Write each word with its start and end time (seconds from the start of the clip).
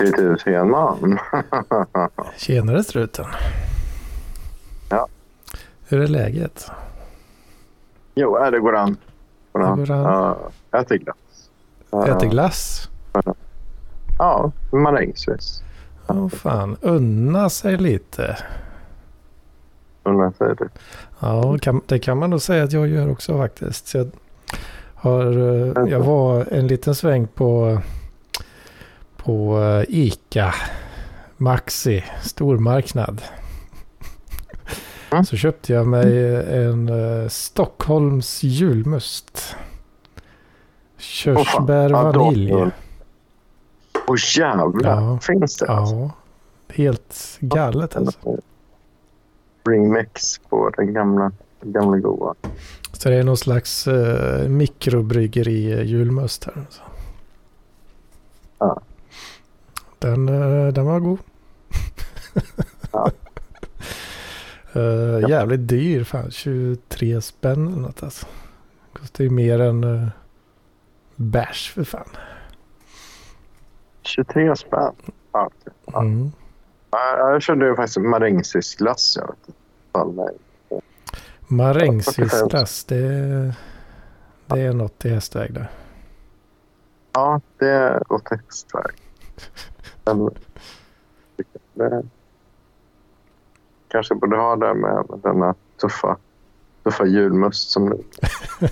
Titus 0.00 0.42
Henman. 0.46 1.18
Tjenare 2.36 2.84
struten. 2.84 3.26
Ja. 4.90 5.06
Hur 5.88 6.00
är 6.00 6.06
läget? 6.06 6.70
Jo, 8.14 8.38
det 8.50 8.58
går 8.60 8.76
an. 8.76 8.96
Går 9.52 9.62
an. 9.62 9.78
Det 9.78 9.86
går 9.86 9.94
an. 9.94 10.36
Jag 10.70 10.80
äter 10.80 10.96
glass. 10.96 11.16
Ja, 11.90 12.06
Äter 12.06 12.28
glass? 12.28 12.88
Ja, 14.18 14.52
marängsviss. 14.72 15.62
Åh 16.06 16.28
fan, 16.28 16.76
unna 16.80 17.50
sig 17.50 17.76
lite. 17.76 18.36
Jag 20.04 20.34
säger 20.38 20.54
det. 20.54 20.68
Ja, 21.20 21.58
kan, 21.62 21.80
det 21.86 21.98
kan 21.98 22.18
man 22.18 22.30
nog 22.30 22.42
säga 22.42 22.64
att 22.64 22.72
jag 22.72 22.88
gör 22.88 23.10
också 23.10 23.38
faktiskt. 23.38 23.86
Så 23.86 23.98
jag, 23.98 24.10
har, 24.94 25.26
eh, 25.26 25.90
jag 25.92 26.00
var 26.00 26.46
en 26.52 26.66
liten 26.66 26.94
sväng 26.94 27.26
på, 27.26 27.78
på 29.24 29.60
eh, 29.62 29.84
Ica 29.88 30.54
Maxi 31.36 32.04
stormarknad. 32.22 33.22
Mm. 35.12 35.24
Så 35.24 35.36
köpte 35.36 35.72
jag 35.72 35.86
mig 35.86 36.36
en 36.56 36.88
uh, 36.88 37.28
Stockholms 37.28 38.42
julmust. 38.42 39.56
Körsbär 40.98 41.88
då- 41.88 41.94
vanilj. 42.12 42.52
Åh 44.06 44.16
jävlar, 44.38 44.90
Ja. 44.90 45.18
finns 45.22 45.56
det? 45.56 45.68
alltså? 45.68 45.94
Ja, 45.94 46.10
helt 46.74 47.36
galet 47.40 47.96
alltså. 47.96 48.18
Remix 49.64 50.38
på 50.38 50.70
den 50.76 50.92
gamla, 50.94 51.32
gamla 51.60 51.96
goa. 51.98 52.34
Så 52.92 53.08
det 53.08 53.14
är 53.14 53.22
någon 53.24 53.36
slags 53.36 53.88
uh, 53.88 54.48
mikrobryggeri 54.48 55.84
julmust 55.86 56.44
här. 56.44 56.54
Alltså. 56.56 56.82
Ja. 58.58 58.80
Den, 60.00 60.28
eh, 60.28 60.72
den 60.72 60.86
var 60.86 61.00
god. 61.00 61.18
Ja. 62.92 63.10
Eh, 64.72 65.28
jävligt 65.30 65.68
dyr. 65.68 66.04
Fan, 66.04 66.30
23 66.30 67.20
spänn 67.20 67.68
eller 67.68 67.76
något 67.80 68.02
alltså. 68.02 68.26
Kostar 68.92 69.24
ju 69.24 69.30
mer 69.30 69.60
än 69.60 69.84
uh, 69.84 70.08
bärs 71.16 71.72
för 71.74 71.84
fan. 71.84 72.08
23 74.02 74.56
spänn. 74.56 74.94
Ja. 75.32 75.50
Ja. 75.86 76.00
Mm. 76.00 76.32
Ja, 76.90 77.30
Jag 77.32 77.42
körde 77.42 77.66
ju 77.66 77.76
faktiskt 77.76 77.96
marängsviss-glass. 77.96 79.16
Jag 79.16 79.26
vet 79.26 79.38
inte. 79.48 79.64
Det, 82.88 83.54
det 84.46 84.60
är 84.60 84.72
något 84.72 85.04
i 85.04 85.08
hästväg 85.08 85.54
där. 85.54 85.70
Ja, 87.12 87.40
det 87.58 87.68
är 87.68 88.12
åt 88.12 88.28
hästväg. 88.30 88.94
Men 90.14 90.30
det 91.74 92.04
kanske 93.88 94.14
borde 94.14 94.36
ha 94.36 94.56
det 94.56 94.74
med 94.74 95.04
denna 95.22 95.54
tuffa, 95.80 96.16
tuffa 96.82 97.06
julmust 97.06 97.70
som 97.70 97.88
nu. 97.88 98.02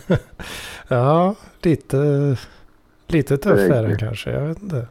Ja, 0.88 1.34
lite, 1.62 2.36
lite 3.06 3.36
tuff 3.36 3.58
är 3.58 3.82
den 3.82 3.98
kanske. 3.98 4.30
Jag 4.30 4.40
vet 4.40 4.62
inte. 4.62 4.86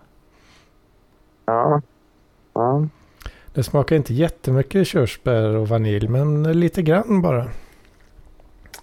Ja. 1.46 1.82
ja. 2.54 2.88
Det 3.54 3.64
smakar 3.64 3.96
inte 3.96 4.14
jättemycket 4.14 4.88
körsbär 4.88 5.56
och 5.56 5.68
vanilj, 5.68 6.08
men 6.08 6.60
lite 6.60 6.82
grann 6.82 7.22
bara. 7.22 7.48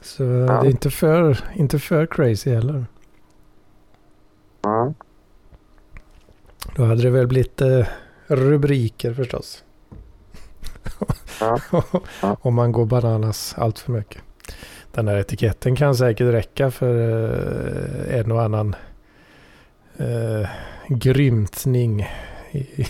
Så 0.00 0.22
det 0.22 0.52
är 0.52 0.66
inte 0.66 0.90
för, 0.90 1.38
inte 1.54 1.78
för 1.78 2.06
crazy 2.06 2.54
heller. 2.54 2.86
ja. 4.62 4.92
Då 6.76 6.84
hade 6.84 7.02
det 7.02 7.10
väl 7.10 7.26
blivit 7.26 7.60
eh, 7.60 7.86
rubriker 8.26 9.14
förstås. 9.14 9.64
Ja. 11.40 11.58
Ja. 12.20 12.36
Om 12.40 12.54
man 12.54 12.72
går 12.72 12.86
bananas 12.86 13.54
allt 13.58 13.78
för 13.78 13.92
mycket. 13.92 14.22
Den 14.92 15.08
här 15.08 15.16
etiketten 15.16 15.76
kan 15.76 15.96
säkert 15.96 16.32
räcka 16.32 16.70
för 16.70 16.94
eh, 18.10 18.18
en 18.20 18.32
och 18.32 18.42
annan 18.42 18.76
eh, 19.96 20.48
grymtning 20.88 22.08
i, 22.50 22.86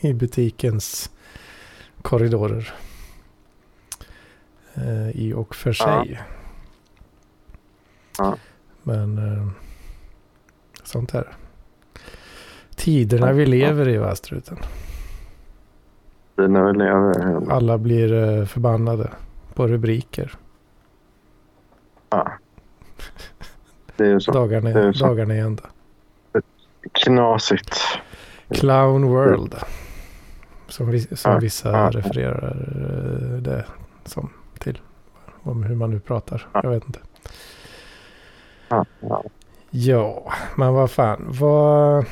i 0.00 0.12
butikens 0.12 1.10
korridorer. 2.02 2.72
Eh, 4.74 5.10
I 5.10 5.32
och 5.32 5.54
för 5.54 5.72
sig. 5.72 6.20
Ja. 8.18 8.36
Men 8.82 9.18
eh, 9.18 9.48
sånt 10.84 11.14
är 11.14 11.18
det. 11.22 11.39
Tiderna 12.80 13.32
vi 13.32 13.46
lever 13.46 13.88
i 13.88 13.96
va, 13.96 14.14
struten. 14.14 14.58
När 16.36 16.64
vi 16.64 16.78
lever. 16.78 17.52
Alla 17.52 17.78
blir 17.78 18.12
eh, 18.12 18.44
förbannade 18.44 19.10
på 19.54 19.66
rubriker. 19.66 20.32
Ja. 22.10 22.32
Det 23.96 24.04
är 24.04 24.08
ju 24.08 24.20
så 24.20 24.32
Dagarna, 24.32 24.70
det 24.70 24.80
är 24.80 24.92
så. 24.92 25.06
dagarna 25.06 25.34
i 25.34 25.38
ända. 25.38 25.62
knasigt. 26.92 27.80
Clown 28.50 29.04
World. 29.08 29.54
Som, 30.68 30.90
vi, 30.90 31.00
som 31.00 31.32
Ja, 31.32 31.38
vissa 31.38 31.70
ja. 31.70 31.90
refererar 31.92 32.56
eh, 33.34 33.42
det 33.42 33.64
som 34.04 34.30
till. 34.58 34.80
Om 35.42 35.62
hur 35.62 35.74
man 35.76 35.90
nu 35.90 36.00
pratar. 36.00 36.46
Ja. 36.52 36.60
Jag 36.62 36.70
vet 36.70 36.86
inte. 36.86 36.98
Ja, 38.68 38.84
ja. 39.00 39.24
Ja, 39.70 40.32
men 40.56 40.72
vad 40.74 40.90
fan. 40.90 41.26
Vad... 41.28 42.04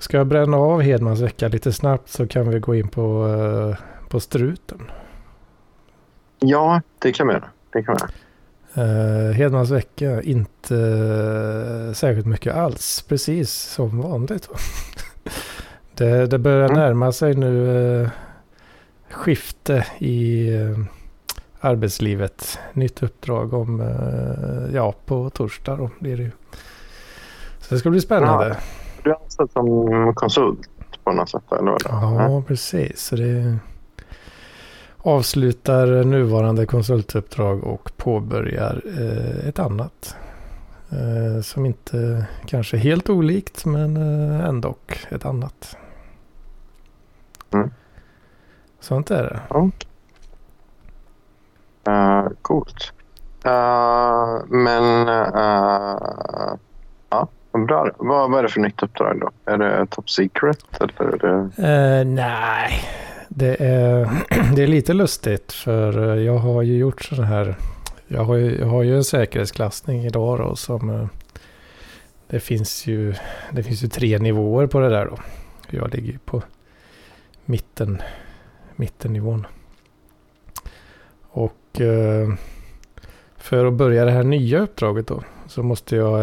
Ska 0.00 0.16
jag 0.16 0.26
bränna 0.26 0.56
av 0.56 0.80
Hedmans 0.80 1.20
vecka 1.20 1.48
lite 1.48 1.72
snabbt 1.72 2.08
så 2.08 2.26
kan 2.26 2.50
vi 2.50 2.58
gå 2.58 2.74
in 2.74 2.88
på, 2.88 3.28
eh, 3.28 4.08
på 4.08 4.20
struten. 4.20 4.90
ja, 6.38 6.82
det 6.98 7.12
kan 7.12 7.26
vi 7.28 7.32
göra. 7.34 7.48
Det 7.72 7.82
kan 7.82 7.94
vi 7.94 8.00
göra. 8.00 8.10
Uh, 8.78 9.32
Hedmans 9.32 9.70
vecka, 9.70 10.22
inte 10.22 10.76
eh, 10.76 11.92
särskilt 11.92 12.26
mycket 12.26 12.54
alls. 12.54 13.04
Precis 13.08 13.52
som 13.52 14.00
vanligt. 14.00 14.48
va? 14.48 14.54
det, 15.94 16.26
det 16.26 16.38
börjar 16.38 16.68
Mm. 16.68 16.80
närma 16.80 17.12
sig 17.12 17.34
nu 17.34 18.02
eh, 18.02 18.08
skifte 19.10 19.86
i 19.98 20.48
eh, 20.54 20.78
arbetslivet. 21.60 22.58
Nytt 22.72 23.02
uppdrag 23.02 23.54
om, 23.54 23.80
ja, 24.74 24.94
på 25.06 25.30
torsdag 25.30 25.76
då 25.76 25.90
blir 25.98 26.16
det 26.16 26.22
ju. 26.22 26.30
Så 27.58 27.74
det 27.74 27.78
ska 27.78 27.90
bli 27.90 28.00
spännande. 28.00 28.56
Du 29.02 29.10
är 29.10 29.22
anställd 29.22 29.50
som 29.50 30.14
konsult 30.14 30.70
på 31.04 31.12
något 31.12 31.28
sätt? 31.28 31.52
Eller 31.52 31.70
vad? 31.70 31.82
Ja, 31.84 32.42
precis. 32.46 33.00
Så 33.00 33.16
det 33.16 33.58
avslutar 34.98 36.04
nuvarande 36.04 36.66
konsultuppdrag 36.66 37.64
och 37.64 37.92
påbörjar 37.96 38.82
eh, 38.98 39.48
ett 39.48 39.58
annat. 39.58 40.16
Eh, 40.90 41.42
som 41.42 41.66
inte 41.66 42.26
kanske 42.46 42.76
är 42.76 42.78
helt 42.78 43.10
olikt 43.10 43.64
men 43.64 43.96
eh, 43.96 44.48
ändå 44.48 44.74
ett 45.10 45.24
annat. 45.24 45.76
Mm. 47.50 47.70
Sånt 48.80 49.10
är 49.10 49.22
det. 49.22 49.40
Uh, 51.88 52.28
coolt. 52.42 52.92
Eh, 53.44 54.38
men 54.48 55.08
uh, 55.08 56.56
ja, 57.10 57.28
vad. 57.52 57.90
Vad, 57.98 58.30
vad 58.30 58.38
är 58.38 58.42
det 58.42 58.48
för 58.48 58.60
nytt 58.60 58.82
uppdrag 58.82 59.20
då? 59.20 59.30
Är 59.52 59.58
det 59.58 59.86
top 59.86 60.10
secret? 60.10 60.80
Eller 60.80 61.02
är 61.02 61.18
det... 61.18 61.62
Uh, 61.62 62.14
nej, 62.14 62.84
det 63.28 63.56
är, 63.60 64.08
det 64.54 64.62
är 64.62 64.66
lite 64.66 64.92
lustigt 64.92 65.52
för 65.52 66.08
eh, 66.08 66.22
jag 66.22 66.38
har 66.38 66.62
ju 66.62 66.76
gjort 66.76 67.02
sådana 67.02 67.26
här. 67.26 67.56
Jag 68.06 68.24
har 68.24 68.34
ju, 68.34 68.58
jag 68.58 68.66
har 68.66 68.82
ju 68.82 68.96
en 68.96 69.04
säkerhetsklassning 69.04 70.04
idag 70.04 70.38
då 70.38 70.56
som 70.56 70.90
eh, 70.90 71.06
det 72.26 72.40
finns 72.40 72.86
ju. 72.86 73.14
Det 73.52 73.62
finns 73.62 73.84
ju 73.84 73.88
tre 73.88 74.18
nivåer 74.18 74.66
på 74.66 74.80
det 74.80 74.88
där 74.88 75.06
då. 75.06 75.18
Jag 75.70 75.94
ligger 75.94 76.12
ju 76.12 76.18
på 76.18 76.42
mitten, 77.44 78.02
mittennivån. 78.76 79.46
Och 81.32 81.80
för 83.36 83.66
att 83.66 83.72
börja 83.72 84.04
det 84.04 84.10
här 84.10 84.22
nya 84.22 84.58
uppdraget 84.58 85.06
då 85.06 85.22
så 85.46 85.62
måste 85.62 85.96
jag 85.96 86.20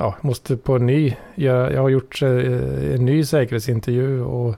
ja, 0.00 0.14
måste 0.20 0.56
på 0.56 0.76
en 0.76 0.86
ny, 0.86 1.16
jag, 1.34 1.72
jag 1.72 1.80
har 1.82 1.88
gjort 1.88 2.22
eh, 2.22 2.94
en 2.94 3.04
ny 3.04 3.24
säkerhetsintervju 3.24 4.22
och, 4.22 4.56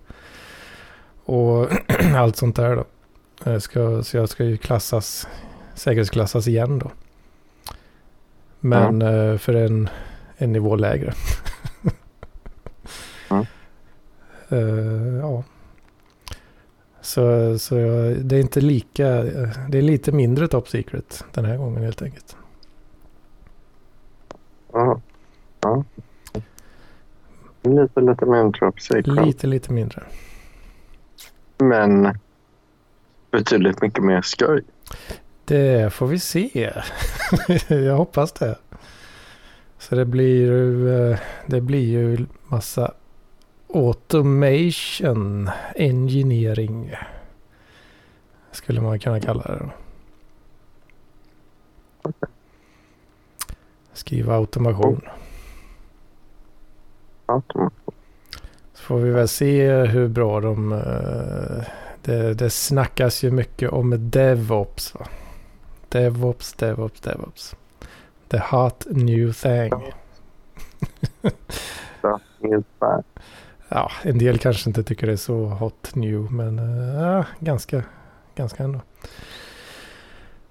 och 1.24 1.68
allt 2.16 2.36
sånt 2.36 2.56
där 2.56 2.76
då. 2.76 2.84
Jag 3.44 3.62
ska, 3.62 4.02
så 4.02 4.16
jag 4.16 4.28
ska 4.28 4.44
ju 4.44 4.56
klassas, 4.56 5.28
säkerhetsklassas 5.74 6.48
igen 6.48 6.78
då. 6.78 6.90
Men 8.60 9.02
eh, 9.02 9.38
för 9.38 9.54
en, 9.54 9.88
en 10.36 10.52
nivå 10.52 10.76
lägre. 10.76 11.12
Mm. 13.30 13.46
Eh, 14.48 15.18
ja. 15.18 15.44
Så, 17.00 17.58
så 17.58 17.74
det 18.20 18.36
är 18.36 18.40
inte 18.40 18.60
lika, 18.60 19.08
eh, 19.18 19.48
det 19.68 19.78
är 19.78 19.82
lite 19.82 20.12
mindre 20.12 20.48
top 20.48 20.68
secret 20.68 21.24
den 21.32 21.44
här 21.44 21.56
gången 21.56 21.82
helt 21.82 22.02
enkelt. 22.02 22.36
Ja. 24.72 25.00
Ja. 25.62 25.84
Lite, 27.62 28.00
lite 28.00 28.26
mindre 28.26 28.58
top 28.58 28.80
secret. 28.80 29.26
Lite, 29.26 29.46
lite 29.46 29.72
mindre. 29.72 30.02
Men 31.58 32.18
betydligt 33.30 33.82
mycket 33.82 34.04
mer 34.04 34.22
skoj. 34.22 34.62
Det 35.44 35.92
får 35.92 36.06
vi 36.06 36.18
se. 36.18 36.72
Jag 37.68 37.96
hoppas 37.96 38.32
det. 38.32 38.58
Så 39.78 39.94
det 39.94 40.04
blir 40.04 40.36
ju, 40.36 40.90
eh, 41.10 41.18
det 41.46 41.60
blir 41.60 41.84
ju 41.84 42.26
massa 42.48 42.94
automation 43.74 45.50
engineering. 45.76 46.94
Skulle 48.50 48.80
man 48.80 48.98
kunna 48.98 49.20
kalla 49.20 49.42
det. 49.42 49.70
Skriva 53.92 54.34
automation. 54.34 55.00
Så 58.74 58.82
får 58.82 58.98
vi 58.98 59.10
väl 59.10 59.28
se 59.28 59.72
hur 59.72 60.08
bra 60.08 60.40
de... 60.40 60.72
eh, 60.72 61.64
Det, 62.04 62.34
det 62.34 62.50
snackas 62.50 63.22
ju 63.22 63.30
mycket 63.30 63.70
om 63.70 64.10
DevOps. 64.10 64.94
Va? 64.94 65.06
DevOps, 65.88 66.52
DevOps, 66.52 67.00
DevOps. 67.00 67.56
The 68.28 68.38
hot 68.50 68.86
new 68.90 69.32
thing. 69.32 69.92
Ja, 73.68 73.90
en 74.02 74.18
del 74.18 74.38
kanske 74.38 74.70
inte 74.70 74.82
tycker 74.82 75.06
det 75.06 75.12
är 75.12 75.16
så 75.16 75.44
hot 75.44 75.94
new, 75.94 76.32
men 76.32 76.58
ja, 77.00 77.24
ganska, 77.38 77.82
ganska 78.34 78.62
ändå. 78.64 78.80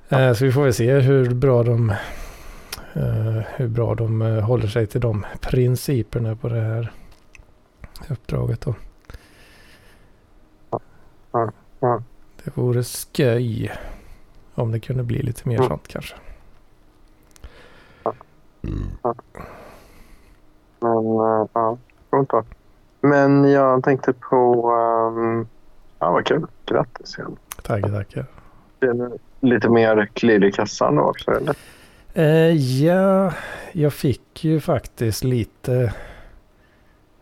Eh, 0.10 0.34
så 0.34 0.46
vi 0.46 0.52
får 0.52 0.64
väl 0.64 0.74
se 0.74 0.94
hur 1.00 1.34
bra 1.34 1.64
de, 1.64 1.94
hur 3.56 3.68
bra 3.68 3.96
de 3.96 4.22
eh, 4.22 4.40
håller 4.44 4.68
sig 4.68 4.88
till 4.88 5.02
de 5.02 5.26
principerna 5.42 6.36
på 6.36 6.50
det 6.50 6.62
här 6.62 6.92
uppdraget 8.10 8.62
då. 8.62 8.76
Ja, 11.32 11.52
ja. 11.80 12.04
Det 12.44 12.58
vore 12.58 12.84
sköj 12.84 13.72
om 14.56 14.72
det 14.72 14.80
kunde 14.80 15.04
bli 15.04 15.22
lite 15.22 15.50
mer 15.50 15.58
Mm. 15.58 15.68
sånt 15.68 15.88
kanske. 15.88 16.16
Men 20.80 20.98
uh, 20.98 21.48
ja, 21.54 21.78
då. 22.10 22.44
Men 23.02 23.52
jag 23.52 23.84
tänkte 23.84 24.14
på... 24.14 24.72
Um, 24.72 25.48
ja, 26.00 26.12
vad 26.12 26.26
kul. 26.26 26.48
Grattis 26.66 27.18
igen. 27.18 27.38
Det 28.80 28.86
är 28.86 28.94
nu 28.94 29.18
lite 29.40 29.70
mer 29.70 30.10
klirr 30.14 30.44
i 30.44 30.52
kassan 30.52 30.96
då 30.96 31.02
också, 31.04 31.32
eller? 31.32 31.56
Eh, 32.14 32.84
ja, 32.84 33.34
jag 33.72 33.94
fick 33.94 34.44
ju 34.44 34.60
faktiskt 34.60 35.24
lite, 35.24 35.94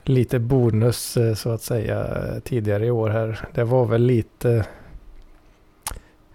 lite 0.03 0.39
bonus 0.39 1.18
eh, 1.18 1.33
så 1.33 1.50
att 1.50 1.62
säga 1.62 2.07
tidigare 2.44 2.86
i 2.86 2.91
år 2.91 3.09
här. 3.09 3.47
Det 3.53 3.63
var 3.63 3.86
väl 3.86 4.01
lite, 4.01 4.65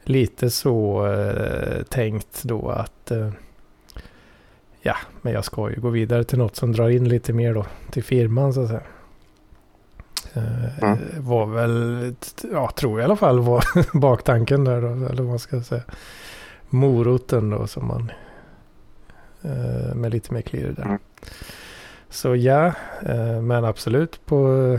lite 0.05 0.51
så 0.51 1.07
eh, 1.07 1.83
tänkt 1.83 2.43
då 2.43 2.69
att 2.69 3.11
eh, 3.11 3.31
ja, 4.83 4.97
men 5.23 5.33
jag 5.33 5.45
ska 5.45 5.71
ju 5.71 5.81
gå 5.81 5.89
vidare 5.89 6.25
till 6.25 6.39
något 6.39 6.57
som 6.57 6.73
drar 6.73 6.89
in 6.89 7.09
lite 7.09 7.33
mer 7.33 7.55
då 7.55 7.67
till 7.91 8.05
firman 8.05 8.55
så 8.55 8.61
att 8.63 8.69
säga. 8.69 8.83
Eh, 10.35 10.65
Mm. 10.83 10.99
Var 11.19 11.47
väl, 11.47 12.15
ja 12.53 12.71
tror 12.77 13.01
jag 13.01 13.05
i 13.05 13.05
alla 13.05 13.17
fall 13.17 13.41
var 13.41 13.65
baktanken 13.99 14.65
där 14.65 14.81
då, 14.81 14.89
eller 14.89 15.23
vad 15.23 15.27
man 15.27 15.39
ska 15.39 15.63
säga. 15.63 15.83
Moroten 16.71 17.51
då 17.51 17.67
som 17.67 17.87
man 17.87 18.13
med 19.95 20.13
lite 20.13 20.35
mer 20.35 20.41
klirr 20.41 20.73
där. 20.77 20.85
Mm. 20.85 20.99
Så 22.11 22.37
ja, 22.37 22.67
eh, 23.03 23.41
men 23.43 23.65
absolut 23.65 24.27
på 24.27 24.79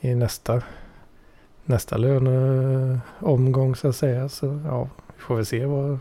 i 0.00 0.14
nästa 0.14 0.62
nästa 1.68 1.96
löneomgång 1.96 3.76
så 3.76 3.88
att 3.88 3.96
säga. 3.96 4.28
Så 4.28 4.60
ja, 4.64 4.88
vi 5.16 5.22
får 5.22 5.36
väl 5.36 5.46
se 5.46 5.66
vad, 5.66 5.98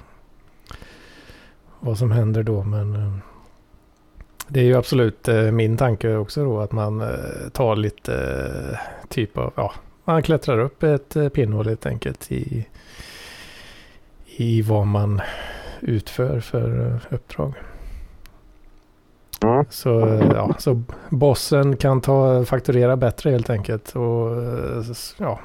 vad 1.79 1.97
som 1.97 2.11
händer 2.11 2.43
då. 2.43 2.63
Men 2.63 2.95
eh, 2.95 3.17
det 4.47 4.59
är 4.59 4.63
ju 4.63 4.77
absolut 4.77 5.27
eh, 5.27 5.51
min 5.51 5.77
tanke 5.77 6.15
också 6.15 6.43
då 6.43 6.59
att 6.59 6.71
man 6.71 7.01
eh, 7.01 7.49
tar 7.53 7.75
lite 7.75 8.15
eh, 8.71 9.07
typ 9.09 9.37
av, 9.37 9.53
ja, 9.55 9.73
man 10.03 10.23
klättrar 10.23 10.59
upp 10.59 10.83
ett 10.83 11.15
eh, 11.15 11.29
pinnhål 11.29 11.67
helt 11.67 11.85
enkelt 11.85 12.31
i, 12.31 12.67
i 14.25 14.61
vad 14.61 14.87
man 14.87 15.21
utför 15.81 16.39
för 16.39 16.85
eh, 16.85 17.13
uppdrag. 17.13 17.53
Mm. 19.43 19.65
Så, 19.69 19.89
ja, 20.33 20.55
så 20.59 20.81
bossen 21.09 21.77
kan 21.77 22.01
ta, 22.01 22.45
fakturera 22.45 22.97
bättre 22.97 23.29
helt 23.29 23.49
enkelt 23.49 23.95
och 23.95 24.43
ja, 25.17 25.39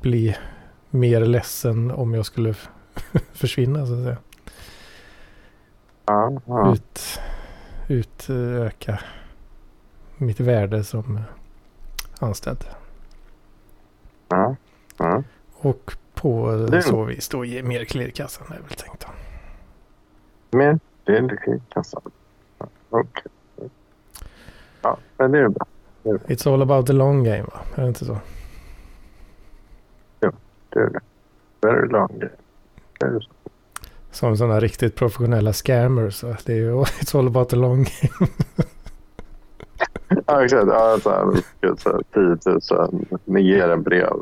bli 0.00 0.36
mer 0.90 1.20
ledsen 1.20 1.90
om 1.90 2.14
jag 2.14 2.26
skulle 2.26 2.54
försvinna 3.32 3.86
så 3.86 3.92
att 3.92 4.02
säga. 4.04 4.16
Ut, 6.72 7.20
utöka 7.88 9.00
mitt 10.16 10.40
värde 10.40 10.84
som 10.84 11.20
anställd. 12.18 12.64
Och 15.52 15.96
på 16.14 16.68
så 16.82 17.04
vis 17.04 17.28
då 17.28 17.44
ge 17.44 17.62
mer 17.62 17.84
klirr 17.84 18.08
i 18.08 18.12
kassan 18.12 18.46
är 18.46 18.60
väl 18.60 18.76
tänkt. 18.76 19.06
då. 19.06 19.08
Men 20.58 20.80
det 21.04 21.16
är 21.16 21.22
lite 21.22 21.50
i 21.50 21.62
kassan. 21.68 22.02
Okej. 23.00 23.32
Ja, 24.82 24.98
men 25.18 25.32
det 25.32 25.38
är 25.38 25.48
bra. 25.48 25.66
It's 26.04 26.52
all 26.52 26.62
about 26.62 26.86
the 26.86 26.92
long 26.92 27.24
game 27.24 27.42
va? 27.42 27.60
Är 27.74 27.82
det 27.82 27.88
inte 27.88 28.04
så? 28.04 28.18
Det 30.68 30.80
är 30.80 30.90
det. 30.90 31.00
Very 31.60 31.88
long 31.88 32.08
game. 32.18 32.32
Det 33.00 33.06
är 33.06 33.20
så. 33.20 33.30
Som 34.10 34.36
sådana 34.36 34.60
riktigt 34.60 34.96
professionella 34.96 35.52
scammers. 35.52 36.22
va? 36.22 36.36
Det 36.46 36.52
är 36.52 36.56
ju 36.56 36.72
it's 37.00 37.18
all 37.18 37.26
about 37.26 37.48
the 37.48 37.56
long 37.56 37.76
game. 37.76 38.30
Ja, 40.26 40.44
exakt. 40.44 40.66
Ja, 40.66 40.98
så 41.02 41.10
här, 41.10 41.42
så 41.76 41.90
här, 41.90 42.38
10 42.68 42.76
000 42.78 43.06
Nigeria-brev. 43.24 44.12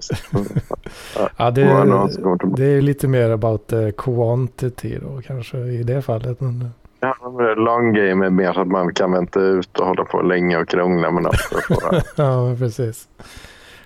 Ja, 1.37 1.50
det, 1.50 2.11
tillbaka. 2.12 2.46
det 2.46 2.64
är 2.64 2.80
lite 2.80 3.08
mer 3.08 3.30
about 3.30 3.66
the 3.66 3.92
quantity 3.92 4.99
då 4.99 5.20
kanske 5.26 5.58
i 5.58 5.82
det 5.82 6.02
fallet. 6.02 6.40
Men, 6.40 6.70
Ja, 7.04 7.14
long 7.56 7.92
game 7.92 8.26
är 8.26 8.30
mer 8.30 8.52
så 8.52 8.61
att 8.61 8.68
man 8.68 8.94
kan 8.94 9.12
vänta 9.12 9.40
ut 9.40 9.78
och 9.78 9.87
hålla 9.87 10.04
på 10.04 10.23
länge 10.23 10.59
och 10.59 10.68
krångla 10.68 11.11
med 11.11 11.23
något. 11.23 11.37
ja, 12.16 12.56
precis. 12.59 13.09
Ja, 13.16 13.25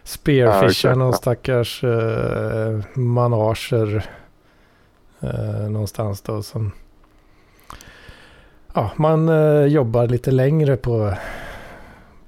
Spearfisha 0.03 0.67
exakt, 0.67 0.99
någon 0.99 1.11
ja. 1.11 1.13
stackars 1.13 1.85
uh, 1.85 2.81
manager 2.95 4.11
eh, 5.21 5.71
någonstans 5.71 6.21
då 6.23 6.43
som 6.43 6.73
ja, 8.75 8.91
man 8.97 9.29
eh, 9.29 9.65
jobbar 9.65 10.07
lite 10.07 10.31
längre 10.31 10.77
på, 10.77 11.15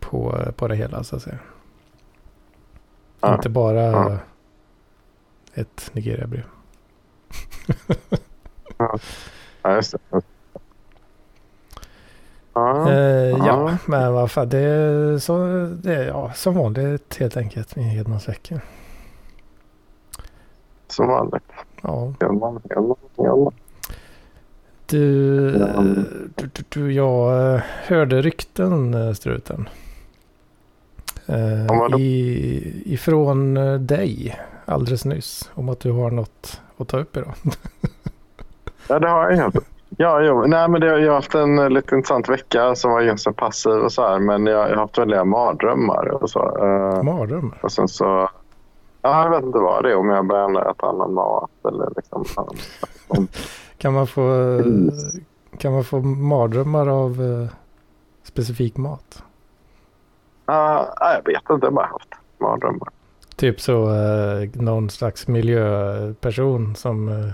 på, 0.00 0.38
på 0.56 0.68
det 0.68 0.76
hela 0.76 1.04
så 1.04 1.16
att 1.16 1.22
säga. 1.22 1.38
Ja, 3.20 3.34
Inte 3.34 3.48
bara 3.48 3.82
ja. 3.82 4.18
ett 5.54 5.90
Nigeria-brev. 5.92 6.44
Ja, 9.62 9.74
just 9.74 9.94
det. 10.10 10.22
Ja, 12.54 12.90
Eh, 12.92 13.28
Ja. 13.30 13.46
ja, 13.46 13.76
men 13.86 14.12
vad 14.12 14.30
fan, 14.30 14.48
det 14.48 14.58
är, 14.58 15.18
så, 15.18 15.36
det 15.82 15.94
är 15.94 16.06
ja, 16.06 16.32
som 16.34 16.54
vanligt 16.54 17.16
helt 17.20 17.36
enkelt 17.36 17.76
med 17.76 17.84
Hedmansveckan. 17.84 18.60
som 20.88 21.08
vanligt. 21.08 21.42
Ja, 21.82 22.12
Hjelman, 22.20 22.60
Hjelman, 22.70 22.96
Hjelman. 23.16 23.52
du, 24.86 25.50
du, 26.34 26.46
du, 26.52 26.64
du, 26.68 26.92
jag 26.92 27.54
eh, 27.54 27.60
hörde 27.86 28.22
rykten, 28.22 28.94
eh, 28.94 29.12
Struten. 29.12 29.68
Eh, 31.26 31.98
i, 32.00 32.82
ifrån 32.86 33.54
dig 33.86 34.36
alldeles 34.64 35.04
nyss 35.04 35.50
om 35.54 35.68
att 35.68 35.80
du 35.80 35.90
har 35.92 36.10
något 36.10 36.60
att 36.76 36.88
ta 36.88 36.98
upp 36.98 37.16
idag. 37.16 37.34
Ja, 38.88 38.98
det 38.98 39.08
har 39.08 39.30
jag 39.30 39.36
helt. 39.36 39.56
Ja, 40.00 40.20
jo. 40.22 40.46
Nej, 40.46 40.68
men 40.68 40.80
det, 40.80 40.86
jag 40.86 41.08
har 41.08 41.14
haft 41.14 41.34
en 41.34 41.58
eh, 41.58 41.70
lite 41.70 41.94
intressant 41.94 42.28
vecka 42.28 42.74
som 42.74 42.90
var 42.92 43.02
ganska 43.02 43.32
passiv 43.32 43.72
och 43.72 43.92
så 43.92 44.02
här. 44.08 44.18
Men 44.18 44.46
jag, 44.46 44.64
jag 44.70 44.74
har 44.74 44.76
haft 44.76 44.98
väldiga 44.98 45.24
mardrömmar 45.24 46.08
och 46.22 46.30
så. 46.30 46.40
Eh, 46.64 47.02
Mardrömmar. 47.02 47.58
och 47.62 47.72
sen 47.72 47.88
så... 47.88 48.28
Ja, 49.02 49.22
jag 49.24 49.30
vet 49.30 49.42
inte 49.44 49.58
vad 49.58 49.84
det 49.84 49.90
är. 49.92 49.96
Om 49.96 50.08
jag 50.08 50.26
börjar 50.26 50.70
äta 50.70 50.86
annan 50.86 51.14
mat 51.14 51.50
eller 51.68 51.88
liksom... 51.96 52.24
om- 53.08 53.28
Kan 53.78 53.92
man 53.94 54.06
få, 54.06 54.60
kan 55.58 55.72
man 55.72 55.84
få 55.84 55.98
mardrömmar 56.00 56.88
av 56.88 57.10
eh, 57.22 57.48
specifik 58.22 58.76
mat? 58.76 59.22
Ja, 60.46 60.94
nej, 61.00 61.20
jag 61.24 61.32
vet 61.32 61.50
inte. 61.50 61.66
Jag 61.66 61.70
har 61.70 61.70
bara 61.70 61.86
haft 61.86 62.08
mardrömmar. 62.40 62.88
Typ 63.36 63.60
så 63.60 63.88
eh, 63.94 64.48
någon 64.54 64.90
slags 64.90 65.28
miljöperson 65.28 66.74
som 66.76 67.08
eh, 67.08 67.30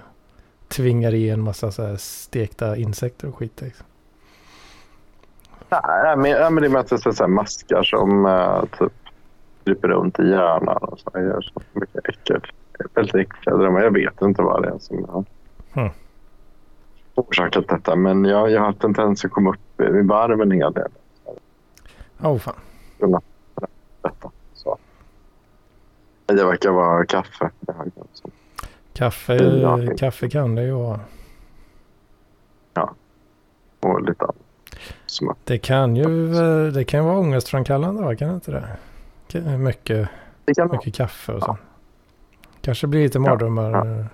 tvingar 0.76 1.14
i 1.14 1.30
en 1.30 1.40
massa 1.40 1.70
så 1.70 1.96
stekta 1.96 2.76
insekter 2.76 3.28
och 3.28 3.36
skit. 3.36 3.60
Liksom. 3.60 3.86
Nej, 5.68 6.16
men, 6.16 6.30
ja, 6.30 6.50
men 6.50 6.62
det 6.62 6.68
är 6.68 6.70
mest 6.70 7.02
så 7.02 7.10
här 7.24 7.28
maskar 7.28 7.82
som 7.82 8.26
uh, 8.26 8.64
typ 8.78 8.92
kryper 9.64 9.88
runt 9.88 10.18
i 10.18 10.30
hjärnan 10.30 10.76
och 10.76 10.98
så. 10.98 11.10
Gör 11.14 11.40
så 11.40 11.62
mycket 11.72 12.08
äckel. 12.08 12.40
Väldigt 12.94 13.14
äckliga 13.14 13.56
drömmar. 13.56 13.80
Jag 13.80 13.90
vet 13.90 14.22
inte 14.22 14.42
vad 14.42 14.62
det 14.62 14.68
är 14.68 14.78
som 14.78 15.04
har 15.08 15.24
Hmm. 15.72 15.90
orsakat 17.14 17.68
detta. 17.68 17.96
Men 17.96 18.24
jag, 18.24 18.50
jag 18.50 18.60
har 18.60 18.66
haft 18.66 18.84
en 18.84 18.94
tendens 18.94 19.24
att 19.24 19.30
komma 19.30 19.50
upp 19.50 19.80
i 19.80 20.02
varv 20.02 20.40
en 20.40 20.50
hel 20.50 20.72
del. 20.72 20.90
Åh 22.22 22.38
fan. 22.38 22.54
Detta. 24.02 24.30
Så. 24.54 24.78
Det 26.26 26.44
verkar 26.44 26.70
vara 26.70 27.06
kaffe. 27.06 27.50
Det. 27.60 27.74
Kaffe, 28.94 29.34
Ja. 29.34 29.78
kaffe 29.98 30.30
kan 30.30 30.54
det 30.54 30.62
ju 30.62 30.72
vara. 30.72 31.00
Och 33.80 34.02
lite 34.02 34.24
annat. 34.24 34.36
Att- 35.30 35.36
Det 35.44 35.58
kan 35.58 35.96
ju 35.96 36.30
det 36.70 36.84
kan 36.84 37.04
vara 37.04 37.18
ångestframkallande 37.18 38.02
va? 38.02 38.16
Kan 38.16 38.28
det 38.28 38.34
inte 38.34 38.50
det? 39.30 39.58
Mycket, 39.58 40.08
Det 40.44 40.54
kan 40.54 40.68
vara. 40.68 40.78
mycket 40.78 40.94
kaffe 40.94 41.32
och 41.32 41.42
så. 41.42 41.46
Ja. 41.48 41.56
Kanske 42.60 42.86
blir 42.86 43.02
lite 43.02 43.18
mardrömmar. 43.18 43.70
ja. 43.70 43.86
eh, 43.86 44.06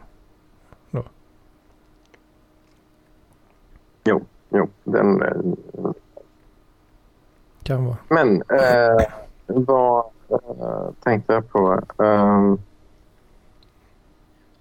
Jo, 4.53 4.69
den, 4.85 5.23
eh, 5.23 5.91
Kan 7.63 7.85
vara. 7.85 7.97
Men 8.09 8.43
eh, 8.43 9.07
vad 9.47 10.05
eh, 10.29 10.91
tänkte 11.03 11.33
jag 11.33 11.49
på? 11.51 11.81
Um, 11.97 12.59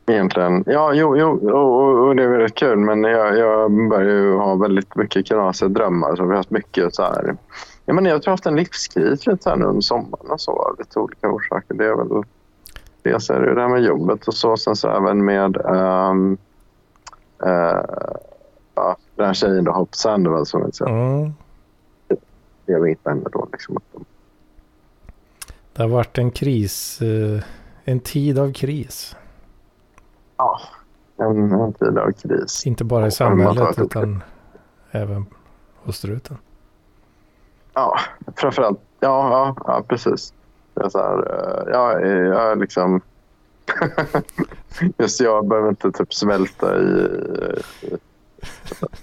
egentligen, 0.09 0.63
ja, 0.67 0.93
jo, 0.93 1.17
jo 1.17 1.49
och, 1.51 2.07
och, 2.07 2.15
det 2.15 2.23
är 2.23 2.27
väldigt 2.27 2.55
kul. 2.55 2.77
Men 2.77 3.03
jag, 3.03 3.37
jag 3.37 3.89
börjar 3.89 4.15
ju 4.15 4.35
ha 4.35 4.55
väldigt 4.55 4.95
mycket 4.95 5.27
knasiga 5.27 5.69
drömmar. 5.69 6.15
Så 6.15 6.23
vi 6.23 6.29
har 6.29 6.35
haft 6.37 6.49
mycket 6.49 6.95
så 6.95 7.03
här. 7.03 7.37
Jag, 7.85 7.95
menar, 7.95 8.09
jag 8.09 8.21
tror 8.21 8.29
jag 8.29 8.31
har 8.31 8.37
haft 8.37 8.45
en 8.45 8.55
livskris 8.55 9.27
lite 9.27 9.43
så 9.43 9.49
här 9.49 9.57
nu 9.57 9.65
under 9.65 9.81
sommaren 9.81 10.31
och 10.31 10.41
så 10.41 10.51
av 10.51 10.75
lite 10.79 10.99
olika 10.99 11.29
orsaker. 11.29 11.73
Det 11.75 11.85
är 11.85 11.95
väl 11.95 12.23
dels 13.01 13.29
är 13.29 13.39
det 13.39 13.55
det 13.55 13.61
här 13.61 13.67
med 13.69 13.83
jobbet 13.83 14.27
och 14.27 14.33
så. 14.33 14.57
Sen 14.57 14.75
så 14.75 14.89
även 14.89 15.25
med 15.25 15.57
um, 15.57 16.37
uh, 17.45 17.83
ja, 18.75 18.97
den 19.15 19.25
här 19.25 19.33
tjejen 19.33 19.63
då, 19.63 19.71
Hopp 19.71 19.95
Sandwell 19.95 20.45
som 20.45 20.61
jag 20.61 20.75
säger. 20.75 20.91
Mm. 20.91 21.33
Jag 22.65 22.81
vet 22.81 22.99
henne 23.05 23.29
då 23.31 23.47
liksom. 23.51 23.77
Det 25.73 25.81
har 25.83 25.89
varit 25.89 26.17
en 26.17 26.31
kris. 26.31 27.01
eh, 27.01 27.43
En 27.83 27.99
tid 27.99 28.39
av 28.39 28.53
kris. 28.53 29.15
Ja, 30.39 30.60
en, 31.17 31.51
en 31.51 31.74
tid 31.74 31.98
av 31.98 32.12
kris. 32.12 32.67
Inte 32.67 32.84
bara 32.84 33.08
i 33.08 33.12
samhället 33.12 33.79
utan 33.79 34.24
även 34.91 35.25
hos 35.75 35.98
struten. 35.98 36.38
Ja, 37.74 38.00
framförallt. 38.36 38.79
Ja, 39.00 39.29
ja, 39.29 39.55
ja 39.67 39.84
precis. 39.88 40.34
Jag 40.74 40.91
så 40.91 40.98
här, 40.98 41.17
eh, 41.17 41.74
ja, 41.74 42.00
jag 42.00 42.51
är 42.51 42.55
liksom... 42.55 43.01
Just 44.98 45.19
jag 45.19 45.48
behöver 45.48 45.69
inte 45.69 45.91
typ 45.91 46.13
svälta 46.13 46.77
i, 46.77 47.10
i 47.81 47.98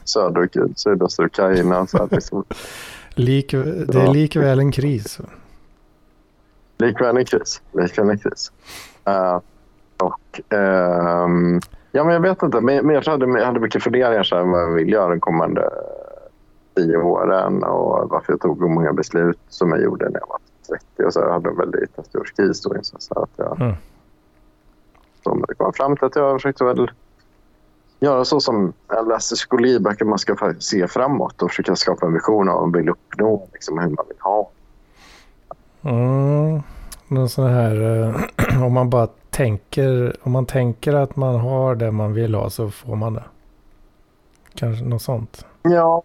söder, 0.04 0.48
sydöstra 0.76 1.26
Ukraina. 1.26 1.86
Så 1.86 1.98
här, 1.98 2.08
liksom. 2.10 2.44
Lik, 3.14 3.50
det 3.86 3.94
är 3.94 4.12
likväl 4.12 4.58
en 4.58 4.72
kris. 4.72 5.20
Likväl 6.78 7.16
en 7.16 7.24
kris. 7.24 7.62
Likväl 7.72 8.10
en 8.10 8.18
kris. 8.18 8.52
Eh, 9.04 9.40
och, 10.02 10.40
ehm, 10.52 11.60
ja, 11.92 12.04
men 12.04 12.14
jag 12.14 12.20
vet 12.20 12.42
inte. 12.42 12.60
Men, 12.60 12.86
men 12.86 12.94
jag 12.94 13.02
hade, 13.04 13.26
jag 13.26 13.46
hade 13.46 13.60
mycket 13.60 13.82
funderingar 13.82 14.22
så 14.22 14.36
här, 14.36 14.44
vad 14.44 14.62
jag 14.62 14.72
vill 14.72 14.88
göra 14.92 15.08
de 15.08 15.20
kommande 15.20 15.70
tio 16.76 16.96
åren 16.96 17.62
och 17.64 18.08
varför 18.10 18.32
jag 18.32 18.40
tog 18.40 18.60
många 18.70 18.92
beslut 18.92 19.38
som 19.48 19.70
jag 19.70 19.82
gjorde 19.82 20.08
när 20.08 20.20
jag 20.20 20.28
var 20.28 20.38
30. 20.68 21.04
Och 21.04 21.12
så 21.12 21.20
jag 21.20 21.32
hade 21.32 21.48
en 21.48 21.56
väldigt 21.56 21.96
30-årskris 21.96 22.60
då. 22.64 22.74
Så 22.82 22.96
så 22.98 23.22
att 23.22 23.30
jag, 23.36 23.60
Mm. 23.60 23.74
så, 25.24 25.34
det 25.48 25.54
kom 25.54 25.72
fram 25.72 25.96
till 25.96 26.04
att 26.04 26.16
jag 26.16 26.36
försökte 26.36 26.64
väl 26.64 26.90
göra 28.00 28.24
så 28.24 28.40
som 28.40 28.72
jag 28.88 29.08
läste 29.08 29.34
psykologiböcker. 29.34 30.04
Man 30.04 30.18
ska 30.18 30.54
se 30.58 30.88
framåt 30.88 31.42
och 31.42 31.50
försöka 31.50 31.76
skapa 31.76 32.06
en 32.06 32.12
vision 32.12 32.48
av 32.48 32.54
vad 32.54 32.62
man 32.62 32.72
vill 32.72 32.88
uppnå. 32.88 33.48
Liksom, 33.52 33.78
hur 33.78 33.90
man 33.90 34.04
vill 34.08 34.20
ha. 34.20 34.50
Mm. 35.82 36.62
Någon 37.08 37.28
sån 37.28 37.46
här, 37.50 38.02
eh, 38.08 38.62
om 38.64 38.72
man 38.72 38.90
bara 38.90 39.08
tänker, 39.36 40.16
om 40.22 40.32
man 40.32 40.46
tänker 40.46 40.92
att 40.94 41.16
man 41.16 41.34
har 41.34 41.74
det 41.74 41.90
man 41.90 42.12
vill 42.12 42.34
ha 42.34 42.50
så 42.50 42.70
får 42.70 42.96
man 42.96 43.14
det. 43.14 43.24
Kanske 44.54 44.84
något 44.84 45.02
sånt. 45.02 45.46
Ja, 45.62 46.02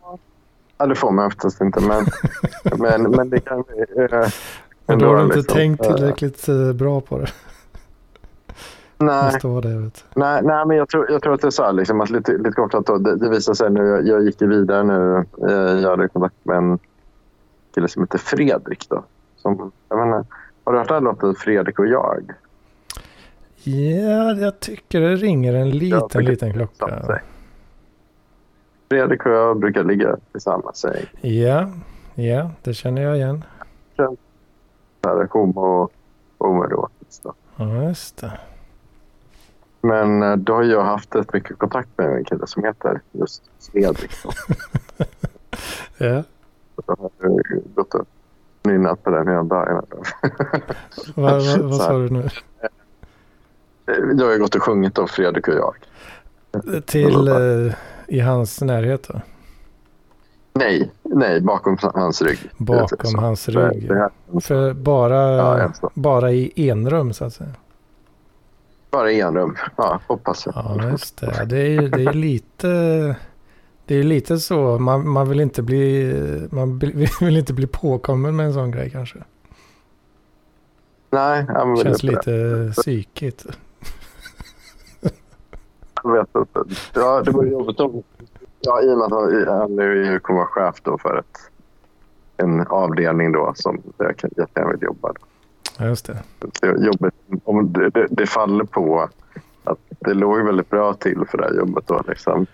ja 0.78 0.86
det 0.86 0.96
får 0.96 1.12
man 1.12 1.26
oftast 1.26 1.62
inte. 1.62 1.80
Men, 1.82 2.06
men, 2.80 3.12
men 3.12 3.30
det 3.30 3.40
kan... 3.40 3.60
Eh, 3.98 4.28
Men 4.86 5.00
då 5.00 5.08
har 5.08 5.16
du 5.16 5.24
inte 5.24 5.38
liksom, 5.38 5.56
tänkt 5.56 5.86
eh, 5.86 5.96
tillräckligt 5.96 6.48
eh, 6.48 6.74
bra 6.74 7.02
på 7.02 7.18
det. 7.18 7.28
Nej, 8.98 9.40
det. 9.42 9.92
Nej, 10.16 10.42
nej, 10.44 10.66
men 10.66 10.78
jag 10.78 10.90
tror, 10.90 11.12
jag 11.12 11.22
tror 11.22 11.34
att 11.34 11.42
det 11.42 11.48
är 11.48 11.52
så 11.52 11.64
här. 11.64 11.74
Liksom, 11.74 12.02
att 12.02 12.10
lite, 12.10 12.32
lite 12.32 12.52
kortfattat. 12.52 12.86
då, 12.86 12.98
Det, 12.98 13.16
det 13.16 13.30
visar 13.30 13.54
sig 13.54 13.70
nu. 13.70 13.88
Jag, 13.88 14.08
jag 14.08 14.24
gick 14.24 14.42
ju 14.42 14.48
vidare 14.48 14.84
nu. 14.84 15.26
Eh, 15.48 15.82
jag 15.82 15.90
hade 15.90 16.08
kontakt 16.08 16.36
med 16.44 16.58
en 16.58 16.80
kille 17.74 17.88
som 17.88 18.04
heter 18.04 18.18
Fredrik. 18.18 18.90
Då, 18.90 19.04
som, 19.38 19.72
jag 19.90 20.00
menar, 20.00 20.26
har 20.64 20.74
du 20.74 20.80
hört 20.80 20.88
den 20.88 21.04
låten 21.04 21.36
Fredrik 21.36 21.80
och 21.80 21.88
jag? 21.88 22.34
Ja, 23.64 24.34
jag 24.34 24.60
tycker 24.60 25.02
det 25.02 25.16
ringer 25.16 25.54
en 25.54 25.70
liten, 25.70 26.00
brukar 26.00 26.22
liten 26.22 26.54
klocka. 26.54 27.20
Fredrik 28.90 29.26
och 29.26 29.32
jag 29.32 29.60
brukar 29.60 29.84
ligga 29.84 30.18
i 30.36 30.40
samma 30.40 30.74
säng. 30.74 31.06
Ja, 31.22 31.70
ja, 32.16 32.52
det 32.62 32.74
känner 32.74 33.02
jag 33.02 33.16
igen. 33.18 33.46
Homo 35.30 35.90
homoerotiskt. 36.38 37.24
då. 37.24 37.34
Ja, 37.56 37.84
just 37.84 38.18
det. 38.18 38.40
Men 39.82 40.24
eh, 40.24 40.36
då 40.36 40.54
har 40.54 40.64
jag 40.64 40.84
haft 40.84 41.16
rätt 41.16 41.34
mycket 41.34 41.58
kontakt 41.58 41.90
med 41.98 42.08
en 42.08 42.24
kille 42.26 42.48
som 42.48 42.64
heter 42.64 43.02
just 43.12 43.44
Fredrik. 43.72 44.12
Då. 44.24 44.32
Ja. 45.98 46.24
Jag 46.88 46.96
har 46.98 47.12
eh, 47.24 47.60
gått 47.76 47.94
och 47.94 48.06
nynnat 48.64 49.04
på 49.04 49.10
den 49.10 49.28
hela 49.28 49.44
dagen. 49.44 49.82
Vad, 49.86 50.06
vad, 51.16 51.60
vad 51.60 51.74
Så 51.74 51.74
sa 51.74 51.98
du 51.98 52.10
nu? 52.10 52.30
Eh, 53.88 54.16
Då 54.16 54.24
har 54.26 54.32
jag 54.32 54.40
gått 54.40 54.56
och 54.56 54.64
sjungit 54.64 54.96
då 54.96 55.08
Fredrik 55.08 55.48
och 55.48 55.54
jag. 55.54 55.76
Till 56.86 57.28
eh, 57.28 57.74
i 58.08 58.20
hans 58.20 58.62
närhet 58.62 59.08
då? 59.08 59.22
Nej, 60.54 60.92
nej, 61.04 61.42
bakom 61.42 61.78
hans 61.82 62.22
rygg. 62.22 62.40
Bakom 62.58 63.16
hans 63.16 63.50
rygg. 63.50 63.90
det 63.90 64.10
För 64.42 64.74
bara, 64.74 65.38
Ja, 65.38 65.72
bara 65.94 66.32
i 66.32 66.70
enrum 66.70 67.14
så 67.14 67.26
att 67.26 67.34
säga. 67.34 67.54
Bara 68.92 69.12
i 69.12 69.22
en 69.22 69.36
rum. 69.36 69.58
Ja, 69.76 70.00
hoppas 70.08 70.46
jag. 70.46 70.56
Ja, 70.56 70.90
just 70.90 71.18
det. 71.22 71.46
Det 71.46 71.58
är 71.58 71.68
ju 71.82 71.90
det 71.90 72.04
är 72.04 72.14
lite... 72.14 73.16
Det 73.86 73.96
är 73.96 74.04
lite 74.04 74.40
så. 74.40 74.80
Man, 74.80 75.10
man 75.10 75.30
vill 75.30 75.40
inte 75.40 75.62
bli... 75.62 76.14
Man 76.52 76.80
vill 77.22 77.38
inte 77.38 77.54
bli 77.54 77.68
påkommen 77.68 78.36
med 78.36 78.46
en 78.46 78.54
sån 78.54 78.72
grej 78.72 78.90
kanske. 78.90 79.18
Nej, 81.10 81.46
jag 81.48 81.80
Känns 81.80 82.04
lite 82.04 82.72
psykigt. 82.76 83.46
Jag 86.04 86.12
vet 86.12 86.36
inte. 86.36 86.64
Ja, 86.94 87.22
det 87.26 87.32
var 87.32 87.44
jobbigt 87.44 87.80
om... 87.80 88.04
Ja, 88.60 88.82
i 88.82 88.94
och 88.94 88.98
med 88.98 89.06
att 89.06 89.48
han, 89.48 89.76
nu 89.76 90.20
kommer 90.20 90.40
vara 90.40 90.48
chef 90.48 90.82
då 90.82 90.98
för 90.98 91.18
ett, 91.18 91.38
en 92.38 92.68
avdelning 92.68 93.32
då 93.32 93.52
som 93.56 93.82
jag 93.98 94.18
kan 94.18 94.30
jättegärna 94.38 94.72
vill 94.72 94.84
jobba. 94.84 95.14
Ja, 95.78 95.86
just 95.86 96.06
det. 96.06 96.18
Det 96.62 96.68
är 96.68 96.86
jobbigt 96.86 97.14
om 97.44 97.74
det, 97.74 97.90
det, 97.90 98.08
det 98.10 98.26
faller 98.28 98.64
på 98.64 99.10
att 99.64 99.78
det 100.00 100.14
låg 100.14 100.46
väldigt 100.46 100.70
bra 100.70 100.94
till 100.94 101.26
för 101.30 101.38
det 101.38 101.44
här 101.44 101.54
jobbet 101.54 101.88
då 101.88 102.02
liksom. 102.08 102.46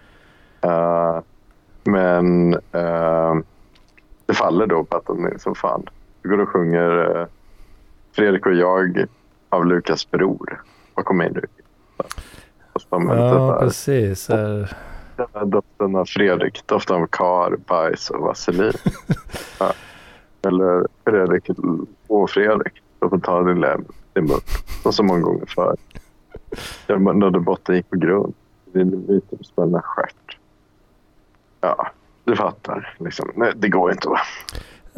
Eh, 0.61 1.19
men 1.83 2.53
eh, 2.53 3.35
det 4.25 4.33
faller 4.33 4.65
då 4.67 4.83
på 4.83 4.97
att 4.97 5.05
de 5.05 5.25
är 5.25 5.37
så 5.37 5.55
fan. 5.55 5.85
Vi 6.21 6.29
går 6.29 6.41
och 6.41 6.49
sjunger 6.49 7.19
eh, 7.19 7.27
Fredrik 8.11 8.45
och 8.45 8.53
jag 8.53 9.05
av 9.49 9.65
Lukas 9.65 10.11
bror. 10.11 10.61
Vad 10.93 11.05
kommer 11.05 11.25
in 11.25 11.33
nu? 11.33 11.41
Och 12.89 12.99
det 12.99 13.15
Ja, 13.15 13.29
så 13.31 13.51
här, 13.51 13.59
precis. 13.59 14.29
Doften 15.45 15.95
av 15.95 16.05
Fredrik. 16.05 16.63
Doften 16.65 16.95
av 16.95 17.07
kar, 17.07 17.57
bajs 17.67 18.09
och 18.09 18.19
vaselin. 18.19 18.73
ja. 19.59 19.73
Eller 20.47 20.87
Fredrik 21.05 21.49
och 22.07 22.29
Fredrik. 22.29 22.73
Du 22.99 23.09
får 23.09 23.19
ta 23.19 23.43
din 23.43 23.59
lem 23.59 23.85
i 24.15 24.21
mun. 24.21 24.39
Som 24.83 24.93
så 24.93 25.03
många 25.03 25.21
gånger 25.21 25.45
förr. 25.45 25.75
Jag 26.87 27.15
nådde 27.15 27.39
botten 27.39 27.75
gick 27.75 27.89
på 27.89 27.97
grund. 27.97 28.33
Din 28.73 29.05
mytomspunna 29.07 29.81
stjärt. 29.81 30.37
Ja, 31.61 31.87
du 32.23 32.35
fattar. 32.35 32.95
Liksom. 32.99 33.31
Nej, 33.35 33.51
det 33.55 33.69
går 33.69 33.91
inte 33.91 34.09
va? 34.09 34.19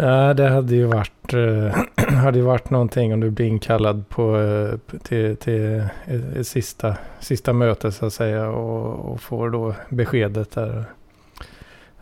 Ja, 0.01 0.34
det 0.34 0.50
hade 0.50 0.75
ju 0.75 0.86
varit, 0.86 1.34
eh, 1.34 1.75
hade 2.15 2.38
ju 2.38 2.44
varit 2.44 2.70
någonting 2.70 3.13
om 3.13 3.20
du 3.20 3.29
blir 3.29 3.46
inkallad 3.46 4.10
på, 4.10 4.38
eh, 4.39 4.98
till, 5.03 5.38
till 5.38 5.84
ett, 6.06 6.36
ett 6.36 6.48
sista, 6.48 6.96
sista 7.20 7.53
möte 7.53 7.91
så 7.91 8.06
att 8.06 8.13
säga 8.13 8.50
och, 8.50 9.12
och 9.12 9.22
får 9.22 9.50
då 9.50 9.75
beskedet 9.89 10.51
där. 10.51 10.86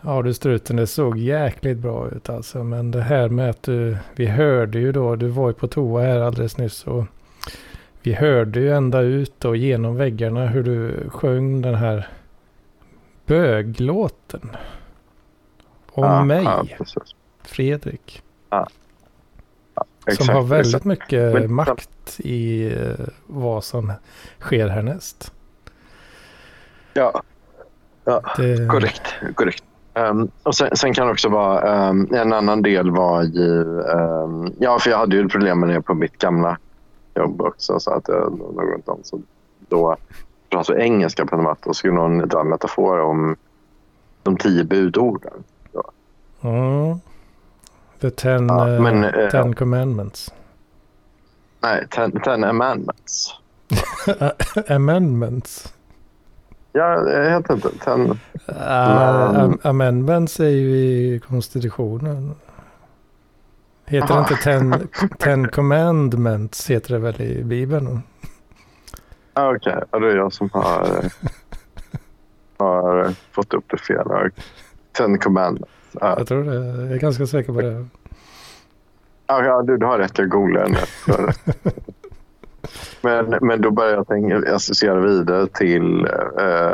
Ja 0.01 0.21
du 0.21 0.33
struten, 0.33 0.75
det 0.75 0.87
såg 0.87 1.17
jäkligt 1.17 1.77
bra 1.77 2.09
ut 2.09 2.29
alltså. 2.29 2.63
Men 2.63 2.91
det 2.91 3.01
här 3.01 3.29
med 3.29 3.49
att 3.49 3.63
du, 3.63 3.97
vi 4.15 4.25
hörde 4.25 4.79
ju 4.79 4.91
då, 4.91 5.15
du 5.15 5.27
var 5.27 5.47
ju 5.47 5.53
på 5.53 5.67
toa 5.67 6.01
här 6.01 6.19
alldeles 6.19 6.57
nyss. 6.57 6.87
Och 6.87 7.05
vi 8.01 8.13
hörde 8.13 8.59
ju 8.59 8.73
ända 8.73 9.01
ut 9.01 9.45
och 9.45 9.57
genom 9.57 9.95
väggarna 9.95 10.45
hur 10.47 10.63
du 10.63 11.09
sjöng 11.09 11.61
den 11.61 11.75
här 11.75 12.07
böglåten. 13.25 14.49
Om 15.91 16.03
Ja, 16.03 16.25
mig, 16.25 16.43
Ja, 16.43 16.65
precis. 16.77 17.16
Fredrik. 17.49 18.23
Exakt, 20.07 20.25
som 20.25 20.35
har 20.35 20.43
väldigt 20.43 20.67
exakt. 20.67 20.85
mycket 20.85 21.33
Men- 21.33 21.53
makt 21.53 22.19
i 22.19 22.65
eh, 22.73 23.05
vad 23.25 23.63
som 23.63 23.93
sker 24.39 24.67
härnäst. 24.67 25.33
Ja, 26.93 27.21
ja. 28.03 28.21
Det, 28.37 28.67
korrekt. 28.69 29.01
korrekt. 29.35 29.63
Ehm, 29.93 30.29
och 30.43 30.55
sen, 30.55 30.75
sen 30.77 30.93
kan 30.93 31.07
det 31.07 31.13
också 31.13 31.29
vara, 31.29 31.87
ehm, 31.89 32.07
en 32.13 32.33
annan 32.33 32.61
del 32.61 32.91
var 32.91 33.23
ju, 33.23 33.81
ehm, 33.81 34.53
ja 34.59 34.79
för 34.79 34.89
jag 34.89 34.97
hade 34.97 35.15
ju 35.15 35.29
problem 35.29 35.59
med 35.59 35.69
det 35.69 35.81
på 35.81 35.93
mitt 35.93 36.17
gamla 36.17 36.57
jobb 37.15 37.41
också 37.41 37.79
så 37.79 37.91
att 37.91 38.07
jag 38.07 38.39
något 38.39 38.89
om 38.89 38.99
så 39.03 39.21
då 39.69 39.95
alltså 40.55 40.77
engelska 40.77 41.25
på 41.25 41.37
något 41.37 41.67
och 41.67 41.75
skulle 41.75 41.93
någon 41.93 42.17
dra 42.17 42.39
en 42.41 42.49
metafor 42.49 42.99
om 43.01 43.35
de 44.23 44.37
tio 44.37 44.63
budorden. 44.63 45.43
Mm. 46.41 46.99
The 47.99 48.09
ten, 48.09 48.47
Ja, 48.47 48.69
eh, 48.73 48.81
men, 48.81 49.03
eh, 49.03 49.29
ten 49.29 49.55
commandments. 49.55 50.33
Nej, 51.59 51.87
ten, 51.89 52.11
ten 52.11 52.43
amendments. 52.43 53.33
Amendments. 54.69 55.73
Ja, 56.71 57.09
jag 57.09 57.29
heter 57.31 57.53
inte 57.53 57.69
ten. 57.83 58.11
Uh, 58.11 58.19
am- 59.39 59.59
amendments 59.63 60.39
är 60.39 60.49
ju 60.49 60.75
i 60.77 61.19
konstitutionen. 61.27 62.35
Heter 63.85 64.13
det 64.13 64.19
inte 64.19 64.35
ten, 64.35 64.87
ten 65.19 65.47
commandments 65.47 66.69
heter 66.69 66.93
det 66.93 66.99
väl 66.99 67.21
i 67.21 67.43
Bibeln? 67.43 68.01
Ah, 69.33 69.55
Okej, 69.55 69.83
ja, 69.91 69.99
det 69.99 70.11
är 70.11 70.15
jag 70.15 70.33
som 70.33 70.49
har, 70.53 70.81
eh, 71.03 71.11
har 72.57 73.13
fått 73.31 73.53
upp 73.53 73.65
det 73.67 73.77
fel. 73.77 74.07
Ten 74.91 75.17
commandments. 75.19 75.71
Ja. 76.01 76.15
Jag 76.17 76.27
tror 76.27 76.43
det. 76.43 76.55
Jag 76.55 76.91
är 76.91 76.99
ganska 76.99 77.27
säker 77.27 77.53
på 77.53 77.61
det. 77.61 77.85
Ja, 79.27 79.43
ja, 79.43 79.61
du, 79.61 79.77
du 79.77 79.85
har 79.85 79.99
rätt. 79.99 80.17
Jag 80.17 80.29
googlade 80.29 80.77
den. 81.07 81.33
men, 83.29 83.37
men 83.41 83.61
då 83.61 83.71
började 83.71 83.95
jag 83.95 84.07
tänka, 84.07 84.55
associera 84.55 84.99
vidare 84.99 85.47
till 85.47 86.07
äh, 86.39 86.71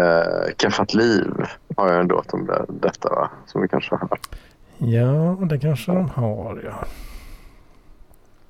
äh, 0.00 0.54
Keffat 0.58 0.94
liv. 0.94 1.32
Har 1.76 1.92
jag 1.92 2.00
en 2.00 2.06
låt 2.06 2.34
om 2.34 2.46
det, 2.46 2.64
detta, 2.68 3.08
va? 3.08 3.30
Som 3.46 3.62
vi 3.62 3.68
kanske 3.68 3.94
har. 3.94 4.18
Ja, 4.78 5.38
det 5.50 5.58
kanske 5.58 5.92
de 5.92 6.10
har 6.10 6.60
ja. 6.64 6.86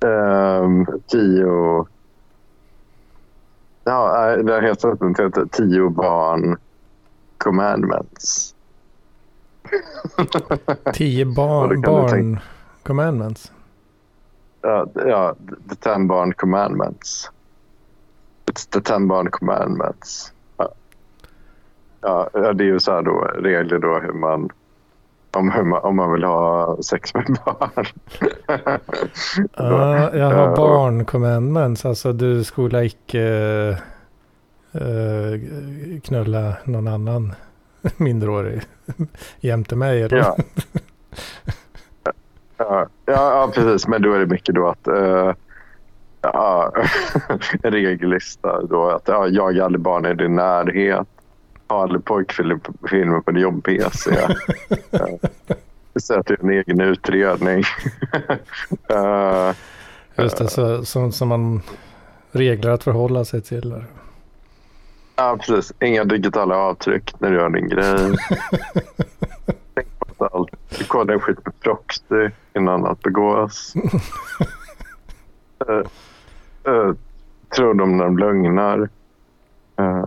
Ehm, 0.07 0.85
tio... 1.07 1.85
Ja, 3.83 4.35
det 4.35 4.39
inte 4.39 4.61
det 4.61 5.23
heter 5.23 5.45
Tio 5.51 5.89
barn 5.89 6.57
commandments. 7.37 8.55
Tio 10.93 11.25
barn, 11.25 11.81
barn 11.81 12.39
commandments. 12.83 13.51
Ja, 14.61 14.87
ja, 14.93 15.35
the 15.69 15.75
ten 15.75 16.07
barn 16.07 16.33
commandments. 16.33 17.31
It's 18.45 18.65
the 18.69 18.81
ten 18.81 19.07
barn 19.07 19.31
commandments. 19.31 20.33
Ja. 20.57 20.69
Ja, 22.01 22.29
det 22.53 22.63
är 22.63 22.67
ju 22.67 22.79
så 22.79 22.91
här 22.91 23.01
då, 23.01 23.17
regler 23.21 23.79
då 23.79 23.99
hur 23.99 24.13
man, 24.13 24.49
om, 25.37 25.51
hur 25.51 25.63
man, 25.63 25.81
om 25.81 25.95
man 25.95 26.11
vill 26.13 26.23
ha 26.23 26.77
sex 26.83 27.13
med 27.13 27.25
barn. 27.45 27.85
Ja, 29.57 29.97
jag 29.97 30.15
Ja, 30.15 30.33
har 30.33 30.55
barn 30.55 31.05
commandments. 31.05 31.85
Alltså 31.85 32.13
du 32.13 32.43
skulle 32.43 32.85
icke 32.85 33.23
eh, 34.71 35.39
knulla 36.03 36.53
någon 36.63 36.87
annan 36.87 37.35
minderårig 37.97 38.61
jämte 39.39 39.75
mig. 39.75 40.01
Eller? 40.01 40.17
ja. 40.17 40.35
Ja, 42.57 42.87
ja, 43.05 43.51
precis. 43.53 43.87
Men 43.87 44.01
då 44.01 44.13
är 44.13 44.19
det 44.19 44.25
mycket 44.25 44.55
då 44.55 44.67
att 44.67 44.87
uh, 44.87 45.33
ja, 46.21 46.71
en 47.63 47.71
regellista 47.71 48.61
då 48.61 48.89
att 48.89 49.07
ja, 49.07 49.27
jag 49.27 49.59
aldrig 49.59 49.81
barn 49.81 50.05
i 50.05 50.13
din 50.13 50.35
närhet. 50.35 51.07
Ha 51.67 51.81
aldrig 51.81 52.05
pojkfilmer 52.05 53.21
på 53.21 53.31
din 53.31 53.41
jobb-PC. 53.41 54.17
Sätt 55.99 56.29
en 56.29 56.49
egen 56.49 56.81
utredning. 56.81 57.63
Eh, 58.89 59.51
Just 60.15 60.37
det, 60.37 60.47
så, 60.47 60.85
som, 60.85 61.11
som 61.11 61.27
man 61.27 61.61
regler 62.31 62.71
att 62.71 62.83
förhålla 62.83 63.25
sig 63.25 63.41
till. 63.41 63.83
Ja, 65.17 65.37
precis. 65.37 65.73
Inga 65.81 66.03
digitala 66.03 66.55
avtryck 66.55 67.19
när 67.19 67.31
du 67.31 67.35
gör 67.35 67.49
din 67.49 67.69
grej. 67.69 68.15
Tänk 69.73 69.99
på 69.99 70.25
att 70.25 70.33
allt. 70.33 70.49
Kolla 70.87 71.13
en 71.13 71.19
skit 71.19 71.45
med 71.45 71.59
proxy 71.59 72.29
innan 72.55 72.85
allt 72.85 73.03
begås. 73.03 73.73
uh, 75.69 75.83
uh, 76.73 76.93
tror 77.55 77.73
de 77.73 77.97
när 77.97 78.03
de 78.05 78.17
lögnar. 78.17 78.79
Uh, 79.79 80.05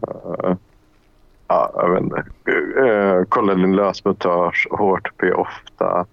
ja, 1.49 1.71
jag 1.75 1.91
vet 1.91 2.03
inte. 2.03 2.25
Uh, 2.81 3.25
kolla 3.29 3.55
din 3.55 3.77
lösmontage 3.77 4.69
hårt 4.71 5.17
på 5.17 5.27
ofta. 5.27 6.07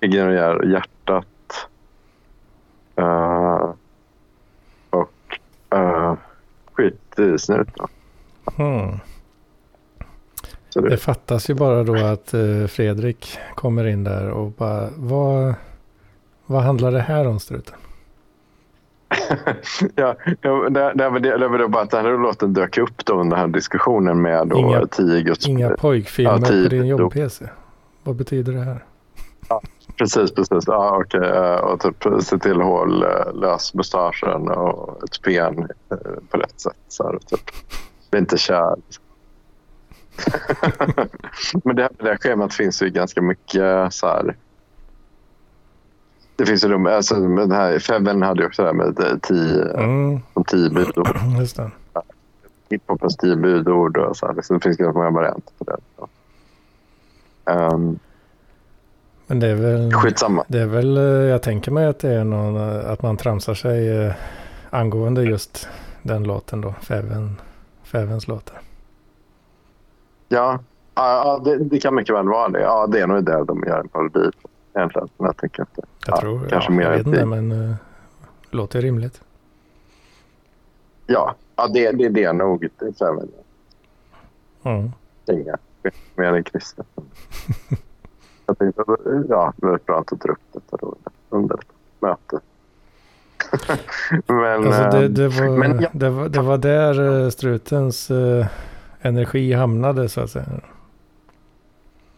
Ignorera 0.00 0.64
hjärtat. 0.64 1.68
Uh, 3.00 3.74
och 4.90 5.38
uh, 5.74 6.14
skit 6.74 7.18
i 7.18 7.38
snuten. 7.38 7.86
Hmm. 8.56 8.98
Det, 10.74 10.96
fattas 10.96 11.50
ju 11.50 11.54
bara 11.54 11.82
då 11.84 11.94
att 11.96 12.34
eh, 12.34 12.66
Fredrik 12.68 13.38
kommer 13.54 13.86
in 13.86 14.04
där 14.04 14.30
och 14.30 14.50
bara 14.50 14.88
vad, 14.96 15.54
vad 16.46 16.62
handlar 16.62 16.92
det 16.92 17.00
här 17.00 17.26
om 17.28 17.40
struten? 17.40 17.74
ja, 19.94 20.14
ja, 20.40 20.68
det, 20.68 20.92
det, 20.94 21.18
det, 21.20 21.38
det 21.38 21.48
var 21.48 21.68
bara 21.68 21.82
att 21.82 21.90
den 21.90 22.04
här 22.04 22.18
låten 22.18 22.52
dök 22.52 22.78
upp 22.78 23.04
då 23.04 23.12
under 23.20 23.36
den 23.36 23.40
här 23.46 23.52
diskussionen 23.54 24.22
med 24.22 24.48
då 24.48 24.56
Inga- 24.58 24.86
tio 24.86 25.22
Guds... 25.22 25.46
Inga 25.48 25.70
pojkfilmer 25.70 26.32
Ja, 26.32 26.38
på 26.46 26.68
din 26.68 26.86
Jo. 26.86 26.98
jobb-PC. 26.98 27.44
Vad 28.04 28.16
betyder 28.16 28.52
det 28.52 28.60
här? 28.60 28.84
Precis, 29.98 30.34
precis. 30.34 30.64
Ja, 30.66 30.96
okej. 31.04 31.28
eh, 31.30 31.54
Och 31.56 31.80
typ 31.80 32.04
se 32.22 32.38
till 32.38 32.60
att 32.60 32.66
hålla 32.66 33.30
lös 33.30 33.74
mustaschen 33.74 34.48
och 34.48 35.04
ett 35.04 35.22
ben 35.22 35.58
eh, 35.90 35.96
på 36.30 36.36
rätt 36.38 36.60
sätt. 36.60 36.76
Så 36.88 37.04
här, 37.04 37.18
typ. 37.26 37.40
Bli 38.10 38.20
inte 38.20 38.38
kär. 38.38 38.74
Men 41.64 41.76
det, 41.76 41.88
det 41.98 42.08
här 42.08 42.16
schemat 42.16 42.54
finns 42.54 42.82
ju 42.82 42.90
ganska 42.90 43.22
mycket 43.22 43.94
så 43.94 44.06
här. 44.06 44.36
Det 46.36 46.46
finns 46.46 46.64
ju 46.64 46.68
de, 46.68 46.86
alltså, 46.86 47.14
den 47.14 47.52
här, 47.52 47.78
Feven 47.78 48.22
hade 48.22 48.40
ju 48.42 48.46
också 48.46 48.62
det 48.62 48.68
här 48.68 48.74
med 48.74 49.00
eh, 49.00 49.18
tio, 49.22 49.64
Mm, 49.64 50.20
tio 50.46 50.70
budord. 50.70 51.16
just 51.40 51.56
det. 51.56 51.70
hiphopens 52.70 53.16
tio 53.16 53.36
budord 53.36 53.96
och 53.96 54.16
så 54.16 54.26
här. 54.26 54.42
Så 54.42 54.54
det 54.54 54.60
finns 54.60 54.76
ganska 54.76 54.98
många 54.98 55.10
varianter 55.10 55.52
på 55.58 55.64
det. 55.64 55.76
Um, 57.52 57.98
Men 59.26 59.40
det 59.40 59.46
är 59.48 59.54
väl... 59.54 59.92
skitsamma. 59.92 60.44
Det 60.48 60.58
är 60.58 60.66
väl, 60.66 60.96
eh, 60.96 61.02
jag 61.02 61.42
tänker 61.42 61.70
mig 61.70 61.86
att 61.86 61.98
det 61.98 62.08
är 62.14 62.24
någon, 62.24 62.56
eh, 62.56 62.90
att 62.90 63.02
man 63.02 63.16
tramsar 63.16 63.54
sig 63.54 64.12
angående 64.70 65.22
just 65.22 65.68
den 66.02 66.24
låten 66.24 66.60
då, 66.60 66.74
Feven, 66.82 67.36
Fevens 67.88 68.28
låtar. 68.28 68.60
Ja, 70.28 70.58
ja 70.94 71.40
det, 71.44 71.56
det 71.58 71.80
kan 71.80 71.94
mycket 71.94 72.14
väl 72.14 72.28
vara 72.28 72.48
det. 72.48 72.60
Ja, 72.60 72.86
det 72.86 73.00
är 73.00 73.06
nog 73.06 73.24
det 73.24 73.44
de 73.44 73.62
gör 73.66 73.80
en 73.80 73.88
parodi 73.88 74.30
på 74.42 74.48
egentligen. 74.74 75.08
Jag 75.16 75.36
tänker 75.36 75.62
inte. 75.62 75.82
Jag 76.06 76.16
Ja, 76.16 76.20
tror, 76.20 76.48
kanske 76.48 76.72
ja, 76.72 76.76
mer 76.76 76.84
jag 76.84 76.98
vet 76.98 77.06
inte, 77.06 77.24
men 77.24 77.52
uh, 77.52 77.74
låter 78.50 78.80
rimligt. 78.80 79.22
Ja, 81.06 81.34
ja 81.56 81.68
det, 81.68 81.92
det, 81.92 82.08
det 82.08 82.24
är 82.24 82.32
nog. 82.32 82.68
Det 82.78 83.00
är 83.00 83.18
Mm. 84.64 84.92
inga 85.32 85.56
mer 86.14 86.32
än 86.32 86.44
kristet. 86.44 86.86
Jag 88.46 88.58
tänkte, 88.58 88.82
ja, 89.28 89.52
det 89.56 89.66
är 89.66 89.78
bra 89.86 89.98
att 89.98 90.06
du 90.06 90.16
tar 90.16 90.30
upp 90.30 90.38
detta 90.52 90.76
då 90.76 90.94
under 91.28 91.58
mötet. 92.00 92.42
men, 94.26 94.66
Alltså 94.66 94.98
det, 94.98 95.04
eh, 95.04 95.10
det, 95.10 95.28
var, 95.28 95.58
men 95.58 95.80
ja. 95.80 95.88
det, 95.92 96.10
var, 96.10 96.28
det 96.28 96.40
var 96.40 96.58
där 96.58 97.24
eh, 97.24 97.30
strutens 97.30 98.10
eh, 98.10 98.46
energi 99.00 99.52
hamnade 99.52 100.08
så 100.08 100.20
att 100.20 100.30
säga. 100.30 100.46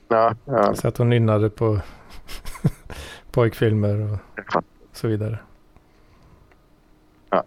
ja, 0.08 0.34
ja, 0.44 0.74
Så 0.74 0.88
att 0.88 0.98
hon 0.98 1.08
nynnade 1.08 1.50
på 1.50 1.78
pojkfilmer 3.32 4.12
och 4.12 4.18
så 4.92 5.08
vidare. 5.08 5.38
Ja. 7.30 7.42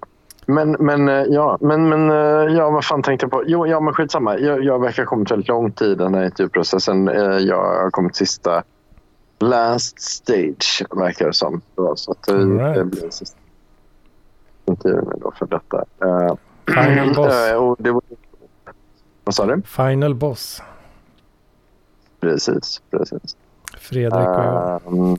Men, 0.45 0.71
men, 0.71 1.09
eh, 1.09 1.23
ja, 1.29 1.57
men, 1.61 1.89
men 1.89 2.09
ja, 2.55 2.69
vad 2.69 2.85
fan 2.85 3.03
tänkte 3.03 3.23
jag 3.23 3.31
på? 3.31 3.43
Jo, 3.45 3.67
ja, 3.67 3.79
men 3.79 3.93
skitsamma. 3.93 4.37
Jag, 4.37 4.63
jag 4.63 4.81
verkar 4.81 5.03
ha 5.03 5.09
kommit 5.09 5.31
väldigt 5.31 5.47
långt 5.47 5.81
i 5.81 5.95
den 5.95 6.13
här 6.13 6.25
intervjuprocessen. 6.25 7.05
Jag 7.47 7.83
har 7.83 7.91
kommit 7.91 8.15
sista 8.15 8.63
last 9.39 10.01
stage, 10.01 10.85
verkar 10.91 11.27
det 11.27 11.33
som. 11.33 11.61
Så 11.95 12.11
att 12.11 12.23
det, 12.23 12.33
right. 12.33 12.75
det 12.75 12.85
blir 12.85 13.09
sista 13.09 13.42
intervjun 14.73 15.19
då 15.21 15.31
för 15.31 15.45
detta. 15.45 15.85
Eh, 16.01 16.35
Final 16.67 17.13
boss. 17.15 17.33
eh, 17.51 17.73
det 17.79 17.91
var, 17.91 18.01
vad 19.23 19.35
sa 19.35 19.45
du? 19.45 19.61
Final 19.61 20.15
boss. 20.15 20.61
Precis, 22.19 22.81
precis. 22.91 23.35
Fredrik 23.77 24.13
och 24.13 24.19
jag. 24.43 24.81
Ehm, 24.87 25.17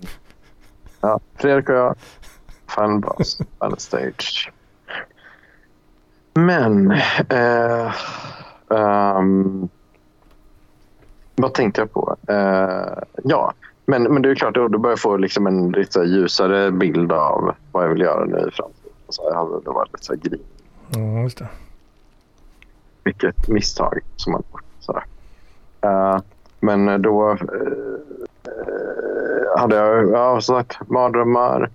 ja, 1.00 1.20
Fredrik 1.34 1.68
och 1.68 1.74
jag. 1.74 1.94
Final 2.66 2.98
boss. 3.00 3.38
Final 3.60 3.78
stage. 3.78 4.52
Men... 6.34 6.90
Eh, 7.28 7.94
ehm, 8.70 9.68
vad 11.36 11.54
tänkte 11.54 11.80
jag 11.80 11.92
på? 11.92 12.16
Eh, 12.28 13.02
ja, 13.24 13.52
men, 13.86 14.02
men 14.02 14.22
det 14.22 14.30
är 14.30 14.34
klart, 14.34 14.54
då, 14.54 14.68
då 14.68 14.78
börjar 14.78 14.92
jag 14.92 15.00
få 15.00 15.16
liksom 15.16 15.46
en 15.46 15.72
lite 15.72 16.00
ljusare 16.00 16.70
bild 16.70 17.12
av 17.12 17.54
vad 17.72 17.84
jag 17.84 17.88
vill 17.88 18.00
göra 18.00 18.24
nu 18.24 18.36
i 18.48 18.50
framtiden. 18.50 18.73
Så 19.08 19.34
hade 19.34 19.60
det 19.60 19.70
varit 19.70 19.92
lite 19.92 20.04
så 20.04 20.12
här 20.12 20.20
grin. 20.20 20.42
Ja, 20.88 21.22
just 21.22 21.38
det. 21.38 21.48
Vilket 23.04 23.48
misstag 23.48 24.00
som 24.16 24.32
man 24.32 24.42
gjort. 24.52 24.64
Eh, 25.84 26.18
men 26.60 27.02
då 27.02 27.30
eh, 27.30 27.38
eh, 28.44 29.60
hade 29.60 29.76
jag 29.76 30.10
ja, 30.10 30.40
som 30.40 30.56
sagt 30.56 30.88
mardrömmar, 30.88 31.70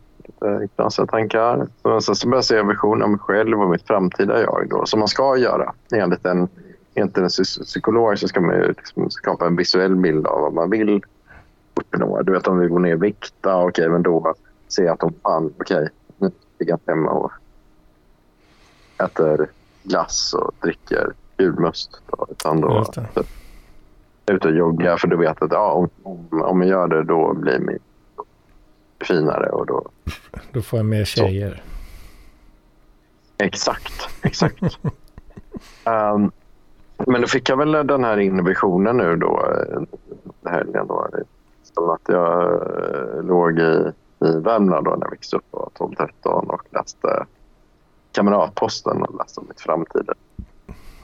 knasiga 0.75 1.05
tankar. 1.05 1.67
Så, 1.81 2.01
så, 2.01 2.15
så 2.15 2.27
började 2.27 2.37
jag 2.37 2.45
se 2.45 2.57
en 2.57 2.67
vision 2.67 3.01
av 3.01 3.09
mig 3.09 3.19
själv 3.19 3.61
och 3.61 3.69
mitt 3.69 3.87
framtida 3.87 4.41
jag. 4.41 4.67
Då, 4.69 4.85
som 4.85 4.99
man 4.99 5.07
ska 5.07 5.37
göra. 5.37 5.73
Enligt 5.93 6.25
en, 6.25 6.47
enligt 6.93 7.17
en 7.17 7.27
psy- 7.27 7.63
psykolog 7.63 8.19
så 8.19 8.27
ska 8.27 8.41
man 8.41 8.55
liksom 8.59 9.09
skapa 9.09 9.45
en 9.45 9.55
visuell 9.55 9.95
bild 9.95 10.27
av 10.27 10.41
vad 10.41 10.53
man 10.53 10.69
vill 10.69 11.01
uppnå. 11.73 12.21
Du 12.21 12.31
vet 12.31 12.47
om 12.47 12.59
vi 12.59 12.67
går 12.67 12.79
ner 12.79 12.93
i 12.93 12.95
vikt, 12.95 13.33
okej, 13.43 13.89
men 13.89 14.03
då 14.03 14.33
se 14.67 14.87
att 14.87 14.99
de 14.99 15.13
fan, 15.23 15.53
okej, 15.59 15.81
nu 15.81 15.89
ligger 16.59 16.79
hemma 16.87 17.09
och 17.09 17.31
äter 19.03 19.47
glass 19.83 20.33
och 20.33 20.51
dricker 20.61 21.13
julmust. 21.37 22.01
Då, 22.07 22.27
utan 22.31 22.61
då 22.61 22.85
typ, 22.85 23.27
ute 24.25 24.47
och 24.47 24.55
joggar 24.55 24.97
för 24.97 25.07
du 25.07 25.17
vet 25.17 25.41
att 25.41 25.51
ja, 25.51 25.71
om, 25.71 25.89
om, 26.03 26.41
om 26.41 26.61
jag 26.61 26.69
gör 26.69 26.87
det 26.87 27.03
då 27.03 27.33
blir 27.33 27.59
min 27.59 27.79
finare 28.99 29.49
och 29.49 29.65
då 29.65 29.89
Då 30.51 30.61
får 30.61 30.79
jag 30.79 30.85
mer 30.85 31.05
tjejer. 31.05 31.63
Exakt, 33.37 34.09
exakt. 34.21 34.63
Ehm, 35.83 36.31
men 37.07 37.21
då 37.21 37.27
fick 37.27 37.49
jag 37.49 37.57
väl 37.57 37.71
den 37.71 38.03
här 38.03 38.17
inhibitionen 38.17 38.97
nu 38.97 39.15
då, 39.15 39.45
eh, 39.51 39.81
helgen 40.51 40.87
då. 40.87 41.07
Så 41.75 41.93
att 41.93 42.01
jag 42.07 42.53
eh, 42.53 43.23
låg 43.23 43.59
i, 43.59 43.91
i 44.25 44.31
Värmland 44.39 44.85
då 44.85 44.91
när 44.91 45.05
jag 45.05 45.11
växte 45.11 45.35
upp 45.35 45.45
och 45.51 45.71
var 45.79 45.87
12-13 46.23 46.47
och 46.49 46.61
läste 46.69 47.25
Kamratposten 48.11 49.01
och 49.03 49.17
läste 49.17 49.39
om 49.39 49.45
mitt 49.49 49.61
framtida. 49.61 50.13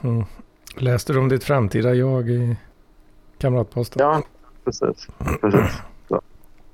Mm. 0.02 0.24
Läste 0.76 1.12
du 1.12 1.18
om 1.18 1.28
ditt 1.28 1.44
framtida 1.44 1.94
jag 1.94 2.28
i 2.30 2.56
Kamratposten? 3.38 4.02
Ja, 4.02 4.22
precis. 4.64 5.08
precis. 5.40 5.76
Så. 6.08 6.22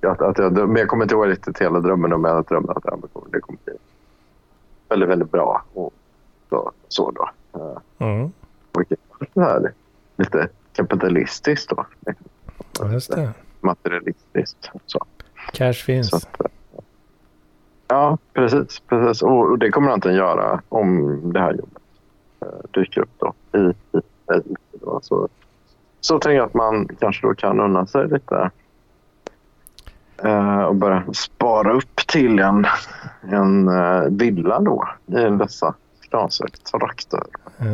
Att, 0.08 0.20
att 0.22 0.38
jag, 0.38 0.52
men 0.68 0.76
jag 0.76 0.88
kommer 0.88 1.04
inte 1.04 1.14
ihåg 1.14 1.28
riktigt 1.28 1.58
hela 1.58 1.80
drömmen 1.80 2.12
om 2.12 2.24
jag 2.24 2.44
drömde 2.44 2.72
att 2.72 2.82
det 2.82 2.90
kommer- 2.90 3.28
det 3.30 3.40
kommer 3.40 3.58
bli 3.64 3.74
väldigt, 4.88 5.08
väldigt 5.08 5.30
bra. 5.30 5.62
Och 5.74 5.92
så, 6.50 6.72
så 6.88 7.10
då. 7.10 7.30
Eh, 7.60 7.78
Mm. 7.98 8.32
Vilket 8.78 8.98
är 9.34 9.72
lite 10.16 10.48
kapitalistiskt 10.72 11.70
då. 11.70 11.86
Ja, 12.80 12.92
just 12.92 13.10
det. 13.10 13.32
Materialistiskt. 13.60 14.70
Så, 14.86 15.04
Cash 15.52 15.72
finns. 15.72 16.14
att, 16.14 16.40
eh, 16.40 16.46
ja, 17.88 18.18
precis. 18.32 18.80
precis. 18.88 19.22
Och, 19.22 19.50
och 19.50 19.58
det 19.58 19.70
kommer 19.70 19.88
han 19.88 19.96
inte 19.96 20.10
göra 20.10 20.62
om 20.68 21.20
det 21.32 21.40
här 21.40 21.52
jobbet 21.52 21.82
eh, 22.40 22.70
dyker 22.70 23.00
upp 23.00 23.10
då. 23.18 23.34
I, 23.58 23.58
i, 23.58 23.98
i, 24.34 24.54
då. 24.80 25.00
Så, 25.02 25.28
så 26.00 26.18
tänker 26.18 26.36
jag 26.36 26.46
att 26.46 26.54
man 26.54 26.88
kanske 27.00 27.26
då 27.26 27.34
kan 27.34 27.60
unna 27.60 27.86
sig 27.86 28.08
lite 28.08 28.50
eh, 30.24 30.62
och 30.62 30.74
börja 30.74 31.04
spara 31.12 31.72
upp 31.72 31.96
till 31.96 32.38
en, 32.38 32.66
en 33.22 33.68
eh, 33.68 34.02
villa 34.02 34.60
då 34.60 34.88
i 35.06 35.30
dessa 35.30 35.74
knasiga 36.00 36.48
trakter. 36.48 37.22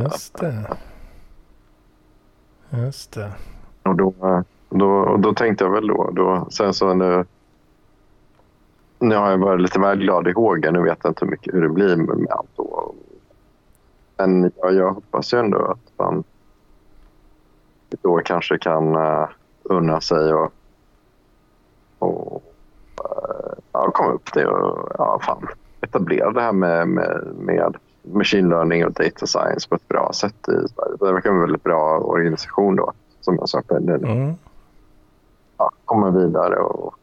Just 0.02 0.38
det. 0.38 0.76
Just 2.70 3.12
det. 3.12 3.32
Och 3.82 3.96
då, 3.96 4.14
då, 4.70 4.90
och 4.90 5.20
då 5.20 5.34
tänkte 5.34 5.64
jag 5.64 5.70
väl 5.70 5.86
då, 5.86 6.10
då 6.12 6.46
sen 6.50 6.74
så 6.74 6.94
nu, 6.94 7.24
nu 8.98 9.14
har 9.14 9.30
jag 9.30 9.38
varit 9.38 9.60
lite 9.60 9.80
väl 9.80 9.98
glad 9.98 10.28
i 10.28 10.32
hågen. 10.32 10.74
Nu 10.74 10.82
vet 10.82 10.98
jag 11.02 11.10
inte 11.10 11.24
hur, 11.24 11.30
mycket, 11.30 11.54
hur 11.54 11.62
det 11.62 11.68
blir 11.68 11.96
med, 11.96 12.30
allt. 12.30 12.50
Då. 12.56 12.94
Men 14.16 14.52
jag, 14.56 14.74
jag 14.74 14.92
hoppas 14.92 15.34
ju 15.34 15.38
ändå 15.38 15.58
att 15.58 15.98
man 15.98 16.24
då 18.02 18.20
kanske 18.24 18.58
kan 18.58 18.96
uh, 18.96 19.28
unna 19.62 20.00
sig 20.00 20.34
och, 20.34 20.52
och 21.98 22.42
uh, 23.04 23.52
ja, 23.72 23.90
komma 23.90 24.12
upp 24.12 24.32
det 24.34 24.46
och 24.46 24.88
ja, 24.98 25.20
fan, 25.22 25.48
etablera 25.80 26.30
det 26.30 26.40
här 26.40 26.52
med, 26.52 26.88
med, 26.88 27.26
med 27.38 27.76
machine 28.02 28.48
learning 28.48 28.86
och 28.86 28.92
data 28.92 29.26
science 29.26 29.68
på 29.68 29.74
ett 29.74 29.88
bra 29.88 30.12
sätt 30.14 30.48
i 30.48 30.68
Sverige. 30.68 30.96
Det 31.00 31.12
verkar 31.12 31.30
vara 31.30 31.38
en 31.38 31.46
väldigt 31.46 31.64
bra 31.64 31.98
organisation 31.98 32.76
då, 32.76 32.92
som 33.20 33.36
jag 33.36 33.48
sa. 33.48 33.62
den 33.68 33.88
Mm. 33.88 34.34
ja, 35.58 35.70
komma 35.84 36.10
vidare 36.10 36.56
och 36.56 36.94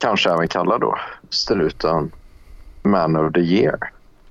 kanske 0.00 0.30
även 0.30 0.48
kalla 0.48 0.78
då 0.78 0.98
struten 1.30 2.10
Man 2.82 3.16
of 3.16 3.32
the 3.32 3.40
Year. 3.40 3.78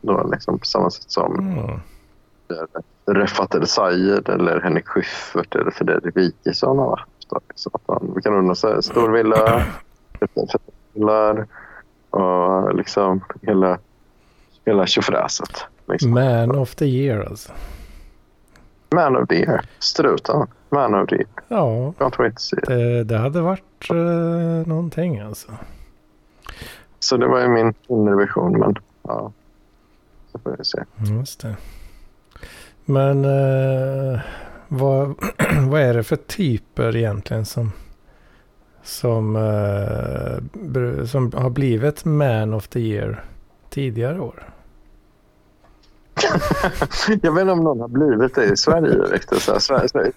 Då 0.02 0.30
liksom 0.32 0.60
på 0.60 0.66
samma 0.66 0.90
sätt 0.90 1.12
som 1.12 1.40
Mm. 1.40 1.80
Refat 3.06 3.56
El 3.56 3.68
Sayed 3.68 4.30
eller 4.30 4.62
Henrik 4.62 4.88
Schyffert 4.88 5.56
eller 5.56 5.72
Fredrik 5.72 6.18
Wikesson 6.18 6.80
har 6.80 7.06
då. 7.30 7.40
Så 7.56 7.70
att 7.74 7.88
man, 7.88 8.14
vi 8.16 8.22
kan 8.22 8.34
undra 8.34 8.56
sig 8.56 8.84
stor 8.84 9.12
villa, 9.12 9.66
villar 10.94 11.48
och 12.10 12.76
liksom 12.76 13.22
hela, 13.42 13.78
hela 14.66 14.88
tjofräset. 14.88 15.66
Liksom. 15.88 16.12
Man 16.12 16.52
of 16.52 16.76
the 16.76 16.86
year 16.86 17.26
alltså. 17.30 17.52
Man 18.96 19.16
of 19.16 19.28
the 19.30 19.36
Year. 19.36 19.62
Struten. 19.80 20.48
Man 20.70 20.96
of 20.96 21.10
the 21.10 21.16
Year. 21.16 21.28
Ja, 21.48 21.94
Jag 22.00 22.14
tror 22.14 22.28
inte 22.28 22.42
se. 22.42 22.56
det, 22.68 23.04
det 23.04 23.18
hade 23.18 23.42
varit 23.42 23.90
eh, 23.90 24.68
någonting 24.68 25.20
alltså. 25.20 25.52
Så 27.00 27.18
det 27.18 27.28
var 27.28 27.42
ju 27.42 27.48
min 27.48 27.74
inre 27.88 28.16
vision. 28.16 28.60
Men 28.60 28.76
ja, 29.04 29.32
så 30.32 30.40
får 30.40 30.56
vi 30.58 30.66
se. 30.66 30.84
Just 31.18 31.40
det. 31.40 31.56
Men 32.86 33.26
eh, 33.26 34.20
vad, 34.68 35.08
vad 35.70 35.82
är 35.82 35.94
det 35.94 36.04
för 36.04 36.16
typer 36.16 36.96
egentligen 36.96 37.46
som, 37.46 37.72
som, 38.84 39.36
eh, 39.36 41.06
som 41.06 41.32
har 41.34 41.50
blivit 41.50 42.06
Man 42.06 42.54
of 42.54 42.68
the 42.68 42.80
year 42.80 43.24
tidigare 43.70 44.20
år? 44.20 44.44
Jag 47.22 47.32
vet 47.32 47.42
inte 47.42 47.52
om 47.52 47.64
någon 47.64 47.80
har 47.80 47.88
blivit 47.88 48.36
det 48.36 48.46
i 48.46 48.58
Sverige 48.58 48.94
riktigt. 48.96 49.42
Så 49.42 49.52
här, 49.52 49.60
Sverige, 49.60 49.88
Sverige, 49.90 50.12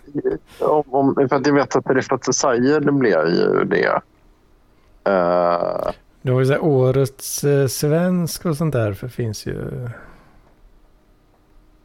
om, 0.58 0.84
om, 0.90 1.14
för 1.28 1.36
att 1.36 1.46
jag 1.46 1.54
vet 1.54 1.76
att 1.76 1.90
Rifat 1.90 2.34
Sayed 2.34 2.94
blev 2.94 3.28
ju 3.28 3.64
det. 3.64 4.00
Uh, 5.08 5.90
Det 6.22 6.30
var 6.32 6.40
ju 6.40 6.46
så 6.46 6.52
här, 6.52 6.64
årets 6.64 7.44
eh, 7.44 7.66
svensk 7.66 8.46
och 8.46 8.56
sånt 8.56 8.72
där 8.72 8.92
för 8.92 9.08
finns 9.08 9.46
ju. 9.46 9.88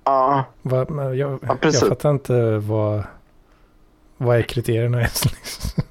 ja, 0.04 0.46
Vad, 0.62 0.90
men 0.90 1.18
jag, 1.18 1.32
Ja, 1.32 1.38
jag 1.48 1.60
precis. 1.62 1.90
fattar 1.90 2.10
inte 2.10 2.58
vad, 2.58 3.04
vad 4.18 4.38
är 4.38 4.42
kriterierna 4.42 4.98
ens. 4.98 5.26
Liksom. 5.26 5.84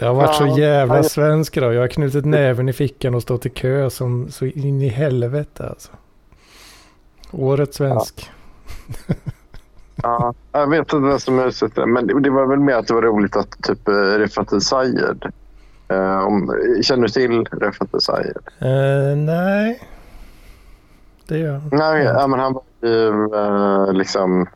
Jag 0.00 0.06
har 0.08 0.14
varit 0.14 0.34
så 0.34 0.46
jävla 0.60 1.02
svensk 1.02 1.56
idag. 1.56 1.74
Jag 1.74 1.80
har 1.80 1.88
knutit 1.88 2.24
näven 2.24 2.68
i 2.68 2.72
fickan 2.72 3.14
och 3.14 3.22
stått 3.22 3.46
i 3.46 3.50
kö 3.50 3.90
som 3.90 4.30
så 4.30 4.44
in 4.44 4.82
i 4.82 4.88
helvete 4.88 5.68
alltså. 5.68 5.92
Årets 7.38 7.76
svensk. 7.76 8.30
ja, 10.02 10.34
jag 10.52 10.70
vet 10.70 10.78
inte 10.78 10.96
vem 10.96 11.18
som 11.18 11.38
är 11.38 11.64
ute 11.64 11.86
Men 11.86 12.06
det, 12.06 12.20
det 12.20 12.30
var 12.30 12.46
väl 12.46 12.60
mer 12.60 12.74
att 12.74 12.86
det 12.86 12.94
var 12.94 13.02
roligt 13.02 13.36
att 13.36 13.62
typ 13.62 13.88
uh, 13.88 14.18
Rifat 14.18 14.62
Sayed. 14.62 15.32
Uh, 15.92 16.18
om, 16.18 16.54
känner 16.82 17.02
du 17.02 17.08
till 17.08 17.44
Rifat 17.44 18.02
Sayed? 18.02 18.38
Eh, 18.60 19.16
nej. 19.16 19.80
Det 21.28 21.38
gör 21.38 21.52
jag 21.52 21.72
Nej, 21.72 22.04
ja, 22.04 22.26
men 22.26 22.40
han 22.40 22.52
var 22.52 22.62
ju 22.80 23.34
eh, 23.34 23.92
liksom... 23.92 24.46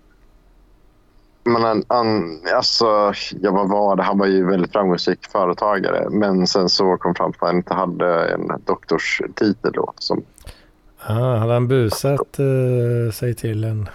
Men 1.44 1.62
han, 1.62 1.84
han, 1.88 2.40
alltså, 2.54 3.12
ja, 3.40 3.50
vad 3.50 3.68
var 3.68 3.96
det? 3.96 4.02
Han 4.02 4.18
var 4.18 4.26
ju 4.26 4.46
väldigt 4.46 4.72
framgångsrik 4.72 5.26
företagare. 5.32 6.10
Men 6.10 6.46
sen 6.46 6.68
så 6.68 6.96
kom 6.96 7.14
fram 7.14 7.30
att 7.30 7.36
han 7.40 7.56
inte 7.56 7.74
hade 7.74 8.28
en 8.28 8.52
doktorstitel 8.64 9.72
då. 9.72 9.92
Som, 9.98 10.22
Ah, 11.06 11.36
hade 11.36 11.52
han 11.52 11.68
busat 11.68 12.40
uh, 12.40 13.10
sig 13.10 13.34
till 13.34 13.64
en, 13.64 13.88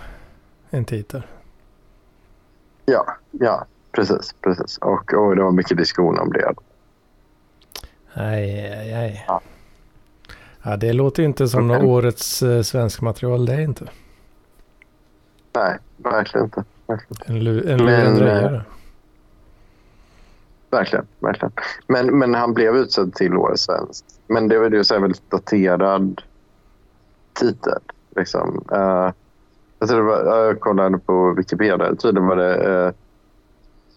en 0.70 0.86
titel? 0.86 1.24
Ja, 2.86 3.18
ja, 3.32 3.66
precis, 3.92 4.36
precis. 4.42 4.78
Och, 4.78 5.14
och 5.14 5.36
det 5.36 5.44
var 5.44 5.52
mycket 5.52 5.78
diskussion 5.78 6.20
om 6.20 6.30
det. 6.32 6.54
Nej, 8.14 8.70
nej, 8.70 8.92
nej. 8.94 9.26
Ja. 9.28 9.42
Ja, 10.64 10.78
det 10.78 10.94
låter 10.94 11.24
inte 11.24 11.48
som 11.48 11.68
något 11.68 11.84
årets 11.84 12.44
uh, 12.44 12.62
svensk 12.62 13.02
material, 13.02 13.46
det 13.46 13.54
är 13.54 13.60
inte. 13.62 13.86
Nej, 15.56 15.78
verkligen 15.98 16.46
inte. 16.46 16.64
Verkligen, 16.88 17.36
En, 17.36 17.42
lu- 17.44 17.70
en 17.72 17.86
Men, 17.86 17.86
lurendrejare. 17.86 18.64
verkligen. 20.70 21.06
verkligen. 21.20 21.52
Men, 21.88 22.20
men 22.20 22.34
han 22.36 22.54
blev 22.54 22.76
utsedd 22.76 23.14
till 23.14 23.34
årets 23.38 23.64
svensk. 23.64 24.06
Men 24.28 24.48
det 24.48 24.60
var 24.60 24.70
ju 24.70 24.84
så 24.84 25.00
väldigt 25.00 25.32
daterad 25.32 26.22
titel. 27.36 27.80
Liksom. 28.16 28.66
Eh, 28.72 29.12
jag, 29.80 29.90
tror 29.90 30.02
var, 30.02 30.46
jag 30.46 30.60
kollade 30.60 30.98
på 30.98 31.34
Wikipedia. 31.34 31.96
Tydligen 31.96 32.28
var 32.28 32.36
det... 32.36 32.86
eh, 32.86 32.92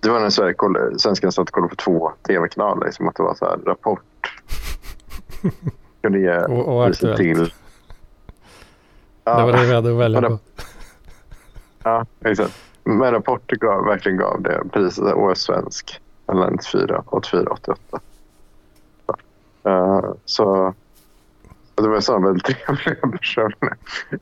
det 0.02 0.10
var 0.10 0.20
när 0.20 0.30
Sverige 0.30 0.54
kollade, 0.54 0.98
svenskarna 0.98 1.32
satt 1.32 1.48
och 1.48 1.54
kollade 1.54 1.70
på 1.70 1.76
två 1.76 2.12
tv-kanaler. 2.26 2.86
Liksom 2.86 3.08
att 3.08 3.14
det 3.14 3.22
var 3.22 3.34
så 3.34 3.44
här 3.44 3.58
Rapport. 3.66 4.42
Kunde 6.02 6.18
ge 6.18 6.38
Och, 6.38 6.76
och 6.76 6.86
aktuellt. 6.86 7.16
till... 7.16 7.52
Det 9.24 9.42
var 9.42 9.52
det 9.52 9.66
vi 9.66 9.74
hade 9.74 9.90
att 9.92 9.98
välja 9.98 10.20
Ja, 10.22 10.28
på. 10.28 10.38
Ja, 11.82 12.06
exakt. 12.24 12.54
Men 12.84 13.10
Rapport 13.10 13.46
gav, 13.50 13.84
verkligen 13.84 14.18
gav 14.18 14.42
det 14.42 14.62
priset 14.72 15.14
Årets 15.14 15.40
svensk 15.40 16.00
mellan 16.26 16.52
94, 16.52 17.02
84, 17.06 17.46
88. 17.50 18.00
Uh, 19.66 20.12
så 20.24 20.74
det 21.82 21.88
var 21.88 22.00
så 22.00 22.18
väldigt 22.18 22.44
trevliga 22.44 23.08
personer. 23.18 23.76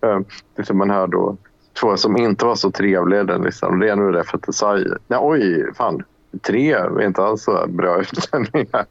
Uh, 0.04 0.20
liksom 0.56 0.78
man 0.78 0.90
hör 0.90 1.06
då 1.06 1.36
två 1.80 1.96
som 1.96 2.16
inte 2.16 2.44
var 2.44 2.54
så 2.54 2.70
trevliga. 2.70 3.24
Den 3.24 3.42
liksom. 3.42 3.78
Det 3.78 3.88
ena 3.88 4.02
var 4.02 4.12
det 4.12 4.24
för 4.24 4.36
att 4.36 4.42
det 4.42 4.52
sa 4.52 4.74
Nej, 5.06 5.18
oj, 5.22 5.74
fan. 5.74 6.02
Tre 6.42 6.72
är 6.72 7.02
inte 7.02 7.22
alls 7.22 7.42
så 7.42 7.66
bra 7.68 8.00
utlänningar. 8.00 8.86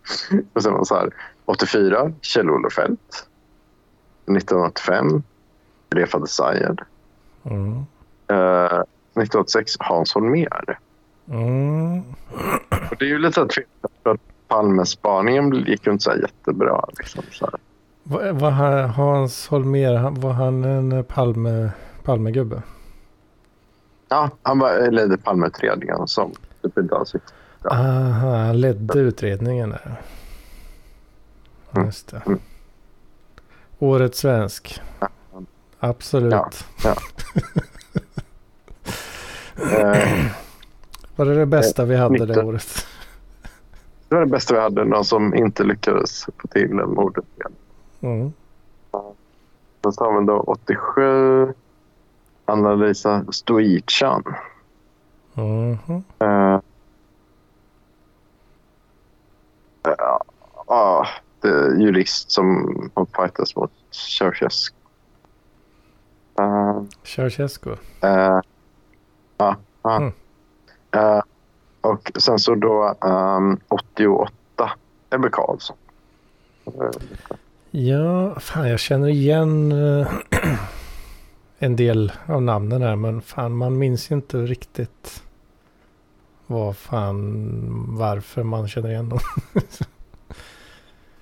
Och 0.54 0.64
sen 0.64 0.72
var 0.72 0.80
det 0.80 0.86
så 0.86 0.96
här, 0.96 1.10
84, 1.46 2.12
Kjell-Olof 2.22 2.74
Feldt. 2.74 3.28
1985, 4.26 5.24
Refaat 5.90 6.30
Sayed. 6.30 6.82
Mm. 7.44 7.74
Eh, 8.28 8.82
1986 9.16 9.72
Hans 9.80 10.14
Holmér. 10.14 10.78
Mm. 11.30 12.00
Och 12.92 12.96
det 13.00 13.06
är 13.06 13.10
ju 13.10 13.20
lite 13.20 13.48
tveksamt 13.48 14.22
Palmespaningen 14.48 15.52
gick 15.52 15.86
ju 15.88 15.92
inte 15.92 16.04
så 16.04 16.16
jättebra. 16.22 16.86
Liksom, 16.98 17.24
så 17.32 17.46
här. 17.46 17.60
Var 18.08 18.52
han, 18.52 18.90
Hans 18.90 19.48
Holmér, 19.48 20.20
var 20.20 20.34
han 20.34 20.64
en 20.64 21.04
Palme, 21.04 21.72
Palmegubbe? 22.04 22.62
Ja, 24.10 24.30
han 24.44 24.60
var, 24.60 24.92
ledde 24.92 25.18
Palmeutredningen 25.18 26.08
som 26.08 26.32
typ 26.62 26.78
gick 26.78 26.92
Ja. 27.64 27.70
Aha, 27.72 28.36
han 28.36 28.62
ledde 28.62 29.00
utredningen 29.00 29.70
där. 29.70 30.02
Mm. 31.72 31.86
Just 31.86 32.08
det. 32.08 32.22
Mm. 32.26 32.40
Årets 33.80 34.20
svensk. 34.20 34.82
Absolut. 35.80 36.66
Ja. 36.84 36.96
Eh, 39.56 40.26
Var 41.16 41.26
det 41.26 41.36
det 41.36 41.46
bästa 41.46 41.86
vi 41.86 41.96
hade 41.96 42.26
det 42.26 42.44
året? 42.44 42.88
det 44.10 44.16
var 44.16 44.22
det 44.22 44.32
bästa 44.32 44.54
vi 44.54 44.60
hade. 44.60 44.86
Någon 44.86 45.06
som 45.06 45.36
inte 45.36 45.64
lyckades 45.64 46.26
få 46.38 46.48
till 46.48 46.80
en 46.80 46.94
mordutredning. 46.94 47.65
Mm. 48.06 48.34
Sen 49.84 49.94
så 49.94 50.04
har 50.04 50.20
vi 50.20 50.26
då 50.26 50.40
87 50.40 51.54
Anna-Lisa 52.46 53.26
Stoichan. 53.32 54.24
Mhm. 55.34 56.04
Eh, 56.20 56.60
ja, 59.84 60.22
ja, 60.68 61.08
det 61.42 61.82
jurist 61.82 62.32
som 62.32 62.66
har 62.94 63.06
fightats 63.06 63.56
mot 63.56 63.72
Ceausescu. 63.92 64.76
Uh, 66.40 66.84
Ceausescu. 67.04 67.70
uh, 67.70 67.78
ja, 69.38 69.56
ja. 69.84 69.96
Mm. 69.98 70.12
Eh, 70.92 71.22
och 71.82 72.12
sen 72.16 72.40
så 72.40 72.56
då 72.56 72.96
um, 73.02 73.60
88 73.68 74.72
Ebbe 75.10 75.30
Carlsson. 75.30 75.78
Ja, 77.78 78.40
fan 78.40 78.70
jag 78.70 78.80
känner 78.80 79.08
igen 79.08 79.72
eh, 79.72 80.08
en 81.58 81.76
del 81.76 82.12
av 82.26 82.42
namnen 82.42 82.82
här. 82.82 82.96
Men 82.96 83.22
fan 83.22 83.58
man 83.58 83.78
minns 83.78 84.12
ju 84.12 84.16
inte 84.16 84.38
riktigt 84.38 85.24
vad 86.48 86.78
fan 86.78 87.96
varför 87.98 88.44
man 88.44 88.68
känner 88.68 88.90
igen 88.90 89.10
dem. 89.10 89.20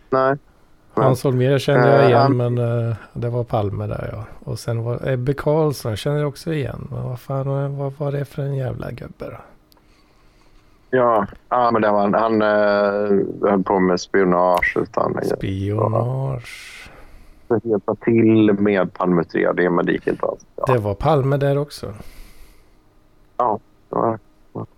nej, 0.10 0.38
Hans 0.94 1.24
Holmér 1.24 1.60
kände 1.60 1.88
jag 1.88 2.04
Eh, 2.04 2.10
igen 2.10 2.38
men 2.38 2.58
eh, 2.58 2.96
det 3.14 3.30
var 3.30 3.44
Palme 3.44 3.88
där 3.88 4.10
ja. 4.12 4.26
Och 4.52 4.60
sen 4.60 4.84
var 4.84 5.08
Ebbe 5.08 5.34
Carlsson 5.34 5.96
känner 5.98 6.18
jag 6.18 6.28
också 6.28 6.54
igen. 6.54 6.88
Men 6.92 7.04
vad 7.04 7.20
fan 7.20 7.78
vad 7.78 7.94
var 7.98 8.12
det 8.12 8.26
för 8.26 8.42
en 8.42 8.56
jävla 8.56 8.92
gubbe 8.92 9.26
då? 9.26 9.53
Ja, 10.94 11.28
ja 11.50 11.72
men 11.72 11.82
det 11.82 11.92
var, 11.92 12.02
han, 12.02 12.14
han 12.14 12.42
uh, 12.42 13.50
höll 13.50 13.64
på 13.64 13.80
med 13.80 14.00
spionage 14.00 14.78
utan 14.78 15.20
Spionage. 15.38 16.90
att 17.48 17.66
hjälpa 17.66 17.96
till 17.96 18.54
med 18.54 18.94
Palmeutredningen 18.94 19.76
men 19.76 19.86
det 19.86 19.92
gick 19.92 20.08
inte 20.08 20.26
alls. 20.26 20.46
Ja, 20.56 20.74
Det 20.74 20.80
var 20.80 20.96
Palme 20.96 21.38
där 21.38 21.58
också. 21.58 21.94
det 23.38 23.60
var, 23.90 24.20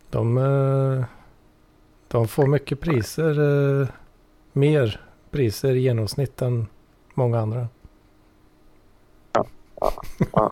De, 0.10 0.38
eh, 0.38 1.06
de 2.08 2.28
får 2.28 2.47
mycket 2.47 2.80
priser. 2.80 3.39
eh, 3.82 3.88
Mer 4.54 5.01
priser 5.32 5.71
i 5.75 5.80
genomsnitt 5.80 6.41
än 6.41 6.67
många 7.13 7.39
andra. 7.39 7.67
ja. 9.34 9.45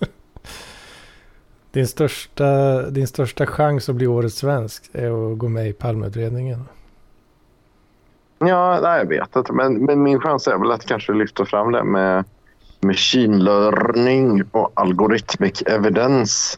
Din 1.74 1.88
största, 1.88 2.82
din 2.90 3.08
största 3.08 3.46
chans 3.46 3.90
att 3.90 3.96
bli 3.96 4.08
årets 4.08 4.36
svensk 4.36 4.90
är 4.94 5.32
att 5.32 5.38
gå 5.38 5.48
med 5.48 5.68
i 5.68 5.74
Palmeutredningen. 5.74 6.66
Ja, 8.40 8.80
nej, 8.82 8.98
jag 8.98 9.06
vet 9.06 9.36
inte. 9.36 9.54
Men, 9.54 9.86
men 9.86 10.04
min 10.04 10.20
chans 10.20 10.48
är 10.48 10.58
väl 10.58 10.72
att 10.72 10.86
kanske 10.86 11.14
lyfta 11.14 11.46
fram 11.46 11.72
det 11.72 11.84
med 11.84 12.24
machine 12.80 13.44
learning 13.44 14.44
och 14.52 14.72
algorithmic 14.74 15.62
evidence 15.62 16.58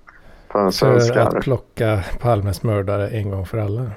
för 0.51 0.71
För 0.71 1.17
att 1.19 1.43
plocka 1.43 2.03
Palmes 2.19 2.63
mördare 2.63 3.07
en 3.07 3.31
gång 3.31 3.45
för 3.45 3.57
alla. 3.57 3.91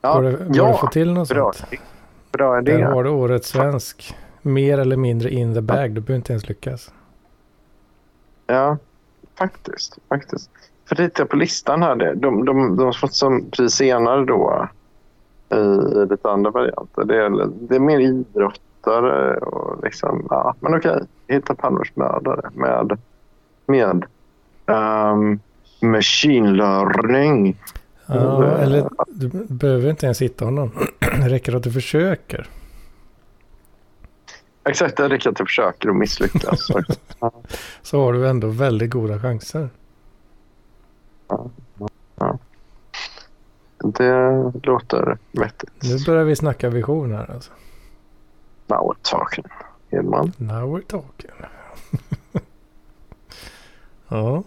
Ja, 0.00 0.14
går 0.14 0.22
det, 0.22 0.30
går 0.30 0.38
det 0.38 0.56
ja 0.56 0.74
att 0.74 0.80
få 0.80 0.86
till 0.86 1.12
något 1.12 1.28
bra, 1.28 1.52
sånt? 1.52 1.80
bra 2.32 2.58
idé. 2.58 2.76
Där 2.76 2.82
har 2.82 3.04
du 3.04 3.10
årets 3.10 3.48
svensk. 3.48 4.14
Mer 4.42 4.78
eller 4.78 4.96
mindre 4.96 5.30
in 5.30 5.54
the 5.54 5.60
bag. 5.60 5.90
Du 5.90 6.00
behöver 6.00 6.16
inte 6.16 6.32
ens 6.32 6.48
lyckas. 6.48 6.92
Ja, 8.46 8.78
faktiskt. 9.38 9.98
faktiskt. 10.08 10.50
För 10.88 10.94
tittar 10.96 11.22
jag 11.22 11.28
på 11.30 11.36
listan 11.36 11.82
här, 11.82 11.96
det- 11.96 12.14
de, 12.14 12.44
de, 12.44 12.76
de 12.76 12.84
har 12.84 12.92
fått 12.92 13.14
som 13.14 13.50
pris 13.50 13.72
senare 13.74 14.24
då 14.24 14.68
i, 15.52 15.56
i 15.56 16.06
lite 16.10 16.30
andra 16.30 16.50
varianter. 16.50 17.04
Det 17.04 17.16
är, 17.24 17.48
det 17.68 17.74
är 17.76 17.80
mer 17.80 17.98
idrottare 18.00 19.36
och 19.36 19.84
liksom, 19.84 20.26
ja, 20.30 20.54
men 20.60 20.74
okej. 20.76 21.00
Hitta 21.28 21.54
Palmers 21.54 21.96
mördare 21.96 22.50
med, 22.54 22.98
med 23.66 24.04
ehm, 24.66 25.40
machine 25.82 26.52
learning. 26.56 27.56
Ja, 28.06 28.44
Mm. 28.44 28.60
eller 28.60 28.88
du 29.08 29.28
behöver 29.48 29.90
inte 29.90 30.06
ens 30.06 30.22
hitta 30.22 30.44
honom. 30.44 30.70
Det 31.00 31.28
räcker 31.28 31.56
att 31.56 31.62
du 31.62 31.72
försöker. 31.72 32.46
Exakt, 34.64 34.96
det 34.96 35.08
räcker 35.08 35.30
att 35.30 35.38
jag 35.38 35.48
försöker 35.48 35.88
och 35.88 35.96
misslyckas. 35.96 36.68
Så 37.82 38.04
har 38.04 38.12
du 38.12 38.28
ändå 38.28 38.48
väldigt 38.48 38.90
goda 38.90 39.18
chanser. 39.18 39.68
det 43.84 44.52
låter 44.62 45.18
vettigt. 45.32 45.82
Nu 45.82 46.04
börjar 46.06 46.24
vi 46.24 46.36
snacka 46.36 46.70
vision 46.70 47.14
här 47.14 47.30
alltså. 47.30 47.52
Now 48.66 48.78
we're 48.78 48.96
talking. 49.02 49.44
Hedman. 49.90 50.32
Now 50.36 50.76
we're 50.76 50.86
talking. 50.86 51.30
ja. 54.08 54.42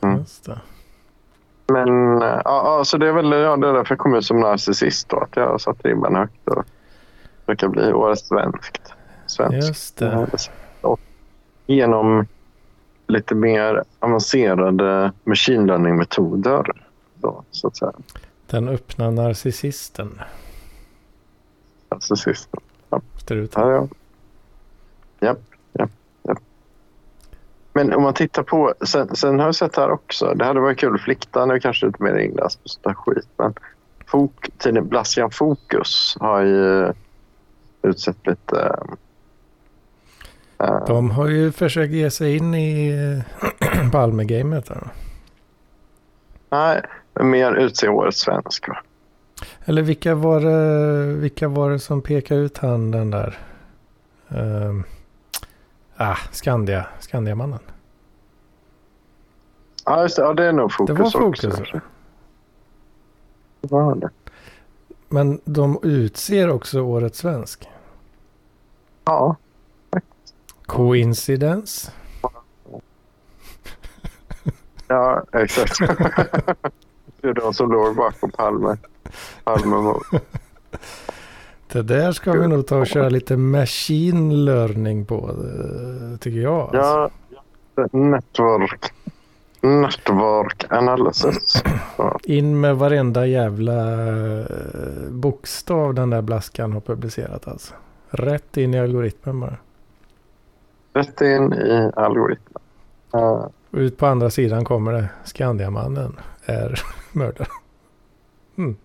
Mm. 0.00 0.18
Just 0.18 0.44
det. 0.44 0.60
Men 1.68 2.22
äh, 2.22 2.28
ja, 2.28 2.40
ja, 2.44 2.84
så 2.84 2.98
det 2.98 3.08
är 3.08 3.12
väl 3.12 3.32
ja, 3.32 3.56
det 3.56 3.68
är 3.68 3.72
därför 3.72 3.92
jag 3.92 3.98
kom 3.98 4.14
ut 4.14 4.24
som 4.24 4.40
narcissist 4.40 5.08
då. 5.08 5.18
Att 5.18 5.36
jag 5.36 5.48
har 5.48 5.58
satt 5.58 5.84
ribban 5.84 6.14
högt 6.14 6.48
och 6.48 6.64
försöka 7.46 7.68
bli 7.68 7.92
årets 7.92 8.28
svenskt. 8.28 8.92
Svensk. 9.26 9.68
Just 9.68 9.96
det. 9.96 10.28
Och 10.80 11.00
genom 11.66 12.26
lite 13.06 13.34
mer 13.34 13.84
avancerade 13.98 15.12
machine 15.24 15.66
learning-metoder. 15.66 16.72
Då, 17.14 17.44
så 17.50 17.66
att 17.66 17.76
säga. 17.76 17.92
Den 18.46 18.68
öppna 18.68 19.10
narcissisten. 19.10 20.20
Narcissisten. 21.90 22.60
Ser 23.28 23.34
ut. 23.34 23.52
Ja, 23.54 23.70
ja. 23.70 23.88
Japp, 25.20 25.38
japp, 25.72 25.90
japp. 26.22 26.38
Men 27.72 27.92
om 27.92 28.02
man 28.02 28.14
tittar 28.14 28.42
på, 28.42 28.74
sen, 28.80 29.16
sen 29.16 29.38
har 29.38 29.46
jag 29.46 29.54
sett 29.54 29.76
här 29.76 29.90
också, 29.90 30.34
det 30.34 30.44
hade 30.44 30.60
varit 30.60 30.78
kul, 30.78 30.98
Fliktan 30.98 31.50
är 31.50 31.58
kanske 31.58 31.86
lite 31.86 32.02
mer 32.02 32.16
inläst 32.16 32.62
på 32.62 32.68
sånt 32.68 32.84
där 32.84 32.94
skit, 32.94 33.28
men 33.36 33.54
Fok, 34.06 34.48
tidningen 34.58 34.88
Blaskian 34.88 35.30
Fokus 35.30 36.16
har 36.20 36.42
ju 36.42 36.92
utsett 37.86 38.26
lite... 38.26 38.76
Uh, 40.62 40.86
De 40.86 41.10
har 41.10 41.28
ju 41.28 41.52
försökt 41.52 41.92
ge 41.92 42.10
sig 42.10 42.36
in 42.36 42.54
i 42.54 42.92
uh, 42.92 43.90
Palme-gamet. 43.92 44.70
Nej, 46.50 46.82
mer 47.20 47.54
utse 47.54 47.88
årets 47.88 48.20
svensk 48.20 48.68
va? 48.68 48.78
Eller 49.64 49.82
vilka 49.82 50.14
var 50.14 50.40
det, 50.40 51.04
vilka 51.04 51.48
var 51.48 51.70
det 51.70 51.78
som 51.78 52.02
pekade 52.02 52.40
ut 52.40 52.58
han 52.58 52.90
den 52.90 53.10
där? 53.10 53.38
Uh, 54.32 54.80
ah, 55.96 56.16
Skandia, 56.32 56.86
Skandiamannen. 57.00 57.60
Ja, 59.84 60.02
just 60.02 60.16
det. 60.16 60.22
Ja, 60.22 60.34
det 60.34 60.44
är 60.44 60.52
nog 60.52 60.72
Fokus 60.72 60.96
Det 60.96 61.02
var 61.02 61.10
Fokus. 61.10 61.44
Också, 61.44 61.80
det 63.60 63.72
var 63.72 63.94
det. 63.94 64.10
Men 65.08 65.40
de 65.44 65.78
utser 65.82 66.50
också 66.50 66.80
årets 66.80 67.18
svensk. 67.18 67.68
Ja. 69.06 69.36
Coincidence? 70.66 71.90
Ja, 74.88 75.24
exakt. 75.32 75.78
det 77.20 77.28
är 77.28 77.34
de 77.34 77.54
som 77.54 77.72
låg 77.72 77.96
bakom 77.96 78.30
Palme. 78.30 78.76
Palme 79.44 79.94
Det 81.72 81.82
där 81.82 82.12
ska 82.12 82.32
vi 82.32 82.48
nog 82.48 82.66
ta 82.66 82.78
och 82.78 82.86
köra 82.86 83.08
lite 83.08 83.36
machine 83.36 84.44
learning 84.44 85.06
på, 85.06 85.30
tycker 86.20 86.40
jag. 86.40 86.70
Ja, 86.72 87.10
network. 87.92 88.92
Network 89.60 90.72
analysis. 90.72 91.62
In 92.24 92.60
med 92.60 92.76
varenda 92.76 93.26
jävla 93.26 94.08
eh, 94.08 94.46
bokstav 95.10 95.94
den 95.94 96.10
där 96.10 96.22
blaskan 96.22 96.72
har 96.72 96.80
publicerat 96.80 97.48
alltså. 97.48 97.74
Rätt 98.10 98.56
in 98.56 98.74
i 98.74 98.80
algoritmen 98.80 99.40
bara. 99.40 99.56
Rätt 100.92 101.20
in 101.20 101.52
i 101.52 101.92
algoritmen. 101.96 102.62
Uh. 103.14 103.46
Ut 103.70 103.98
på 103.98 104.06
andra 104.06 104.30
sidan 104.30 104.64
kommer 104.64 104.92
det. 104.92 105.08
Skandiamannen 105.24 106.16
är 106.44 106.82
mördare. 107.12 107.48
Mm. 108.56 108.76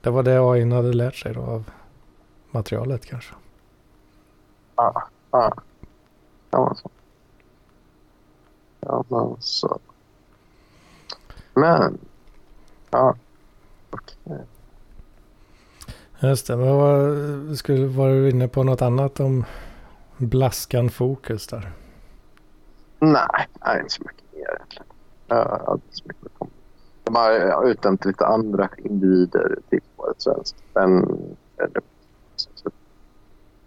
Det 0.00 0.10
var 0.10 0.22
det 0.22 0.38
AI 0.40 0.70
hade 0.70 0.92
lärt 0.92 1.14
sig 1.14 1.34
då 1.34 1.40
av 1.40 1.70
materialet 2.50 3.06
kanske. 3.06 3.34
Ja, 4.76 5.08
ja. 5.30 5.54
Ja, 6.50 6.66
men 6.66 6.74
så. 6.76 6.90
Ja, 8.80 9.04
men 9.08 9.36
så. 9.40 9.78
Men. 11.54 11.98
Ja. 12.90 13.16
Okej. 13.90 14.16
Okay. 14.24 14.44
Just 16.28 16.46
det. 16.46 16.56
Men 16.56 16.76
vad, 16.76 17.58
skulle, 17.58 17.86
var 17.86 18.08
du 18.08 18.30
inne 18.30 18.48
på 18.48 18.62
något 18.62 18.82
annat 18.82 19.20
om 19.20 19.44
Blaskan 20.16 20.90
Fokus 20.90 21.46
där? 21.46 21.72
Nej, 22.98 23.48
nej 23.66 23.80
inte 23.80 23.92
så 23.92 24.02
mycket 24.02 24.32
mer 24.32 24.56
egentligen. 24.56 24.86
Uh, 25.32 25.76
så 25.90 26.04
mycket 26.04 26.24
de 27.04 27.14
har 27.14 27.68
utnämnt 27.68 28.04
lite 28.04 28.26
andra 28.26 28.68
individer 28.76 29.58
till 29.68 29.80
årets 29.96 30.24
svensk. 30.24 30.56
Men 30.74 31.18
jag 31.56 31.68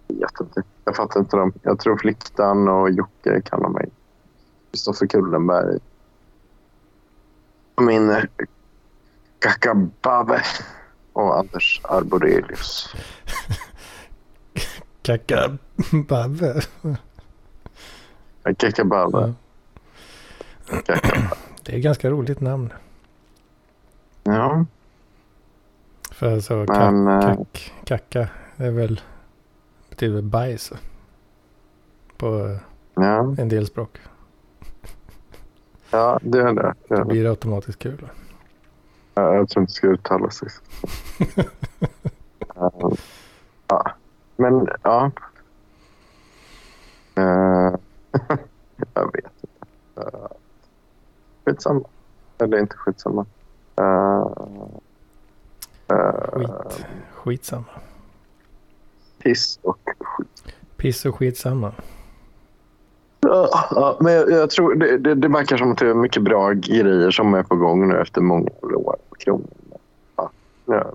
vet 0.08 0.40
inte. 0.40 0.64
Jag 0.86 0.96
fattar 0.96 1.20
inte 1.20 1.38
dem. 1.38 1.54
Jag 1.64 1.80
tror 1.80 1.98
Fliktan 1.98 2.68
och 2.68 2.92
Jocke 2.92 3.42
kallar 3.42 3.70
mig. 3.70 3.90
Kristoffer 4.72 5.08
Kullenberg. 5.08 5.80
Min 7.82 8.16
Kakabave 9.40 10.42
och 11.18 11.40
Anders 11.40 11.82
Arborelius. 11.84 12.96
Kakabave? 15.02 16.62
Kakabave. 18.58 19.34
Det 21.64 21.74
är 21.74 21.78
ett 21.78 21.84
ganska 21.84 22.10
roligt 22.10 22.42
namn. 22.42 22.74
Ja. 24.24 24.66
För 26.12 26.40
så 26.40 26.56
Men, 26.56 26.68
kack, 26.68 27.24
eh, 27.24 27.36
kack, 27.36 27.74
kacka 27.84 28.30
är 28.58 28.72
väl 28.72 29.02
betyder 29.90 30.22
bajs 30.22 30.74
på 32.18 32.58
ja. 32.94 33.36
en 33.38 33.50
del 33.50 33.68
språk. 33.68 33.98
Ja, 35.92 36.20
det 36.22 36.40
är 36.40 36.54
det. 36.54 36.74
Det, 36.88 36.96
det 36.96 37.06
blir 37.06 37.24
det 37.24 37.30
automatiskt 37.30 37.80
kul. 37.80 38.10
Ja, 39.18 39.36
jag 39.36 39.50
tror 39.50 39.62
inte 39.62 39.72
det 39.72 39.76
ska 39.76 39.88
uttala 39.88 40.30
sig. 40.30 40.50
uh, 41.20 41.46
ja, 43.68 43.92
men 44.36 44.68
ja. 44.84 45.12
Uh, 47.20 47.76
jag 48.94 49.12
vet 49.14 49.26
inte. 49.42 50.08
Uh, 50.18 50.28
skitsamma. 51.46 51.88
Eller 52.38 52.60
inte 52.60 52.76
skitsamma. 52.78 53.26
Uh, 53.82 54.28
Skit. 56.32 56.86
Skitsamma. 57.14 57.66
Piss 59.20 59.60
och 59.64 59.80
skit. 60.00 60.54
Piss 60.76 61.06
och 61.06 61.16
skitsamma. 61.16 61.74
Ja, 63.30 63.98
men 64.00 64.14
jag, 64.14 64.32
jag 64.32 64.50
tror 64.50 64.76
det, 64.76 64.98
det, 64.98 65.16
det 65.16 65.28
verkar 65.28 65.58
som 65.58 65.72
att 65.72 65.78
det 65.78 65.90
är 65.90 65.94
mycket 65.94 66.24
bra 66.24 66.52
grejer 66.52 67.12
som 67.12 67.34
är 67.34 67.44
på 67.44 67.56
gång 67.56 67.88
nu 67.88 68.02
efter 68.02 68.22
många 68.22 68.50
år 68.62 68.96
på 69.10 69.16
krogen. 69.16 69.48
Ja, 70.16 70.30
ja. 70.66 70.86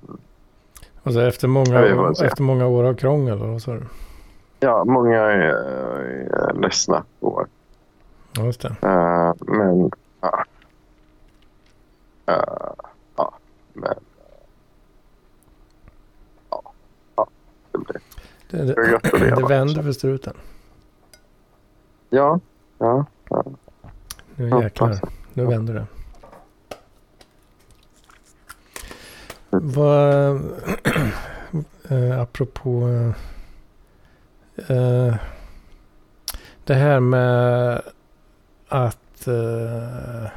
Alltså 1.02 1.20
efter 1.20 1.48
många, 1.48 1.84
efter 2.24 2.42
många 2.42 2.66
år 2.66 2.84
av 2.84 2.94
krångel, 2.94 3.38
eller 3.38 3.52
vad 3.52 3.62
sa 3.62 3.72
du? 3.72 3.82
Ja, 4.60 4.84
många 4.84 5.18
är, 5.18 5.38
är 5.38 6.54
ledsna 6.54 7.04
år. 7.20 7.46
Ja, 8.36 8.44
just 8.44 8.60
det. 8.60 8.68
Uh, 8.68 9.32
men, 9.38 9.90
ja. 10.20 10.44
Uh, 12.30 12.74
ja, 13.16 13.34
men... 13.72 13.94
ja, 16.50 17.26
det 17.72 17.78
blir... 17.78 18.00
Det, 18.50 18.64
det, 18.64 19.00
det, 19.18 19.36
det 19.36 19.48
vänder 19.48 19.82
för 19.82 19.92
struten. 19.92 20.34
Ja, 22.14 22.40
ja. 22.78 23.06
ja. 23.28 23.44
Nu 24.36 24.48
jäklar. 24.62 25.00
Nu 25.32 25.46
vänder 25.46 25.74
det. 25.74 25.86
Vad... 29.50 30.34
äh, 31.88 32.20
apropå... 32.20 32.88
Äh, 34.56 35.14
det 36.64 36.74
här 36.74 37.00
med 37.00 37.82
att... 38.68 39.26
Äh, 39.26 40.30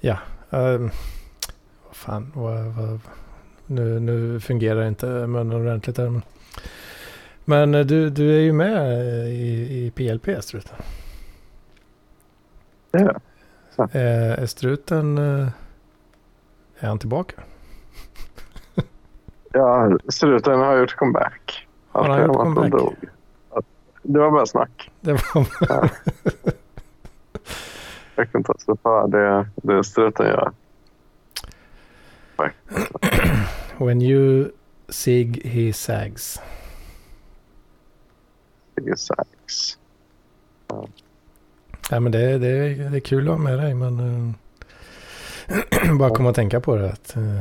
ja. 0.00 0.18
Äh, 0.50 0.78
vad 1.86 1.92
fan. 1.92 2.32
Vad, 2.34 2.64
vad, 2.64 3.00
nu, 3.66 4.00
nu 4.00 4.40
fungerar 4.40 4.88
inte 4.88 5.06
munnen 5.06 5.52
ordentligt 5.52 5.96
där. 5.96 6.10
Men, 6.10 6.22
men 7.44 7.74
eh, 7.74 7.86
du, 7.86 8.10
du 8.10 8.36
är 8.36 8.40
ju 8.40 8.52
med 8.52 8.98
i, 9.28 9.86
i 9.86 9.90
PLP, 9.90 10.44
Struten. 10.44 10.76
Ja. 12.90 13.20
Är, 13.92 14.38
är 14.38 14.46
Struten... 14.46 15.18
Eh, 15.18 15.48
är 16.78 16.88
han 16.88 16.98
tillbaka? 16.98 17.42
ja, 19.52 19.98
Struten 20.08 20.60
har 20.60 20.76
gjort 20.76 20.96
comeback. 20.96 21.66
Har 21.88 22.08
han 22.08 22.26
gjort 22.26 22.36
comeback? 22.36 22.94
Det 24.02 24.18
var 24.18 24.30
bara 24.30 24.46
snack. 24.46 24.90
Det 25.00 25.12
var 25.12 25.46
ja. 25.68 25.88
Jag 28.16 28.32
kan 28.32 28.40
inte 28.40 28.52
så 28.58 28.76
för 28.76 29.08
det, 29.08 29.46
det 29.56 29.84
Struten 29.84 30.26
gör. 30.26 30.52
When 33.78 34.02
you 34.02 34.50
sig, 34.88 35.40
he 35.44 35.72
sags. 35.72 36.40
Sax. 38.96 39.78
Ja. 40.68 40.86
ja, 41.90 42.00
men 42.00 42.12
det, 42.12 42.38
det, 42.38 42.74
det 42.74 42.96
är 42.96 43.00
kul 43.00 43.28
att 43.28 43.34
ha 43.34 43.42
med 43.42 43.58
dig, 43.58 43.74
men 43.74 44.00
uh, 44.00 44.32
bara 45.98 46.10
komma 46.10 46.30
att 46.30 46.36
tänka 46.36 46.60
på 46.60 46.76
det. 46.76 46.88
Att, 46.88 47.14
uh, 47.16 47.40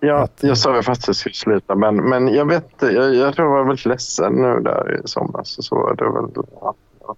ja, 0.00 0.16
att, 0.16 0.42
jag 0.42 0.58
sa 0.58 0.76
ju 0.76 0.82
faktiskt 0.82 1.08
att 1.08 1.08
jag 1.08 1.16
skulle 1.16 1.34
sluta, 1.34 1.74
men, 1.74 1.96
men 1.96 2.28
jag 2.28 2.48
vet 2.48 2.68
jag, 2.80 3.14
jag 3.14 3.34
tror 3.34 3.48
jag 3.48 3.54
var 3.54 3.64
väldigt 3.64 3.86
ledsen 3.86 4.32
nu 4.32 4.60
där 4.60 5.00
i 5.04 5.08
somras. 5.08 5.56
Så 5.66 5.74
var 5.74 5.94
det 5.94 6.04
väl, 6.04 6.44
ja, 6.60 6.74
ja. 7.00 7.16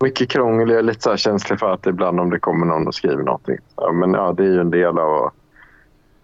Mycket 0.00 0.28
krångel. 0.28 0.70
Jag 0.70 0.78
är 0.78 0.82
lite 0.82 1.02
så 1.02 1.16
känslig 1.16 1.58
för 1.58 1.72
att 1.72 1.86
ibland 1.86 2.20
om 2.20 2.30
det 2.30 2.38
kommer 2.38 2.66
någon 2.66 2.86
och 2.86 2.94
skriver 2.94 3.22
någonting. 3.22 3.58
Ja, 3.76 3.92
men 3.92 4.12
ja, 4.12 4.32
det 4.32 4.42
är 4.42 4.48
ju 4.48 4.60
en 4.60 4.70
del 4.70 4.98
av... 4.98 5.30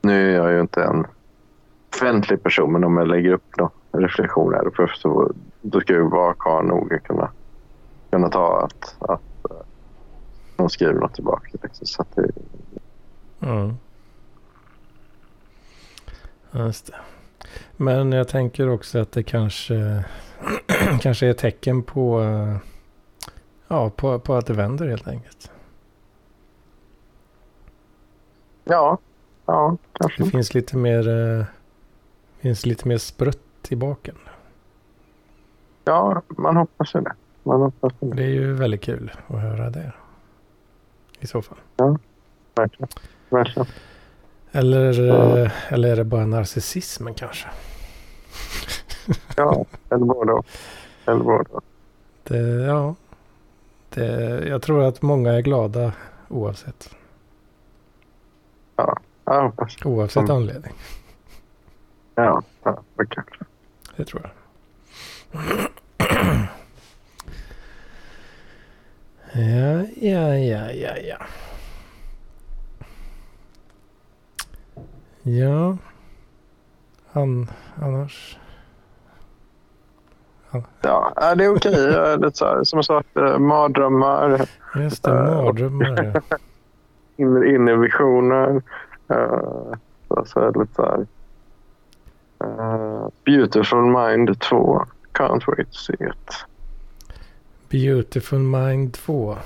Nu 0.01 0.31
är 0.31 0.37
jag 0.37 0.53
ju 0.53 0.61
inte 0.61 0.83
en 0.83 1.07
offentlig 1.95 2.43
person, 2.43 2.73
men 2.73 2.85
om 2.85 2.97
jag 2.97 3.09
lägger 3.09 3.33
upp 3.33 3.57
något 3.57 3.73
reflektioner. 4.01 4.71
För 4.77 4.87
så, 4.87 5.33
då 5.61 5.81
ska 5.81 5.93
ju 5.93 6.09
vara 6.09 6.35
karl 6.35 6.67
nog 6.67 6.95
att 6.95 7.03
kunna, 7.03 7.31
kunna 8.11 8.29
ta 8.29 8.61
att, 8.61 8.97
att 9.11 9.51
uh, 9.51 9.57
de 10.57 10.71
skriver 10.71 11.01
något 11.01 11.15
tillbaka. 11.15 11.49
Liksom, 11.63 11.87
så 11.87 12.03
att 12.03 12.17
det, 12.17 12.31
Mm. 13.41 13.75
Just 16.53 16.87
det. 16.87 16.95
Men 17.77 18.13
jag 18.13 18.29
tänker 18.29 18.69
också 18.69 18.99
att 18.99 19.13
det 19.13 19.23
kanske, 19.23 20.05
kanske 21.01 21.27
är 21.27 21.33
tecken 21.33 21.83
på, 21.83 22.23
eh, 22.23 22.57
ja, 23.69 23.91
på, 23.91 24.19
på 24.19 24.35
att 24.35 24.47
det 24.47 24.53
vänder 24.53 24.89
helt 24.89 25.09
enkelt. 25.09 25.51
ja, 28.65 28.99
ja, 29.47 29.77
kanske. 29.93 30.25
Det 30.25 30.31
finns 30.31 30.55
lite 30.55 30.77
mer, 30.77 31.09
eh, 31.09 31.45
finns 32.39 32.67
lite 32.67 32.89
mer 32.89 32.99
sprutt 32.99 33.44
i 33.73 33.77
baken. 33.77 34.15
Ja, 35.85 36.23
man 36.29 36.57
hoppas 36.57 36.95
ju 36.95 37.01
det. 37.01 37.13
Man 37.43 37.61
hoppas 37.61 37.93
det. 38.01 38.17
Det 38.17 38.23
är 38.23 38.29
ju 38.29 38.53
väldigt 38.53 38.83
kul 38.83 39.13
att 39.27 39.41
höra 39.41 39.71
det. 39.71 39.93
I 41.21 41.27
så 41.27 41.43
fall. 41.43 41.59
Verkligen. 42.55 42.89
Verkligen. 43.31 43.67
Eller, 44.53 44.93
Ja. 45.03 45.39
eh, 45.39 45.73
eller 45.73 45.89
är 45.93 45.97
det 45.97 46.05
bara 46.05 46.27
narcissismen 46.27 47.15
kanske? 47.15 47.49
Ja, 49.37 49.65
eller 49.91 50.05
både. 50.05 50.43
Eller 51.07 51.25
både. 51.25 51.45
Det, 52.23 52.39
ja. 52.65 52.95
Det, 53.91 54.05
jag 54.49 54.63
tror 54.63 54.83
att 54.83 55.03
många 55.03 55.33
är 55.33 55.41
glada 55.41 55.93
oavsett. 56.29 56.97
Jag 59.25 59.43
hoppas. 59.43 59.77
Oavsett 59.85 60.31
anledning. 60.31 60.73
Ja, 62.15 62.43
ja 62.63 62.83
vad 62.97 63.09
kul. 63.11 63.44
Det 63.97 64.05
tror 64.05 64.23
jag. 64.23 64.31
Ja, 69.33 69.85
ja, 69.97 70.37
ja, 70.37 70.71
ja, 70.73 70.97
ja. 70.97 71.17
Ja. 75.23 75.77
Han, 77.13 77.51
annars. 77.83 78.39
Ja, 80.51 80.63
ja, 81.17 81.35
det 81.35 81.45
är 81.45 81.57
okej. 81.57 81.93
Jag 81.93 82.13
är 82.13 82.17
lite 82.19 82.37
så 82.37 82.45
här, 82.45 82.65
Som 82.65 82.77
jag 82.77 82.85
sa, 82.85 83.03
eh, 83.15 83.39
mardrömmar, 83.39 84.49
Just 84.75 85.03
det, 85.03 85.15
mardrömmar. 85.15 86.23
ja. 86.29 86.37
inre, 87.47 87.77
visioner. 87.77 88.63
Uh, 89.11 89.75
så, 90.09 90.25
så 90.27 90.41
är 90.41 90.53
det 90.53 90.59
lite 90.61 90.75
så 90.75 90.83
här. 90.83 91.07
Beautiful 93.25 93.83
Mind 93.83 94.41
2. 94.41 94.85
Can't 95.13 95.47
wait 95.47 95.73
to 95.73 95.79
see 95.79 95.95
it. 96.01 96.47
Beautiful 97.69 98.39
Mind 98.39 98.93
2. 98.93 99.37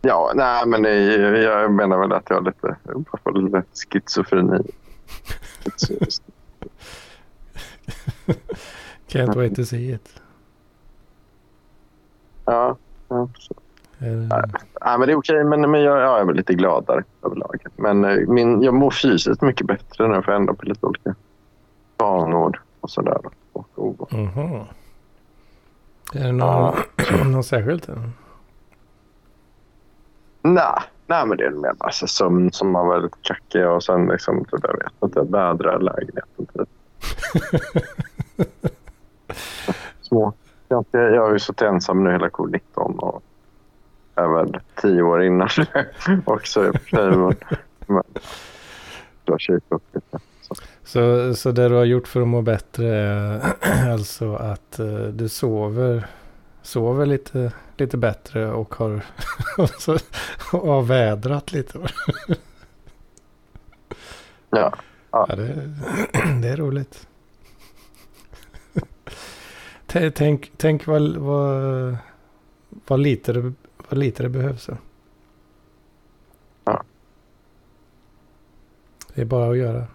Ja, 0.00 0.32
nej 0.34 0.66
men 0.66 0.84
är, 0.84 1.34
jag 1.34 1.72
menar 1.72 1.98
väl 1.98 2.12
att 2.12 2.24
jag 2.28 2.36
har 2.36 2.42
lite, 2.42 2.76
jag 2.82 3.04
får 3.24 3.32
lite 3.32 3.62
schizofreni. 3.72 4.58
Can't 9.08 9.36
wait 9.36 9.56
to 9.56 9.64
see 9.64 9.92
it. 9.92 10.20
Ja, 12.44 12.76
ja. 13.08 13.28
Så. 13.38 13.54
Nej, 13.98 14.98
men 14.98 15.00
det 15.00 15.12
är 15.12 15.16
okej, 15.16 15.44
men, 15.44 15.70
men 15.70 15.82
jag, 15.82 16.00
jag 16.00 16.20
är 16.20 16.24
väl 16.24 16.36
lite 16.36 16.54
gladare 16.54 17.04
överlag. 17.22 17.62
Men 17.76 18.04
eh, 18.04 18.28
min, 18.28 18.62
jag 18.62 18.74
mår 18.74 18.90
fysiskt 18.90 19.42
mycket 19.42 19.66
bättre 19.66 20.08
när 20.08 20.14
jag 20.14 20.24
får 20.24 20.32
ändra 20.32 20.54
på 20.54 20.64
lite 20.64 20.86
olika 20.86 21.14
vanor 21.98 22.62
och 22.80 22.90
sådär. 22.90 23.18
Och, 23.52 23.68
och, 23.74 24.12
Mhm. 24.12 24.62
Är 26.14 26.24
det 26.24 26.32
någon, 26.32 26.74
någon 27.32 27.44
särskilt? 27.44 27.88
nej, 30.42 30.80
nej, 31.06 31.26
men 31.26 31.36
det 31.36 31.44
är 31.44 31.50
mer 31.50 31.72
bara 31.72 31.90
sömn 31.92 32.52
som 32.52 32.70
man 32.70 32.86
var 32.86 33.00
lite 33.00 33.18
kackig 33.22 33.66
och 33.66 33.84
sen 33.84 34.06
liksom, 34.06 34.44
typ, 34.44 34.60
jag 34.62 34.78
vet 34.78 34.92
inte, 35.02 35.22
vädra 35.22 35.78
lägenheten. 35.78 36.46
Typ. 36.54 36.68
Små. 40.00 40.32
Jag, 40.68 40.84
jag 40.90 41.22
har 41.22 41.32
ju 41.32 41.38
suttit 41.38 41.62
ensam 41.62 42.04
nu 42.04 42.10
hela 42.12 42.28
covid-19 42.28 42.98
och 42.98 43.22
väl 44.34 44.60
tio 44.80 45.02
år 45.02 45.22
innan 45.22 45.48
också 46.24 46.66
i 46.66 46.70
och 46.70 46.74
för 46.80 46.88
sig. 46.88 47.10
Men, 47.16 47.34
men 47.86 48.02
du 49.24 49.32
har 49.32 49.38
lite. 49.94 50.18
Så. 50.88 51.34
Så, 51.34 51.52
det 51.52 51.68
du 51.68 51.74
har 51.74 51.84
gjort 51.84 52.08
för 52.08 52.20
att 52.20 52.28
må 52.28 52.42
bättre 52.42 52.88
är 52.88 53.88
alltså 53.92 54.34
att 54.34 54.78
eh, 54.78 55.02
du 55.02 55.28
sover, 55.28 56.06
sover 56.62 57.06
lite, 57.06 57.52
lite 57.76 57.96
bättre 57.96 58.52
och 58.52 58.74
har, 58.74 59.04
och 60.52 60.72
har 60.72 60.82
vädrat 60.82 61.52
lite. 61.52 61.78
Ja. 64.50 64.74
Ja, 65.10 65.26
det, 65.26 65.74
det 66.42 66.48
är 66.48 66.56
roligt. 66.56 67.08
Tänk, 70.14 70.52
tänk 70.56 70.86
vad, 70.86 71.16
vad, 71.16 71.96
vad, 72.86 73.00
lite 73.00 73.32
det, 73.32 73.52
vad 73.88 73.98
lite 73.98 74.22
det 74.22 74.28
behövs. 74.28 74.68
Ja. 76.64 76.82
Det 79.14 79.20
är 79.20 79.24
bara 79.24 79.50
att 79.50 79.56
göra. 79.56 79.86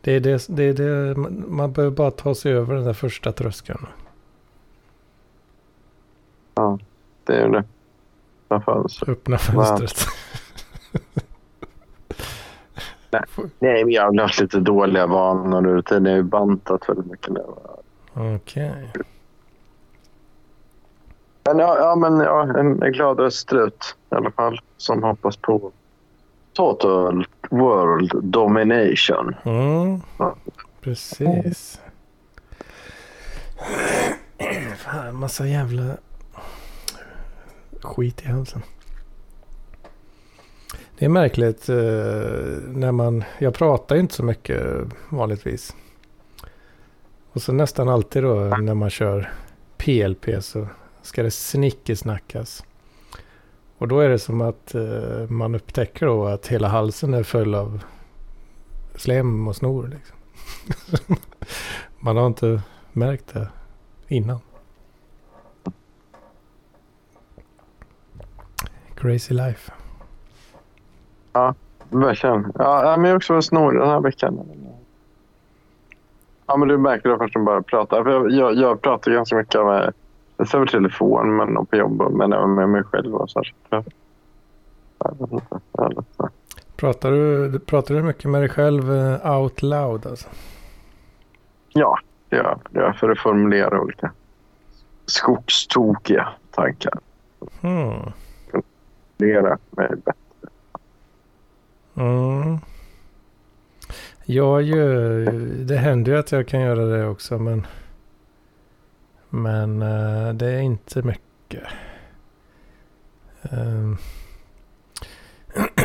Det 0.00 0.12
är 0.12 0.20
det, 0.20 0.46
det, 0.48 0.64
är 0.64 0.74
det 0.74 1.16
man- 1.16 1.72
behöver 1.72 1.96
bara 1.96 2.10
ta 2.10 2.34
sig 2.34 2.52
över 2.52 2.74
den 2.74 2.84
där 2.84 2.92
första 2.92 3.32
tröskeln. 3.32 3.86
Ja, 6.54 6.78
det 7.24 7.34
är 7.36 7.48
det. 7.48 7.64
Varför 8.48 8.88
så? 8.88 9.10
Öppna 9.10 9.38
fönstret. 9.38 10.06
Nej, 13.58 13.84
men 13.84 13.90
jag 13.90 14.02
har 14.02 14.20
haft 14.22 14.40
lite 14.40 14.60
dåliga 14.60 15.06
vanor 15.06 15.66
och 15.66 15.74
rutiner. 15.74 16.10
Jag 16.10 16.16
har 16.16 16.22
ju 16.22 16.22
bantat 16.22 16.88
väldigt 16.88 17.06
mycket 17.06 17.28
nu. 17.32 17.44
Okej. 18.14 18.92
Men 21.44 21.58
ja, 21.58 21.76
ja, 21.78 21.96
men 21.96 22.20
ja, 22.20 22.42
en, 22.58 22.82
en 22.82 22.92
gladare 22.92 23.30
strut 23.30 23.96
i 24.10 24.14
alla 24.14 24.30
fall 24.30 24.60
som 24.76 25.02
hoppas 25.02 25.36
på 25.36 25.72
total 26.52 27.26
world 27.50 28.10
domination. 28.22 29.34
Mm, 29.44 30.00
Ja. 30.18 30.36
precis. 30.80 31.80
Fan, 34.76 35.16
massa 35.16 35.46
jävla 35.46 35.96
skit 37.82 38.22
i 38.22 38.28
halsen. 38.28 38.62
Det 40.98 41.04
är 41.04 41.08
märkligt 41.08 41.68
eh, 41.68 41.76
när 42.68 42.92
man, 42.92 43.24
jag 43.38 43.54
pratar 43.54 43.94
ju 43.94 44.00
inte 44.00 44.14
så 44.14 44.22
mycket 44.22 44.66
vanligtvis. 45.08 45.76
Och 47.32 47.42
så 47.42 47.52
nästan 47.52 47.88
alltid 47.88 48.22
då 48.22 48.34
när 48.40 48.74
man 48.74 48.90
kör 48.90 49.32
PLP 49.76 50.26
så 50.44 50.66
ska 51.02 51.22
det 51.22 51.30
snickesnackas. 51.30 52.64
Och 53.80 53.88
då 53.88 54.00
är 54.00 54.08
det 54.08 54.18
som 54.18 54.40
att 54.40 54.74
eh, 54.74 55.28
man 55.28 55.54
upptäcker 55.54 56.06
då 56.06 56.26
att 56.26 56.46
hela 56.46 56.68
halsen 56.68 57.14
är 57.14 57.22
full 57.22 57.54
av 57.54 57.84
slem 58.94 59.48
och 59.48 59.56
snor. 59.56 59.88
Liksom. 59.88 60.16
man 62.00 62.16
har 62.16 62.26
inte 62.26 62.62
märkt 62.92 63.34
det 63.34 63.48
innan. 64.08 64.38
Crazy 68.94 69.34
life. 69.34 69.72
Ja, 71.32 71.54
Verkligen. 71.90 72.52
Ja, 72.58 72.96
men 72.96 73.04
jag 73.04 73.12
är 73.12 73.16
också 73.16 73.42
snorig 73.42 73.80
den 73.80 73.88
här 73.88 74.00
veckan. 74.00 74.40
Ja, 76.46 76.56
men 76.56 76.68
du 76.68 76.78
märker 76.78 77.08
det 77.08 77.18
först 77.18 77.34
när 77.34 77.40
du 77.40 77.46
börjar 77.46 77.60
prata. 77.60 78.04
För 78.04 78.10
jag, 78.10 78.30
jag, 78.30 78.54
jag 78.54 78.82
pratar 78.82 79.12
ganska 79.12 79.36
mycket 79.36 79.64
med 79.64 79.92
dels 80.40 80.54
över 80.54 80.66
telefon 80.66 81.36
men, 81.36 81.56
och 81.56 81.70
på 81.70 81.76
jobbet, 81.76 82.12
men 82.12 82.32
även 82.32 82.54
med 82.54 82.68
mig 82.68 82.82
själv. 82.84 83.14
Och 83.14 83.30
så 83.30 83.42
här. 83.70 83.84
Pratar 86.76 87.10
du, 87.10 87.58
pratar 87.58 87.94
du 87.94 88.02
mycket 88.02 88.30
med 88.30 88.42
dig 88.42 88.48
själv 88.48 88.92
eh, 88.92 89.40
out 89.40 89.62
loud 89.62 90.06
alltså? 90.06 90.28
Ja, 91.68 91.98
det 92.28 92.36
gör. 92.36 92.58
Det 92.70 92.78
gör 92.78 92.92
för 92.92 93.10
att 93.10 93.18
formulera 93.18 93.80
olika 93.80 94.12
skogstokiga 95.06 96.28
tankar. 96.50 96.98
Hmm. 97.60 98.12
Formulera 98.50 99.58
mig 99.70 99.88
bättre. 99.88 100.14
Mm. 101.94 102.58
Jag 104.24 104.62
gör, 104.62 105.30
det 105.64 105.76
händer 105.76 106.12
ju 106.12 106.18
att 106.18 106.32
jag 106.32 106.48
kan 106.48 106.60
göra 106.60 106.84
det 106.84 107.06
också 107.06 107.38
men 107.38 107.66
men 109.30 109.82
eh, 109.82 110.32
det 110.32 110.50
är 110.50 110.60
inte 110.60 111.02
mycket. 111.02 111.62
Ehm, 113.42 113.96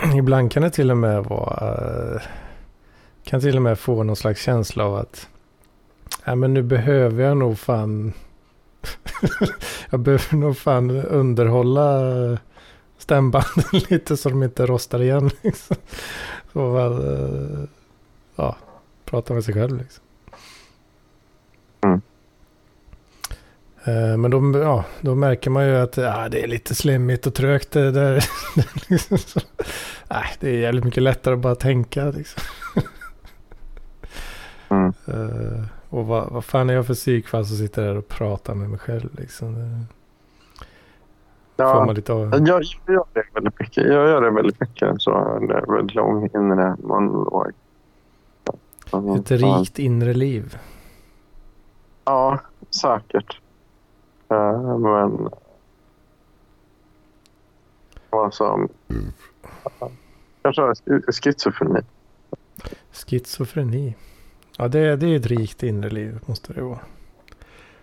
ibland 0.18 0.52
kan 0.52 0.64
det 0.64 0.70
till 0.70 0.91
och 0.91 0.98
med 0.98 1.24
vara 1.24 1.76
eh, 2.16 2.22
kan 3.24 3.41
till 3.41 3.56
och 3.56 3.62
med 3.62 3.80
få 3.80 4.04
någon 4.04 4.16
slags 4.16 4.41
känsla 4.41 4.86
av 4.86 4.96
att 4.96 5.30
Nej 6.26 6.36
men 6.36 6.54
nu 6.54 6.64
behöver 6.64 7.24
jag 7.24 7.38
nog 7.38 7.60
fan... 7.60 8.14
jag 9.89 10.00
behöver 10.00 10.36
nog 10.36 10.58
fan 10.58 10.91
underhålla 10.91 12.02
stämbanden 12.98 13.64
lite 13.89 14.18
så 14.18 14.30
de 14.30 14.43
inte 14.43 14.66
rostar 14.66 15.02
igen. 15.02 15.30
Liksom. 15.41 15.76
Så 16.54 16.70
väl, 16.70 16.91
eh, 16.93 17.68
ja, 18.36 18.56
prata 19.06 19.34
med 19.34 19.43
sig 19.43 19.54
själv 19.54 19.78
liksom. 19.78 20.05
Men 24.18 24.32
då, 24.32 24.60
ja, 24.60 24.86
då 25.02 25.16
märker 25.16 25.50
man 25.50 25.68
ju 25.68 25.76
att 25.76 25.98
ja, 25.98 26.30
det 26.30 26.44
är 26.44 26.48
lite 26.48 26.76
slemmigt 26.76 27.28
och 27.28 27.34
trögt 27.34 27.72
det 27.72 27.92
där. 27.92 28.26
liksom 28.90 29.18
det 30.40 30.50
är 30.50 30.60
jävligt 30.60 30.84
mycket 30.84 31.04
lättare 31.04 31.34
att 31.34 31.40
bara 31.40 31.56
tänka 31.56 32.06
liksom. 32.06 32.44
Mm. 34.70 34.94
Eh, 35.08 35.64
och 35.90 36.06
vad, 36.06 36.30
vad 36.30 36.46
fan 36.46 36.70
är 36.70 36.74
jag 36.74 36.88
för 36.88 36.94
psykfall 36.94 37.46
som 37.46 37.58
sitter 37.58 37.82
där 37.82 37.98
och 37.98 38.08
pratar 38.08 38.54
med 38.54 38.70
mig 38.70 38.80
själv 38.80 39.10
liksom. 39.20 39.54
Det 41.56 41.64
får 41.64 41.72
Ja, 41.72 41.86
man 41.86 41.96
lite 41.96 42.14
av. 42.14 42.20
jag, 42.20 42.48
jag 42.48 42.64
gör 42.88 43.06
det 43.14 43.24
väldigt 43.34 43.60
mycket. 43.60 43.84
Jag 43.84 44.08
gör 44.10 44.22
det 44.22 44.32
väldigt 44.32 44.60
mycket. 44.60 45.02
Så 45.02 45.40
det 45.40 45.54
är 45.54 45.74
väldigt 45.76 45.96
lång 45.96 46.30
inre 46.34 46.76
monolog. 46.84 47.52
Ett 49.20 49.32
rikt 49.32 49.80
inre 49.80 50.14
liv. 50.14 50.58
Ja, 52.06 52.40
säkert. 52.70 53.40
Eh, 54.30 54.78
men... 54.78 55.30
Alltså... 58.09 58.67
Kanske 60.41 60.61
har 60.61 61.11
schizofreni. 61.11 61.82
Schizofreni. 62.91 63.95
Ja, 64.57 64.67
det, 64.67 64.95
det 64.95 65.07
är 65.07 65.15
ett 65.15 65.26
rikt 65.26 65.63
inre 65.63 65.89
liv 65.89 66.19
måste 66.26 66.53
det 66.53 66.61
vara. 66.61 66.80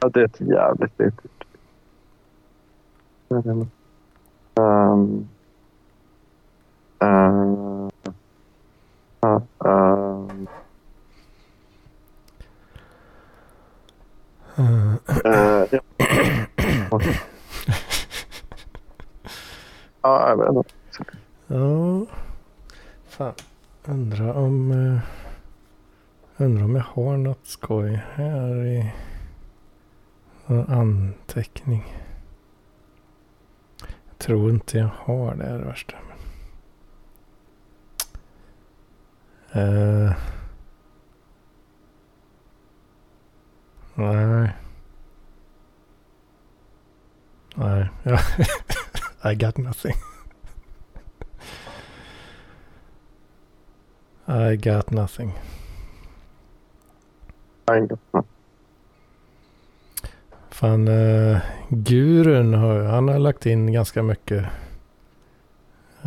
Ja, 0.01 0.09
det 0.09 0.21
är 0.21 0.25
ett 0.25 0.41
jävligt 0.41 0.99
litet. 0.99 1.31
Um, 3.29 3.71
um, 4.55 5.29
uh, 7.01 7.89
um, 9.59 10.49
uh, 14.59 14.97
ja. 17.01 17.01
ja, 20.03 20.29
jag 20.29 20.37
vet 20.37 20.49
inte. 20.49 20.75
Ja. 21.47 22.07
Fan. 23.09 23.35
Undrar 23.85 24.33
om... 24.35 24.71
eh, 24.73 25.01
Undrar 26.37 26.65
om 26.65 26.77
jag 26.77 26.83
har 26.83 27.17
något 27.17 27.47
skoj 27.47 28.01
här 28.15 28.65
i... 28.67 28.93
Någon 30.47 30.71
anteckning. 30.71 31.85
Jag 34.09 34.19
tror 34.19 34.51
inte 34.51 34.79
jag 34.79 34.91
har 34.99 35.35
det, 35.35 35.45
är 35.45 35.59
det 35.59 35.65
värsta. 35.65 35.97
Eh. 39.53 40.13
nej. 43.95 44.53
Nej, 47.55 47.89
ja. 48.03 48.19
I 49.33 49.35
got 49.35 49.59
nothing. 49.59 49.95
I 54.27 54.57
got 54.57 54.91
nothing. 54.91 55.33
Nej, 57.67 57.89
Fan, 60.51 60.89
uh, 60.89 61.39
gurun 61.69 62.55
har, 62.55 62.83
han 62.83 63.09
har 63.09 63.19
lagt 63.19 63.47
in 63.47 63.73
ganska 63.73 64.03
mycket 64.03 64.47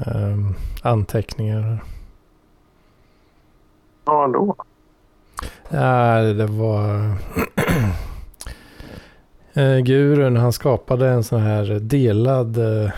ehm, 0.05 0.55
anteckningar. 0.81 1.83
Ja, 4.05 4.27
då. 4.27 4.55
Ja, 5.69 6.21
det 6.21 6.47
var... 6.47 7.17
Eh, 9.57 9.77
Gurun 9.77 10.37
han 10.37 10.53
skapade 10.53 11.09
en 11.09 11.23
sån 11.23 11.41
här 11.41 11.79
delad, 11.79 12.57
eh, 12.57 12.91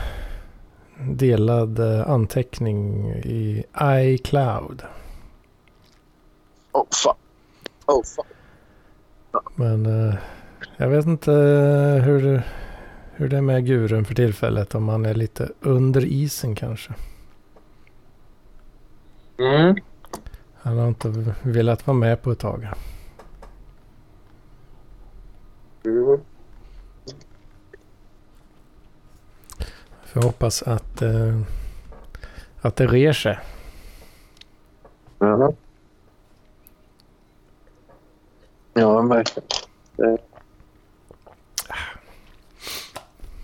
delad 1.09 1.79
eh, 1.79 2.09
anteckning 2.09 3.09
i 3.09 3.63
iCloud. 3.83 4.81
Oh, 6.71 6.85
fan. 7.03 7.15
Oh, 7.85 8.03
fan. 8.03 8.25
Men 9.55 9.85
eh, 9.85 10.15
jag 10.77 10.89
vet 10.89 11.05
inte 11.05 11.33
eh, 11.33 12.03
hur 12.03 12.21
det, 12.23 12.43
hur 13.13 13.29
det 13.29 13.37
är 13.37 13.41
med 13.41 13.65
Gurun 13.65 14.05
för 14.05 14.15
tillfället. 14.15 14.75
Om 14.75 14.87
han 14.87 15.05
är 15.05 15.13
lite 15.13 15.49
under 15.59 16.05
isen 16.05 16.55
kanske. 16.55 16.93
Mm. 19.39 19.75
Han 20.55 20.77
har 20.77 20.87
inte 20.87 21.33
velat 21.41 21.87
vara 21.87 21.97
med 21.97 22.21
på 22.21 22.31
ett 22.31 22.39
tag. 22.39 22.67
Mm. 25.85 26.19
Jag 30.13 30.21
hoppas 30.21 30.63
att, 30.63 31.01
eh, 31.01 31.41
att 32.61 32.75
det 32.75 32.87
rer 32.87 33.13
sig. 33.13 33.39
Ja. 35.19 35.53
Ja, 38.73 39.01
verkligen. 39.01 39.49
Det... 39.95 40.17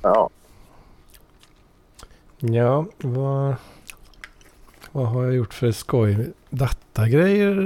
Ja. 0.01 0.30
Ja, 2.39 2.86
vad, 2.97 3.55
vad 4.91 5.07
har 5.07 5.24
jag 5.24 5.34
gjort 5.34 5.53
för 5.53 5.72
skoj? 5.72 6.34
Datagrejer 6.49 7.57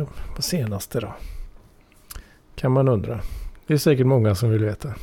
eh, 0.00 0.08
på 0.36 0.42
senaste 0.42 1.00
då? 1.00 1.14
Kan 2.54 2.72
man 2.72 2.88
undra. 2.88 3.20
Det 3.66 3.74
är 3.74 3.78
säkert 3.78 4.06
många 4.06 4.34
som 4.34 4.50
vill 4.50 4.64
veta. 4.64 4.94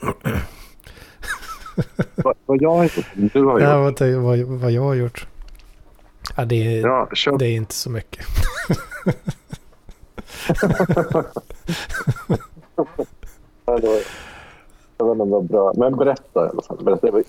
Vad, 2.52 2.62
jag 2.62 2.70
har 2.70 2.82
gjort? 2.84 3.06
Du 3.32 3.44
har 3.44 3.60
Ja, 3.60 3.88
gjort? 3.88 4.00
vad, 4.00 4.10
vad, 4.10 4.38
vad 4.60 4.70
jag 4.72 4.82
har 4.82 4.94
gjort? 4.94 5.26
Ja, 6.36 6.44
det, 6.44 6.78
är, 6.78 6.80
Ja, 6.80 7.08
det 7.38 7.46
är 7.46 7.52
inte 7.56 7.74
så 7.74 7.90
mycket. 7.90 8.24
Ja, 13.66 13.78
det 13.78 13.86
var- 13.86 14.02
Jag 14.98 15.06
vet 15.06 15.12
inte 15.20 15.24
vad 15.30 15.44
bra. 15.44 15.72
Men 15.76 15.96
berätta 15.96 16.46
i 16.46 16.48
alla 16.48 16.62
fall. 16.62 16.84
Berätta. 16.84 17.22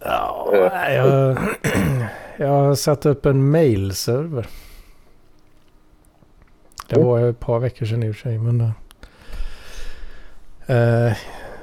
Ja, 0.00 0.50
Eh. 0.54 0.94
jag, 0.94 1.38
jag 2.36 2.48
har 2.48 2.74
satt 2.74 3.06
upp 3.06 3.26
en 3.26 3.50
mailserver. 3.50 4.46
Det 6.88 7.00
var 7.02 7.20
ett 7.20 7.40
par 7.40 7.58
veckor 7.58 7.86
sedan 7.86 8.02
i 8.02 8.10
och 8.10 8.14
för 8.16 8.22
sig. 8.22 8.38
Men, 8.38 8.60
eh, 10.66 11.16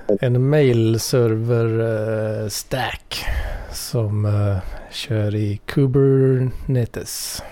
en 0.08 0.50
mailserver 0.50 1.80
eh, 1.80 2.48
stack 2.48 3.26
som 3.72 4.26
eh, 4.26 4.58
kör 4.92 5.36
i 5.36 5.62
Kubernetes. 5.66 7.44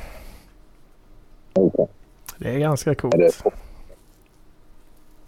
Det 2.37 2.49
är 2.49 2.59
ganska 2.59 2.89
Ja, 2.89 2.95
coolt. 2.95 3.43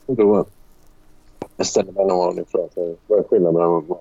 Då 0.05 0.45
jag 1.57 1.67
ställer 1.67 1.91
mig 1.91 2.05
någon 2.05 2.45
för 2.45 2.65
att 2.65 2.97
vad 3.07 3.19
är 3.19 3.23
skillnaden 3.23 3.53
mellan 3.53 3.97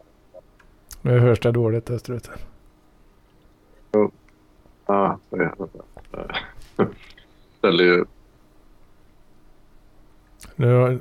Nu 1.02 1.18
hörs 1.18 1.40
det 1.40 1.52
dåligt 1.52 1.90
österut. 1.90 2.30
Ja, 4.86 5.18
det 5.30 5.36
är 5.36 5.54
det. 6.10 6.90
Ställer 7.58 7.84
ju... 7.84 8.04
Nu, 10.56 10.98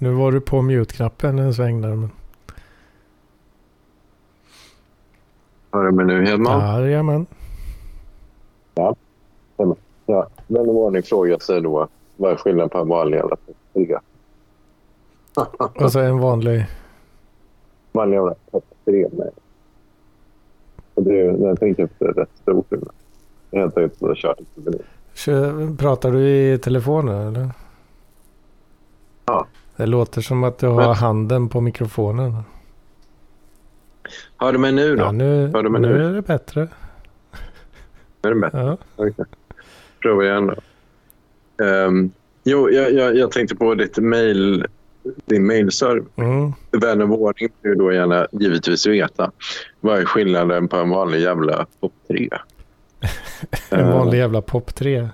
nu 0.00 0.10
var 0.10 0.32
du 0.32 0.40
på 0.40 0.62
mute-knappen 0.62 1.38
en 1.38 1.54
sväng 1.54 1.80
där. 1.80 1.94
Men, 1.94 2.10
Hör 5.72 5.84
du 5.84 5.92
mig 5.92 6.06
nu 6.06 6.26
Hedman? 6.26 6.60
Ja. 6.60 6.80
jajamän. 6.80 7.26
ja. 8.74 8.96
Vän 10.46 10.68
av 10.68 10.76
ordning 10.76 11.02
frågar 11.02 11.38
sig 11.38 11.60
då 11.60 11.88
vad 12.16 12.32
är 12.32 12.36
skillnaden 12.36 12.68
på 12.68 12.78
en 12.78 12.88
vanlig 12.88 13.16
jävla 13.16 13.36
PS3? 13.74 13.98
Och 15.84 15.92
så 15.92 15.98
en 16.00 16.18
vanlig. 16.18 16.66
Vanlig 17.92 18.16
jävla 18.16 18.34
PS3 18.50 19.18
med. 19.18 19.30
Och 20.94 21.02
det 21.02 21.20
är, 21.20 21.46
jag 21.46 21.60
tänkte 21.60 21.82
efter 21.82 22.06
rätt 22.06 22.30
stor 22.42 22.64
skillnad. 22.70 22.92
Det 23.50 23.56
jag 23.56 23.72
har 24.00 24.14
kört 24.14 24.40
ett 24.40 25.78
pratar 25.78 26.12
du 26.12 26.28
i 26.28 26.58
telefonen 26.58 27.28
eller? 27.28 27.50
Ja. 29.24 29.46
Det 29.80 29.86
låter 29.86 30.20
som 30.20 30.44
att 30.44 30.58
du 30.58 30.66
har 30.66 30.94
handen 30.94 31.48
på 31.48 31.60
mikrofonen. 31.60 32.36
Hör 34.36 34.52
du 34.52 34.58
mig 34.58 34.72
nu 34.72 34.96
då? 34.96 35.02
Ja, 35.02 35.12
nu, 35.12 35.50
Hör 35.54 35.62
du 35.62 35.70
mig 35.70 35.80
nu 35.80 35.88
nu? 35.88 36.04
är 36.04 36.12
det 36.12 36.22
bättre. 36.22 36.68
Är 38.22 38.28
det 38.28 38.34
bättre? 38.34 38.58
Ja. 38.58 38.76
Okej. 38.96 39.24
Prova 40.02 40.24
igen 40.24 40.46
då. 40.46 41.64
Ehm, 41.64 42.10
Jo, 42.44 42.70
jag, 42.70 42.92
jag, 42.92 43.16
jag 43.16 43.30
tänkte 43.30 43.56
på 43.56 43.74
ditt 43.74 43.98
mail, 43.98 44.66
din 45.24 45.46
mailserver. 45.46 46.04
Mm. 46.16 46.52
Vän 46.70 47.02
av 47.02 47.12
ordning 47.12 47.48
vill 47.62 47.78
då 47.78 47.92
gärna 47.92 48.26
givetvis 48.32 48.86
veta 48.86 49.32
vad 49.80 49.98
är 49.98 50.04
skillnaden 50.04 50.68
på 50.68 50.76
en 50.76 50.90
vanlig 50.90 51.20
jävla 51.20 51.66
pop 51.80 51.92
3? 52.08 52.28
En 53.70 53.92
vanlig 53.92 54.18
jävla 54.18 54.42
pop 54.42 54.74
3. 54.74 55.08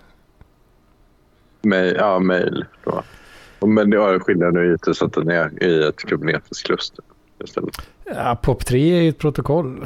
Mail, 1.63 1.97
ja, 1.99 2.19
mail 2.19 2.65
då. 2.85 3.03
Och 3.59 3.69
Men 3.69 3.91
det 3.91 3.97
har 3.97 4.19
skillnaden 4.19 4.57
är 4.57 4.65
givetvis 4.65 5.03
att 5.03 5.13
den 5.13 5.31
är 5.31 5.63
i 5.63 5.89
ett 5.89 5.97
Kubernetes-kluster 5.97 7.05
istället. 7.45 7.89
Ja, 8.05 8.39
pop 8.43 8.67
3 8.67 8.99
är 8.99 9.03
ju 9.03 9.09
ett 9.09 9.19
protokoll. 9.19 9.83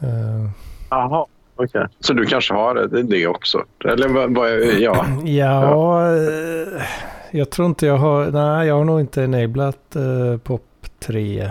Eh, 0.00 0.50
Jaha. 0.90 1.26
Okej. 1.56 1.86
Så 2.00 2.12
du 2.12 2.26
kanske 2.26 2.54
har 2.54 2.74
det, 2.74 3.02
det 3.02 3.26
också? 3.26 3.64
Eller 3.84 4.08
vad, 4.08 4.34
vad 4.34 4.48
är, 4.48 4.78
ja. 4.78 5.06
Ja, 5.24 6.16
eh, 6.16 6.82
jag 7.30 7.50
tror 7.50 7.66
inte 7.66 7.86
jag 7.86 7.96
har, 7.96 8.30
nej 8.30 8.68
jag 8.68 8.74
har 8.74 8.84
nog 8.84 9.00
inte 9.00 9.22
enablat 9.22 9.96
uh, 9.96 10.38
POP 10.38 10.62
3. 10.98 11.50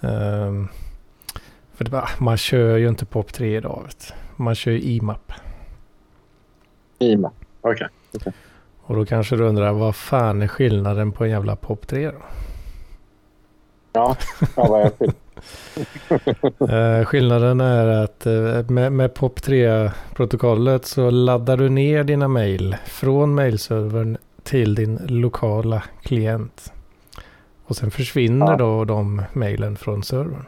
Ehm, 0.00 0.68
för 1.74 1.84
det 1.84 1.90
bara, 1.90 2.08
man 2.18 2.36
kör 2.36 2.76
ju 2.76 2.88
inte 2.88 3.06
POP 3.06 3.32
3 3.32 3.56
idag. 3.56 3.86
Man 4.36 4.54
kör 4.54 4.72
ju 4.72 4.80
IMAP. 4.80 5.32
IMA. 6.98 7.30
Okej. 7.60 7.88
Och 8.92 8.98
då 8.98 9.04
kanske 9.04 9.36
du 9.36 9.44
undrar 9.44 9.72
vad 9.72 9.96
fan 9.96 10.42
är 10.42 10.48
skillnaden 10.48 11.12
på 11.12 11.24
en 11.24 11.30
jävla 11.30 11.56
POP 11.56 11.86
3 11.86 12.10
då? 12.10 12.18
Ja, 13.92 14.16
ja 14.56 14.66
vad 14.68 14.80
är 14.80 14.90
det? 14.98 15.12
Eh, 17.00 17.04
skillnaden 17.04 17.60
är 17.60 17.86
att 17.86 18.26
eh, 18.26 18.70
med, 18.70 18.92
med 18.92 19.12
POP3-protokollet 19.12 20.84
så 20.84 21.10
laddar 21.10 21.56
du 21.56 21.68
ner 21.68 22.04
dina 22.04 22.28
mail 22.28 22.76
från 22.86 23.34
mailservern 23.34 24.16
till 24.42 24.74
din 24.74 25.00
lokala 25.06 25.82
klient. 26.02 26.72
Och 27.64 27.76
sen 27.76 27.90
försvinner 27.90 28.50
Ja. 28.50 28.56
då 28.56 28.84
de 28.84 29.22
mailen 29.32 29.76
från 29.76 30.02
servern. 30.02 30.44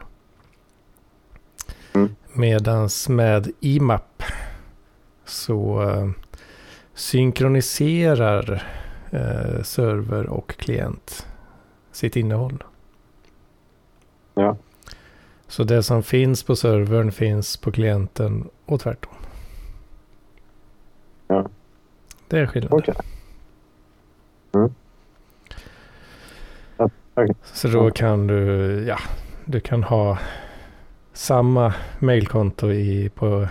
Mm. 1.92 2.14
Medans 2.32 3.08
med 3.08 3.52
IMAP 3.60 4.22
så 5.24 5.82
eh, 5.82 6.10
synkroniserar 6.94 8.62
eh, 9.10 9.62
server 9.62 10.26
och 10.26 10.56
klient 10.56 11.26
sitt 11.92 12.16
innehåll. 12.16 12.64
Ja. 14.34 14.56
Så 15.48 15.64
det 15.64 15.82
som 15.82 16.02
finns 16.02 16.42
på 16.42 16.56
servern 16.56 17.12
finns 17.12 17.56
på 17.56 17.72
klienten 17.72 18.48
och 18.66 18.80
tvärtom. 18.80 19.14
Ja. 21.28 21.48
Det 22.28 22.38
är 22.38 22.46
skillnaden. 22.46 22.78
Okej. 22.78 22.94
Mm. 24.54 24.74
Så 27.42 27.68
då 27.68 27.90
kan 27.90 28.26
du, 28.26 28.44
ja, 28.88 28.98
du 29.44 29.60
kan 29.60 29.82
ha 29.82 30.18
samma 31.12 31.74
mailkonto 31.98 32.72
i, 32.72 33.10
på, 33.14 33.48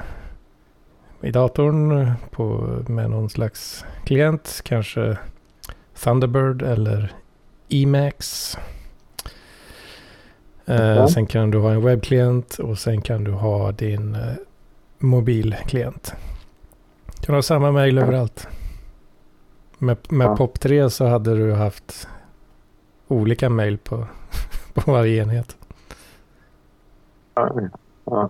i 1.23 1.31
datorn 1.31 2.11
på, 2.31 2.75
med 2.87 3.09
någon 3.09 3.29
slags 3.29 3.85
klient. 4.05 4.61
Kanske 4.63 5.17
Thunderbird 6.03 6.61
eller 6.61 7.13
Emacs. 7.69 8.57
Eh. 10.65 11.07
Sen 11.07 11.25
kan 11.25 11.51
du 11.51 11.59
ha 11.59 11.71
en 11.71 11.83
webbklient 11.83 12.59
och 12.59 12.77
sen 12.77 13.01
kan 13.01 13.23
du 13.23 13.31
ha 13.31 13.71
din 13.71 14.15
eh, 14.15 14.33
mobilklient. 14.99 16.13
Du 17.19 17.25
kan 17.25 17.35
ha 17.35 17.41
samma 17.41 17.71
mail 17.71 17.97
överallt. 17.97 18.47
Med, 19.77 19.97
med 20.09 20.27
Ja. 20.27 20.35
POP3 20.35 20.89
så 20.89 21.05
hade 21.05 21.35
du 21.35 21.53
haft 21.53 22.07
olika 23.07 23.49
mail 23.49 23.77
på, 23.77 24.07
på 24.73 24.91
varje 24.91 25.23
enhet. 25.23 25.55
Ja, 27.35 27.59
ja. 28.05 28.29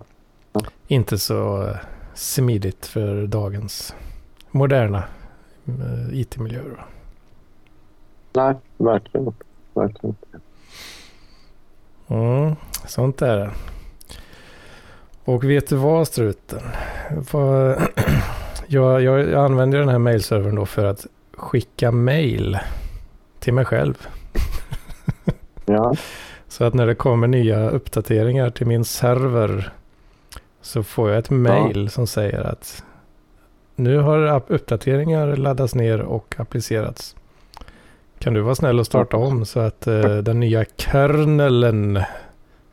Inte 0.88 1.18
så 1.18 1.68
eh, 1.68 1.76
smidigt 2.14 2.86
för 2.86 3.28
dagens 3.28 3.95
moderna 4.51 5.03
eh, 5.66 6.20
IT-miljöer. 6.20 6.86
Nej, 8.34 8.55
verkligen 8.78 9.28
inte. 9.28 9.43
Verkligen 9.74 10.16
inte. 10.16 10.39
Mm, 12.07 12.55
sånt 12.88 13.22
är 13.22 13.38
det. 13.38 13.51
Och 15.26 15.43
vet 15.43 15.70
du 15.70 15.76
vad 15.76 16.07
struten? 16.07 16.61
Jag, 18.68 19.01
jag 19.01 19.34
använder 19.34 19.80
den 19.80 19.89
här 19.89 19.97
mailservern 19.97 20.55
då 20.55 20.66
för 20.66 20.86
att 20.86 21.07
skicka 21.34 21.91
mail 21.91 22.59
till 23.39 23.53
mig 23.53 23.66
själv. 23.66 24.07
Ja, 25.66 25.95
Så 26.53 26.64
att 26.64 26.74
när 26.74 26.88
det 26.88 26.95
kommer 26.95 27.28
nya 27.28 27.70
uppdateringar 27.70 28.49
till 28.49 28.68
min 28.68 28.86
server 28.86 29.74
så 30.64 30.84
får 30.84 31.09
jag 31.09 31.20
ett 31.20 31.30
mail 31.30 31.89
som 31.89 32.07
säger 32.07 32.41
att 32.43 32.84
nu 33.76 33.97
har 33.97 34.43
uppdateringar 34.47 35.36
laddats 35.36 35.76
ner 35.76 36.01
och 36.01 36.36
applicerats. 36.38 37.16
Kan 38.20 38.34
du 38.34 38.41
vara 38.41 38.55
snäll 38.55 38.80
och 38.80 38.86
starta 38.86 39.18
om 39.18 39.45
så 39.45 39.59
att 39.59 39.88
eh, 39.88 40.18
den 40.18 40.39
nya 40.39 40.66
kernelen 40.78 42.03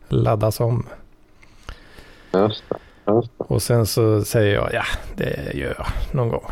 laddas 0.09 0.61
om. 0.61 0.87
just 2.33 2.65
det. 2.69 2.77
Just 3.13 3.31
det. 3.39 3.45
Och 3.45 3.63
sen 3.63 3.87
så 3.87 4.25
säger 4.25 4.55
jag 4.55 4.71
ja, 4.73 4.85
det 5.17 5.55
gör 5.55 5.75
jag 5.79 5.87
någon 6.13 6.29
gång 6.29 6.51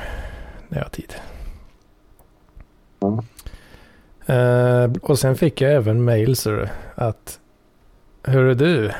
när 0.68 0.78
jag 0.78 0.84
har 0.84 0.90
tid. 0.90 1.14
Ja. 3.00 3.24
Eh, 4.34 4.92
och 5.02 5.18
sen 5.18 5.36
fick 5.36 5.60
jag 5.60 5.72
även 5.72 6.04
mail 6.04 6.36
du, 6.44 6.68
att 6.94 7.40
Hörru 8.22 8.54
du, 8.54 8.92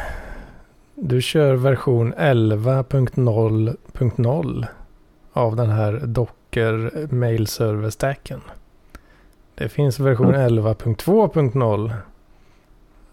du 1.01 1.23
kör 1.23 1.55
version 1.55 2.15
11.0.0 2.15 4.67
av 5.33 5.57
den 5.57 5.71
här 5.71 5.93
Docker 6.05 7.07
mail 7.15 7.47
server 7.47 7.91
stacken. 7.91 8.41
Det 9.55 9.69
finns 9.69 10.01
version 10.01 10.35
Mm. 10.35 10.59
11.2.0 10.59 11.93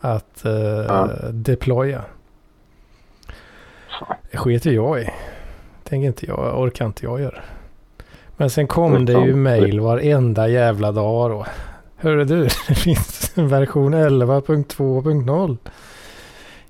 att 0.01 0.45
eh, 0.45 0.51
Ja. 0.51 1.09
deploya. 1.31 2.01
Det 4.31 4.37
skiter 4.37 4.71
jag 4.71 5.01
i. 5.01 5.09
Tänker 5.83 6.07
inte 6.07 6.25
jag, 6.25 6.59
orkar 6.61 6.85
inte 6.85 7.05
jag 7.05 7.21
göra. 7.21 7.39
Men 8.37 8.49
sen 8.49 8.67
kom 8.67 9.05
det 9.05 9.13
ju 9.13 9.35
mail 9.35 9.79
varenda 9.79 10.47
jävla 10.47 10.91
dag 10.91 11.31
då. 11.31 11.45
Hörru 11.95 12.23
du, 12.25 12.43
det 12.67 12.75
finns 12.75 13.31
version 13.35 13.93
11.2.0. 13.95 15.57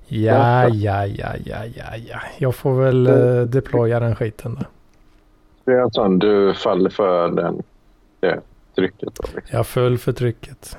Ja, 0.08 0.68
ja, 0.68 1.06
ja, 1.06 1.34
ja, 1.44 1.64
ja, 1.64 1.96
ja. 2.08 2.20
Jag 2.38 2.54
får 2.54 2.74
väl 2.74 3.06
eh, 3.06 3.42
deploya 3.42 4.00
den 4.00 4.16
skiten 4.16 4.54
då. 4.60 4.66
Det 5.64 5.72
är 5.72 5.80
alltså 5.80 6.08
du 6.08 6.54
faller 6.54 6.90
för 6.90 7.28
den, 7.28 7.62
det 8.20 8.40
trycket. 8.76 9.14
Då, 9.14 9.24
liksom. 9.34 9.56
Jag 9.56 9.66
föll 9.66 9.98
för 9.98 10.12
trycket. 10.12 10.78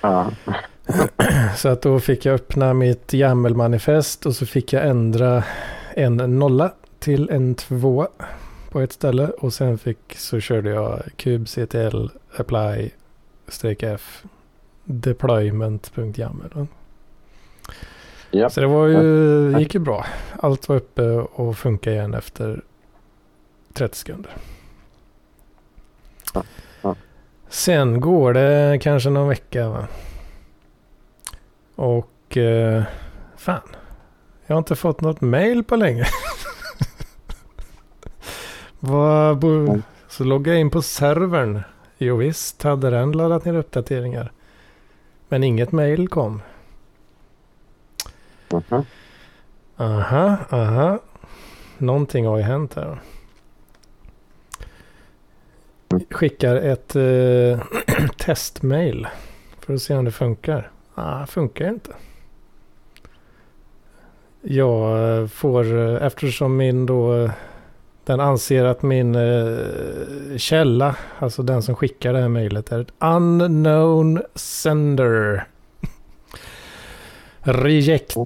ja. 0.00 0.30
Så 1.56 1.68
att 1.68 1.82
då 1.82 2.00
fick 2.00 2.24
jag 2.24 2.34
öppna 2.34 2.74
mitt 2.74 3.14
YAML-manifest 3.14 4.26
och 4.26 4.34
så 4.34 4.46
fick 4.46 4.72
jag 4.72 4.86
ändra 4.86 5.44
en 5.94 6.16
nolla 6.16 6.72
till 6.98 7.30
en 7.30 7.54
tvåa 7.54 8.08
på 8.70 8.80
ett 8.80 8.92
ställe. 8.92 9.28
Och 9.28 9.52
sen 9.52 9.78
fick 9.78 10.14
så 10.16 10.40
körde 10.40 10.70
jag 10.70 11.02
kubectl 11.16 12.06
apply 12.36 12.90
streck 13.48 13.82
f 13.82 14.22
deployment.yaml. 14.84 16.66
Ja. 18.34 18.50
Så 18.50 18.60
det 18.60 18.66
var 18.66 18.86
ju, 18.86 19.58
gick 19.58 19.74
ju 19.74 19.80
bra. 19.80 20.06
Allt 20.38 20.68
var 20.68 20.76
uppe 20.76 21.02
och 21.12 21.58
funkade 21.58 21.96
igen 21.96 22.14
efter 22.14 22.62
30 23.72 23.98
sekunder. 23.98 24.32
Ja. 26.82 26.94
Sen 27.48 28.00
går 28.00 28.34
det 28.34 28.78
kanske 28.82 29.10
någon 29.10 29.28
vecka 29.28 29.68
va? 29.68 29.86
Och 31.74 32.36
eh, 32.36 32.82
fan, 33.36 33.68
jag 34.46 34.54
har 34.54 34.58
inte 34.58 34.76
fått 34.76 35.00
något 35.00 35.20
mail 35.20 35.64
på 35.64 35.76
länge. 35.76 36.06
Så 40.08 40.24
loggar 40.24 40.52
jag 40.52 40.60
in 40.60 40.70
på 40.70 40.82
servern. 40.82 41.62
Jo 41.98 42.16
visst 42.16 42.62
hade 42.62 42.90
den 42.90 43.12
laddat 43.12 43.44
ner 43.44 43.54
uppdateringar. 43.54 44.32
Men 45.28 45.44
inget 45.44 45.72
mail 45.72 46.08
kom. 46.08 46.40
Mhm. 48.70 48.84
Aha, 49.76 50.36
aha. 50.50 50.98
Någonting 51.78 52.26
har 52.26 52.36
ju 52.36 52.42
hänt 52.42 52.74
här. 52.74 52.98
Skickar 56.10 56.56
ett 56.56 56.96
eh, 56.96 57.60
testmail 58.18 59.06
för 59.60 59.74
att 59.74 59.82
se 59.82 59.94
om 59.94 60.04
det 60.04 60.10
funkar. 60.12 60.70
Ah, 60.94 61.26
funkar 61.26 61.68
inte. 61.68 61.92
Jag 64.42 65.18
eh, 65.20 65.26
får, 65.26 65.78
eh, 65.78 66.06
eftersom 66.06 66.56
min 66.56 66.86
då 66.86 67.14
eh, 67.14 67.30
Den 68.04 68.20
anser 68.20 68.64
att 68.64 68.82
min 68.82 69.14
eh, 69.14 70.36
källa, 70.36 70.96
alltså 71.18 71.42
den 71.42 71.62
som 71.62 71.74
skickar 71.74 72.12
det 72.12 72.20
här 72.20 72.28
mejlet, 72.28 72.72
är 72.72 72.80
ett 72.80 72.92
unknown 72.98 74.22
sender. 74.34 75.44
Reject. 77.44 78.16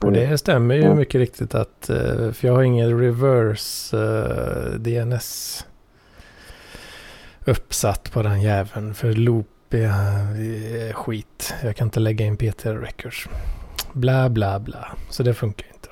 Och 0.00 0.12
det 0.12 0.38
stämmer 0.38 0.74
ju 0.74 0.94
mycket 0.94 1.18
riktigt 1.18 1.54
att, 1.54 1.90
eh, 1.90 2.32
för 2.32 2.46
jag 2.46 2.54
har 2.54 2.62
ingen 2.62 3.00
reverse 3.00 3.96
eh, 3.98 4.78
DNS 4.78 5.66
uppsatt 7.44 8.12
på 8.12 8.22
den 8.22 8.42
jäveln. 8.42 8.94
För 8.94 9.12
loop 9.12 9.74
är 9.74 10.92
skit. 10.92 11.54
Jag 11.62 11.76
kan 11.76 11.86
inte 11.86 12.00
lägga 12.00 12.26
in 12.26 12.36
PT 12.36 12.66
records. 12.66 13.28
Bla 13.92 14.28
bla 14.28 14.58
bla. 14.58 14.88
Så 15.10 15.22
det 15.22 15.34
funkar 15.34 15.66
inte. 15.66 15.88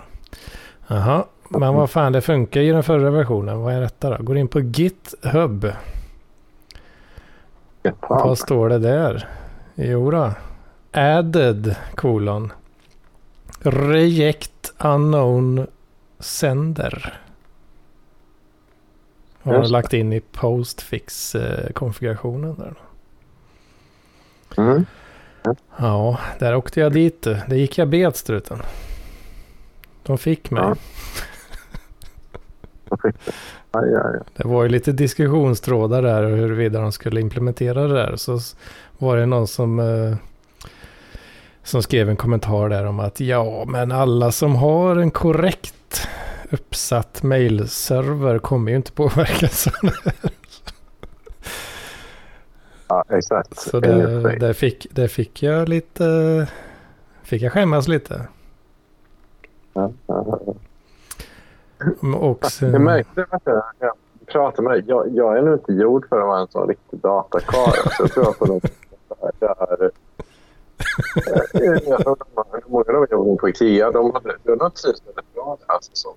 Jaha, 0.86 1.24
men 1.48 1.74
vad 1.74 1.90
fan 1.90 2.12
det 2.12 2.20
funkar 2.20 2.60
i 2.60 2.70
den 2.70 2.82
förra 2.82 3.10
versionen. 3.10 3.58
Vad 3.58 3.74
är 3.74 3.80
detta 3.80 4.16
då? 4.18 4.22
Går 4.22 4.36
in 4.36 4.48
på 4.48 4.60
GitHub. 4.60 5.72
Vad 8.00 8.38
står 8.38 8.68
det 8.68 8.78
där? 8.78 9.28
Jo 9.74 10.10
då. 10.10 10.32
Added 10.96 11.76
kolon. 11.94 12.52
Reject 13.60 14.72
unknown 14.78 15.66
sender. 16.18 17.20
Har 19.42 19.54
jag 19.54 19.70
lagt 19.70 19.92
in 19.92 20.12
i 20.12 20.20
postfix-konfigurationen 20.20 22.56
där. 22.56 22.74
Mm. 24.56 24.86
Ja, 25.76 26.18
där 26.38 26.54
åkte 26.54 26.80
jag 26.80 26.92
dit. 26.92 27.22
Det 27.22 27.56
gick 27.56 27.78
jag 27.78 27.88
bet 27.88 28.16
struten. 28.16 28.62
De 30.02 30.18
fick 30.18 30.50
mig. 30.50 30.62
Ja. 30.62 30.76
Aj, 33.70 33.94
aj. 33.94 34.20
Det 34.36 34.48
var 34.48 34.62
ju 34.62 34.68
lite 34.68 34.92
diskussionstrådar 34.92 36.02
där 36.02 36.22
huruvida 36.22 36.80
de 36.80 36.92
skulle 36.92 37.20
implementera 37.20 37.86
det 37.86 37.94
där. 37.94 38.16
Så 38.16 38.38
var 38.98 39.16
det 39.16 39.26
någon 39.26 39.46
som, 39.46 39.80
eh, 39.80 40.16
som 41.66 41.82
skrev 41.82 42.08
en 42.08 42.16
kommentar 42.16 42.68
där 42.68 42.86
om 42.86 43.00
att 43.00 43.20
ja, 43.20 43.64
men 43.68 43.92
alla 43.92 44.32
som 44.32 44.56
har 44.56 44.96
en 44.96 45.10
korrekt 45.10 46.08
uppsatt 46.50 47.22
mailserver 47.22 48.38
kommer 48.38 48.70
ju 48.70 48.76
inte 48.76 48.92
påverkas 48.92 49.66
av 49.82 49.90
det. 50.04 50.12
Ja, 52.88 53.04
exakt. 53.08 53.60
Så 53.60 53.80
dig. 53.80 54.36
det, 54.40 54.54
fick, 54.54 54.86
det 54.90 55.08
fick 55.08 55.42
jag 55.42 55.68
lite, 55.68 56.46
fick 57.22 57.42
jag 57.42 57.52
skämmas 57.52 57.88
lite. 57.88 58.26
Ja, 59.72 59.92
ja, 60.06 60.40
ja. 60.46 60.54
Och 62.16 62.38
Jag 62.42 62.52
sen, 62.52 62.84
märkte 62.84 63.26
att 63.30 63.42
jag, 63.44 63.62
jag 63.78 63.92
pratade 64.26 64.68
med 64.68 64.72
dig. 64.72 64.84
Jag, 64.86 65.08
jag 65.14 65.38
är 65.38 65.42
nog 65.42 65.54
inte 65.54 65.72
gjord 65.72 66.08
för 66.08 66.20
att 66.20 66.26
vara 66.26 66.40
en 66.40 66.48
sån 66.48 66.68
riktig 66.68 66.98
datakarl. 66.98 67.74
Alltså, 67.84 68.02
jag 68.02 68.12
tror 68.12 68.24
jag 68.24 68.36
får 68.36 68.46
nog... 68.46 68.62
Där, 68.62 68.70
jag, 69.40 69.56
jag 69.58 69.68
tror 69.68 69.76
de- 69.78 69.90
många 72.66 72.98
av 72.98 73.06
jobben 73.10 73.36
på 73.36 73.48
Ikea, 73.48 73.90
de 73.90 74.10
hade, 74.14 74.36
de 74.42 74.60
har 74.60 74.70
trivts 74.70 75.02
väldigt 75.06 75.34
bra 75.34 75.56
där. 75.60 75.74
Alltså, 75.74 75.90
så. 75.94 76.14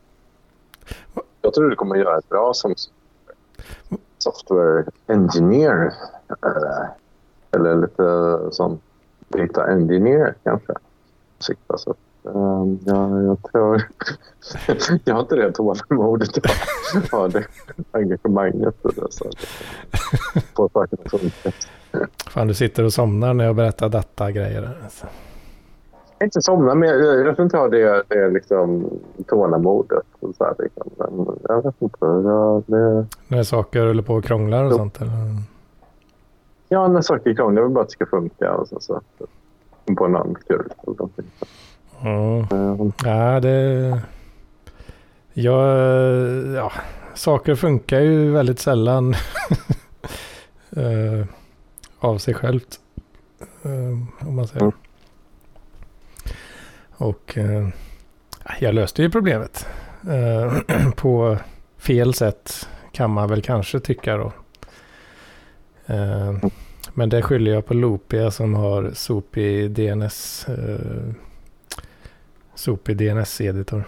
Jag 1.41 1.53
tror 1.53 1.69
du 1.69 1.75
kommer 1.75 1.95
att 1.95 2.01
göra 2.01 2.17
ett 2.17 2.29
bra 2.29 2.53
som 2.53 2.75
software 4.17 4.85
engineer. 5.07 5.93
eh, 6.45 6.85
Eller 7.51 7.75
lite 7.75 8.39
som 8.55 8.79
data 9.27 9.67
engineer 9.67 10.35
kanske. 10.43 10.73
Sikta, 11.39 11.77
så. 11.77 11.95
Um, 12.24 12.80
ja, 12.86 13.22
jag 13.22 13.38
tror... 13.51 13.82
jag 15.03 15.13
har 15.15 15.22
inte 15.22 15.36
det 15.36 15.51
tålamodet 15.51 16.38
att 16.95 17.09
ha 17.11 17.28
det 17.28 17.45
engagemanget. 17.91 18.76
Så 19.09 19.28
att 19.28 19.36
få 20.55 20.70
sakerna 20.74 21.01
att 21.05 21.11
funka. 21.11 21.51
fan 22.30 22.47
du 22.47 22.53
sitter 22.53 22.84
och 22.84 22.93
somnar 22.93 23.34
när 23.34 23.45
jag 23.45 23.55
berättar 23.55 23.89
data-grejer. 23.89 24.61
där, 24.61 24.78
Alltså. 24.84 25.05
Jag 26.17 26.26
inte 26.28 26.41
somna, 26.41 26.76
men 26.76 26.89
jag, 26.89 26.99
jag, 27.05 27.28
jag 27.28 27.36
tror 27.36 27.43
inte 27.43 27.57
jag 27.57 27.61
har 27.61 27.70
det, 27.70 28.03
det 28.09 28.30
liksom, 28.30 28.89
tålamodet. 29.28 30.03
och 30.20 30.36
Så 30.36 30.43
här, 30.43 30.55
liksom. 30.59 30.89
Men 30.97 31.38
jag 31.49 31.63
vet 31.63 31.82
inte. 31.82 31.97
Jag, 32.05 32.63
det, 32.67 33.05
När 33.28 33.43
saker 33.43 33.86
håller 33.88 34.03
på 34.03 34.13
och 34.13 34.24
krånglar 34.24 34.63
och 34.63 34.72
Jo. 34.72 34.78
sånt. 34.78 35.01
Eller? 35.01 35.11
ja, 36.67 36.88
när 36.88 37.01
saker 37.01 37.30
är 37.30 37.36
krångliga, 37.36 37.61
jag 37.61 37.67
vill 37.67 37.74
bara 37.76 37.82
att 37.82 37.88
det 37.88 37.91
ska 37.93 38.05
funka. 38.05 38.53
Och 38.53 38.67
så, 38.67 38.80
så, 38.80 39.01
på 39.97 40.05
en 40.05 40.15
annan 40.15 40.36
kul. 40.47 40.59
eller 40.59 40.95
någonting. 40.97 41.26
Mm. 42.03 42.93
Ja, 43.03 43.39
det... 43.39 44.01
Ja, 45.33 45.77
ja, 46.55 46.71
saker 47.15 47.55
funkar 47.55 47.99
ju 47.99 48.31
väldigt 48.31 48.59
sällan 48.59 49.13
eh, 50.75 51.25
av 51.99 52.17
sig 52.17 52.33
självt. 52.33 52.79
eh, 53.63 54.27
om 54.27 54.35
man 54.35 54.47
säger. 54.47 54.61
Mm. 54.61 54.73
Och 56.91 57.37
eh, 57.37 57.67
jag 58.59 58.75
löste 58.75 59.01
ju 59.01 59.09
problemet. 59.09 59.67
på 60.95 61.37
fel 61.77 62.13
sätt 62.13 62.69
kan 62.91 63.11
man 63.11 63.29
väl 63.29 63.41
kanske 63.41 63.79
tycka 63.79 64.17
då. 64.17 64.33
Eh, 65.85 66.35
men 66.93 67.09
det 67.09 67.21
skyller 67.21 67.51
jag 67.51 67.65
på 67.65 67.73
Loopia 67.73 68.31
som 68.31 68.53
har 68.53 68.91
sopig 68.93 69.71
DNS. 69.71 70.47
Sopig 72.60 72.97
DNS-editor. 72.97 73.84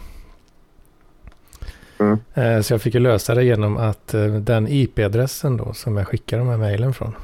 Mm. 2.00 2.20
Eh, 2.34 2.62
Så 2.62 2.74
jag 2.74 2.82
fick 2.82 2.94
ju 2.94 3.00
lösa 3.00 3.36
det 3.36 3.44
genom 3.44 3.78
att 3.78 4.14
eh, 4.14 4.26
den 4.26 4.68
IP-adressen 4.68 5.58
då 5.58 5.74
som 5.74 5.98
jag 5.98 6.08
skickar 6.08 6.38
de 6.38 6.48
här 6.48 6.58
mejlen 6.58 6.94
från. 6.94 7.16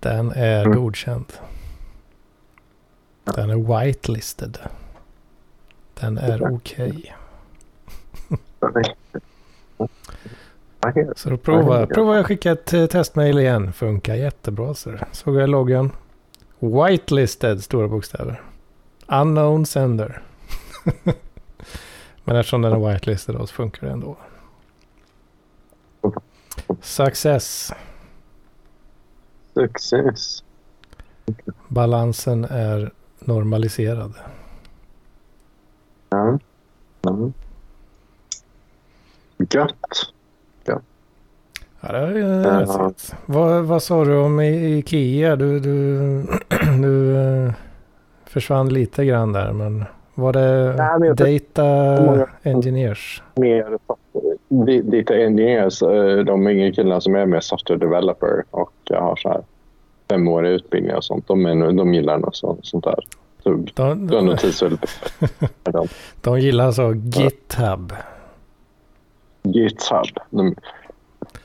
Den 0.00 0.32
är 0.32 0.64
Mm. 0.64 0.78
godkänd. 0.78 1.24
Den 3.24 3.50
är 3.50 3.84
whitelisted. 3.84 4.58
Den 6.00 6.18
är 6.18 6.54
okej. 6.54 7.14
okej. 10.80 11.08
Så 11.16 11.30
då 11.30 11.36
provar, 11.36 11.80
Ja. 11.80 11.86
provar 11.86 12.16
jag 12.16 12.26
skicka 12.26 12.52
ett 12.52 12.72
eh, 12.72 12.86
testmail 12.86 13.38
igen. 13.38 13.72
Funkar 13.72 14.14
jättebra. 14.14 14.74
Så 14.74 14.92
såg 15.12 15.36
jag 15.36 15.48
loggan. 15.48 15.90
Whitelisted 16.58 17.64
stora 17.64 17.88
bokstäver. 17.88 18.40
Unknown 19.06 19.66
sender. 19.66 20.22
Men 22.24 22.36
eftersom 22.36 22.62
den 22.62 22.72
är 22.72 22.92
whitelisted 22.92 23.34
då 23.34 23.46
så 23.46 23.54
funkar 23.54 23.86
det 23.86 23.92
ändå. 23.92 24.16
Success. 26.80 27.72
Success. 29.54 30.44
Balansen 31.68 32.44
är 32.44 32.92
normaliserad. 33.18 34.14
Ja. 36.10 36.38
Mm. 37.08 37.32
Gött. 39.50 40.12
Ja, 41.80 41.92
det 41.92 41.98
är 41.98 42.14
ju 42.14 42.50
häftigt. 42.50 43.14
Vad, 43.26 43.64
vad 43.64 43.82
sa 43.82 44.04
du 44.04 44.16
om 44.16 44.40
Ikea? 44.40 45.36
Du, 45.36 45.60
du, 45.60 46.22
du 46.80 47.16
eh, 47.16 47.52
försvann 48.24 48.68
lite 48.68 49.04
grann 49.04 49.32
där. 49.32 49.52
Men 49.52 49.84
var 50.18 50.32
det 50.32 50.74
Nej, 50.76 51.14
Data 51.14 52.02
många- 52.02 52.28
Engineers? 52.42 53.22
Mer 53.36 53.78
software. 53.86 54.82
Data 54.82 55.14
engineers, 55.14 55.82
eh, 55.82 56.16
de 56.24 56.48
yngre 56.48 56.72
killarna 56.72 57.00
som 57.00 57.14
är 57.14 57.26
mer 57.26 57.40
software 57.40 57.78
developer 57.78 58.44
och 58.50 58.72
jag 58.84 59.00
har 59.00 59.16
så 59.16 59.28
här 59.28 59.42
femåriga 60.10 60.52
utbildningar 60.52 60.96
och 60.96 61.04
sånt. 61.04 61.28
De, 61.28 61.46
är, 61.46 61.72
de 61.72 61.94
gillar 61.94 62.18
något 62.18 62.36
sånt, 62.36 62.66
sånt 62.66 62.84
där. 62.84 62.98
Tugg. 63.44 63.72
De, 63.74 64.06
De, 64.06 64.36
de. 65.64 65.88
De- 66.20 66.40
gillar 66.40 66.66
alltså 66.66 66.94
GitHub. 66.94 67.92
GitHub. 69.42 70.18
De 70.30 70.54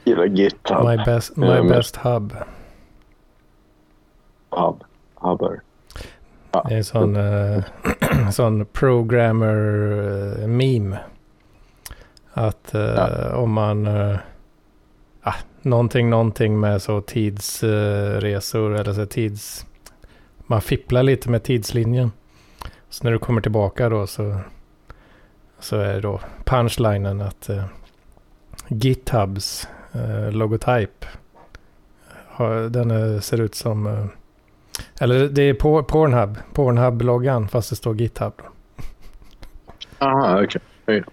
gillar 0.04 0.26
GitHub. 0.26 0.86
My 0.86 0.98
best, 0.98 1.38
my 1.38 1.46
men- 1.48 1.68
best 1.68 1.96
hub. 1.96 2.34
Hub. 4.50 4.84
Hubber. 5.16 5.62
Det 6.54 6.74
är 6.74 6.78
en 6.78 6.84
sån, 6.84 7.16
eh, 7.16 7.64
sån 8.32 8.66
programmer 8.66 9.56
eh, 10.42 10.48
meme. 10.48 11.00
Att 12.34 12.74
eh, 12.74 12.82
Ja. 12.82 13.36
om 13.36 13.52
man... 13.52 13.88
Uh, 13.88 14.18
ah, 15.22 15.36
någonting, 15.62 16.10
någonting 16.10 16.60
med 16.60 16.82
så 16.82 17.02
tidsresor 17.02 18.76
eller 18.76 18.94
så 18.94 19.06
tids... 19.06 19.66
Man 20.38 20.62
fipplar 20.62 21.04
lite 21.04 21.30
med 21.30 21.44
tidslinjen. 21.44 22.12
Så 22.90 23.04
när 23.04 23.12
du 23.12 23.20
kommer 23.20 23.42
tillbaka 23.42 23.90
då 23.90 24.08
så, 24.08 24.40
så 25.60 25.78
är 25.78 26.02
då 26.02 26.20
punchlinen 26.46 27.22
att 27.22 27.50
eh, 27.50 27.66
GitHubs 28.68 29.68
eh, 29.92 30.32
logotyp 30.32 31.06
har, 32.28 32.70
den 32.70 32.92
är, 32.92 33.20
ser 33.20 33.42
ut 33.42 33.56
som... 33.56 34.10
eller 35.00 35.30
det 35.30 35.42
är 35.42 35.54
på, 35.54 35.84
Pornhub. 35.84 36.38
Pornhub-loggan 36.54 37.48
fast 37.48 37.70
det 37.70 37.76
står 37.76 37.96
GitHub. 37.96 38.42
Aha, 40.00 40.44
okej. 40.44 41.04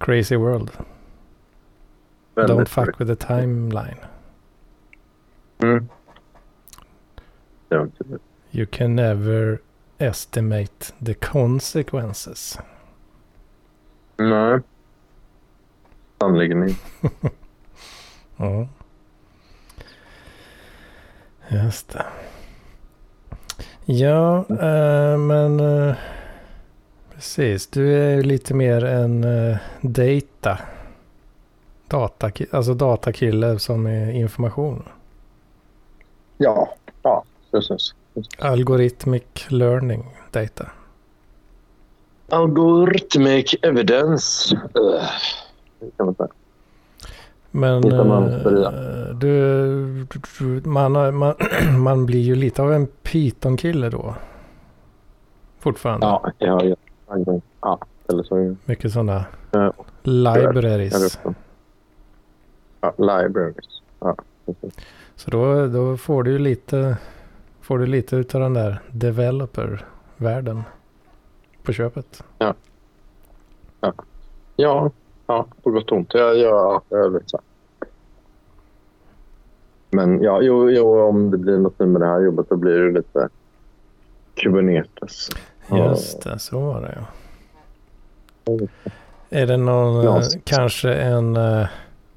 Crazy 0.00 0.36
world. 0.36 0.70
Väldigt 2.34 2.56
Don't 2.56 2.68
fuck 2.68 3.00
with 3.00 3.18
the 3.18 3.26
timeline. 3.26 3.98
Mm. 5.58 5.88
You 8.50 8.66
can 8.66 8.96
never 8.96 9.60
estimate 9.98 10.92
the 10.98 11.14
consequences. 11.14 12.58
Nej. 14.16 14.60
Sannerligen 16.20 16.68
inte. 16.68 16.80
Ja. 18.36 18.68
Just 21.48 21.88
det. 21.92 22.04
Ja, 23.84 24.44
eh, 24.48 25.18
men 25.18 25.60
eh, 25.60 25.94
precis. 27.14 27.66
Du 27.66 27.96
är 27.96 28.10
ju 28.16 28.22
lite 28.22 28.54
mer 28.54 28.84
en 28.84 29.24
eh, 29.24 29.56
data. 29.80 30.58
Data, 31.88 32.30
alltså 32.50 32.74
datakille 32.74 33.58
som 33.58 33.86
är 33.86 34.10
information. 34.10 34.88
Ja, 36.38 36.74
ja, 37.02 37.24
precis. 37.50 37.94
Algorithmic 38.38 39.22
learning 39.48 40.04
data. 40.30 40.70
Algorithmic 42.28 43.54
evidence. 43.62 44.54
Uh, 44.54 45.04
det 45.80 45.96
kan 45.96 46.06
man 46.06 46.14
säga. 46.14 46.28
Men 47.54 47.84
eh, 47.84 49.14
du, 49.14 50.06
man, 50.64 51.16
man, 51.16 51.34
man 51.78 52.06
blir 52.06 52.20
ju 52.20 52.34
lite 52.34 52.62
av 52.62 52.72
en 52.72 52.86
Python-kille 52.86 53.90
då. 53.90 54.14
Fortfarande. 55.58 56.06
Ja, 56.06 56.32
har 56.52 56.62
ju... 56.62 56.74
Ja, 57.60 57.78
eller 58.08 58.22
så. 58.22 58.56
Mycket 58.64 58.92
sådana 58.92 59.24
Ja, 59.50 59.72
libraries. 60.02 61.18
Ja, 62.80 62.92
libraries. 62.96 63.82
Ja. 64.00 64.16
Så 65.14 65.30
då, 65.30 65.66
då 65.66 65.96
får 65.96 66.22
du 66.22 66.30
ju 66.30 66.38
lite, 66.38 66.96
får 67.60 67.78
du 67.78 67.86
lite 67.86 68.16
utav 68.16 68.40
den 68.40 68.54
där 68.54 68.80
developer-världen 68.90 70.62
på 71.62 71.72
köpet. 71.72 72.24
Ja, 72.38 72.54
ja, 74.56 74.90
på 75.62 75.70
gott 75.70 75.90
och 75.90 75.96
ont. 75.96 76.14
Jag, 76.14 76.38
jag, 76.38 76.82
jag 76.88 77.12
lite 77.12 77.28
så. 77.28 77.40
Men 79.90 80.22
ja, 80.22 80.42
jo, 80.42 80.70
jo, 80.70 81.00
om 81.00 81.30
det 81.30 81.38
blir 81.38 81.58
något 81.58 81.78
nu 81.78 81.86
med 81.86 82.00
det 82.00 82.06
här 82.06 82.20
jobbet 82.20 82.46
då 82.48 82.56
blir 82.56 82.78
det 82.78 82.92
lite 82.92 83.28
Kubernetes. 84.34 85.28
Ja. 85.68 85.90
Just 85.90 86.22
det, 86.22 86.38
så 86.38 86.60
var 86.60 86.80
det 86.80 86.98
ja. 86.98 87.06
Är 89.30 89.46
det 89.46 89.56
någon, 89.56 90.04
Ja. 90.04 90.16
eh, 90.18 90.26
kanske 90.44 90.94
en 90.94 91.36
uh, 91.36 91.66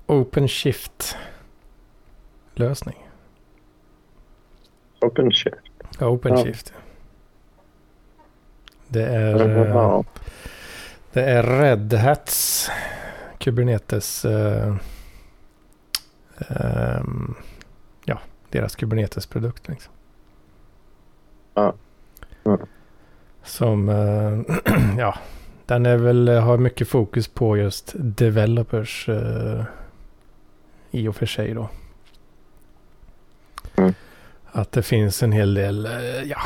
OpenShift 0.06 1.18
lösning? 2.54 3.08
OpenShift. 5.02 5.58
OpenShift. 6.02 6.74
Det 8.88 9.04
är, 9.06 9.42
eh, 9.60 9.70
Ja. 9.70 10.04
det 11.14 11.22
är 11.24 11.44
Red 11.44 11.94
Hats 11.94 12.70
Kubernetes. 13.38 14.26
eh, 14.26 14.76
ehm, 16.38 17.36
ja, 18.06 18.20
deras 18.50 18.76
Kubernetes-produkt. 18.76 19.68
Liksom. 19.68 19.94
Ja. 21.54 21.74
Ja. 22.44 22.58
Som, 23.44 23.90
eh, 23.90 24.40
ja, 24.98 25.16
den 25.66 25.86
är 25.86 25.98
väl, 25.98 26.28
har 26.28 26.58
mycket 26.58 26.88
fokus 26.88 27.28
på 27.28 27.58
just 27.58 27.94
developers 27.98 29.10
eh, 29.10 29.64
i 30.92 31.08
och 31.08 31.16
för 31.16 31.26
sig 31.26 31.54
då. 31.54 31.70
Mm. 33.76 33.94
Att 34.52 34.72
det 34.72 34.84
finns 34.84 35.24
en 35.24 35.32
hel 35.32 35.54
del, 35.54 35.86
eh, 35.86 36.24
ja, 36.24 36.40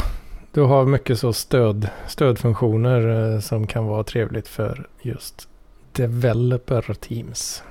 du 0.52 0.62
har 0.62 0.86
mycket 0.86 1.20
så 1.20 1.34
stöd, 1.34 1.90
stödfunktioner 2.08 3.34
eh, 3.34 3.40
som 3.40 3.68
kan 3.68 3.86
vara 3.86 4.04
trevligt 4.04 4.48
för 4.48 4.88
just 5.02 5.50
developer 6.00 6.94
teams. 6.94 7.64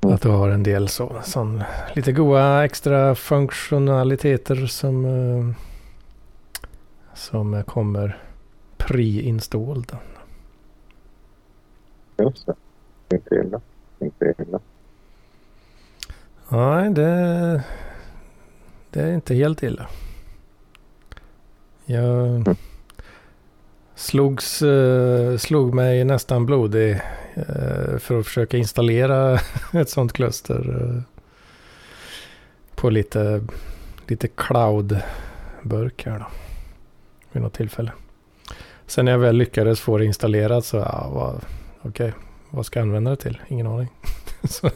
Mm. 0.00 0.14
Att 0.14 0.22
du 0.22 0.28
har 0.28 0.48
en 0.48 0.62
del 0.62 0.88
så, 0.88 1.20
sån, 1.24 1.62
lite 1.94 2.12
goa 2.12 2.64
extra 2.64 3.14
funktionaliteter 3.14 4.66
som, 4.66 5.04
eh, 5.04 5.56
som 7.14 7.64
kommer 7.64 8.18
pre-installed. 8.76 9.96
Just 12.16 12.46
det. 12.46 12.54
Inte 13.16 13.34
illa. 13.34 13.60
Inte 13.98 14.34
illa. 14.38 14.60
Nej, 16.48 16.90
det, 16.90 17.62
det 18.90 19.00
är 19.00 19.14
inte 19.14 19.34
helt 19.34 19.62
illa. 19.62 19.88
Jag 21.84 22.56
slogs, 23.94 24.62
eh, 24.62 25.36
slog 25.36 25.74
mig 25.74 26.04
nästan 26.04 26.46
blodig 26.46 27.00
eh, 27.34 27.98
för 27.98 28.18
att 28.18 28.26
försöka 28.26 28.56
installera 28.56 29.38
ett 29.72 29.90
sånt 29.90 30.12
kluster 30.12 30.80
eh, 30.80 31.02
på 32.74 32.90
lite, 32.90 33.44
lite 34.06 34.28
cloud-burk 34.28 36.06
här 36.06 36.18
då. 36.18 36.26
Vid 37.32 37.42
något 37.42 37.54
tillfälle. 37.54 37.92
Sen 38.86 39.04
när 39.04 39.12
jag 39.12 39.18
väl 39.18 39.36
lyckades 39.36 39.80
få 39.80 39.98
det 39.98 40.04
installerat 40.04 40.64
så, 40.64 40.76
ja, 40.76 41.10
vad, 41.14 41.40
okej, 41.82 42.12
vad 42.50 42.66
ska 42.66 42.78
jag 42.78 42.86
använda 42.86 43.10
det 43.10 43.16
till? 43.16 43.40
Ingen 43.48 43.66
aning. 43.66 43.88
så 44.44 44.70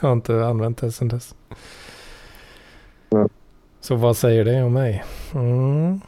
jag 0.00 0.08
har 0.08 0.12
inte 0.12 0.46
använt 0.46 0.78
det 0.78 0.92
sedan 0.92 1.08
dess. 1.08 1.34
Så 3.80 3.94
vad 3.94 4.16
säger 4.16 4.44
det 4.44 4.62
om 4.62 4.72
mig? 4.72 5.04
Mm. 5.34 6.00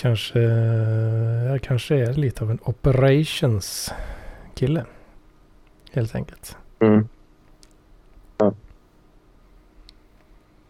Kanske, 0.00 0.40
jag 1.50 1.62
kanske 1.62 1.94
är 1.96 2.12
lite 2.14 2.44
av 2.44 2.50
en 2.50 2.58
operations 2.64 3.92
kille. 4.54 4.84
Helt 5.92 6.14
enkelt. 6.14 6.56
Mm. 6.78 7.08
Ja. 8.38 8.52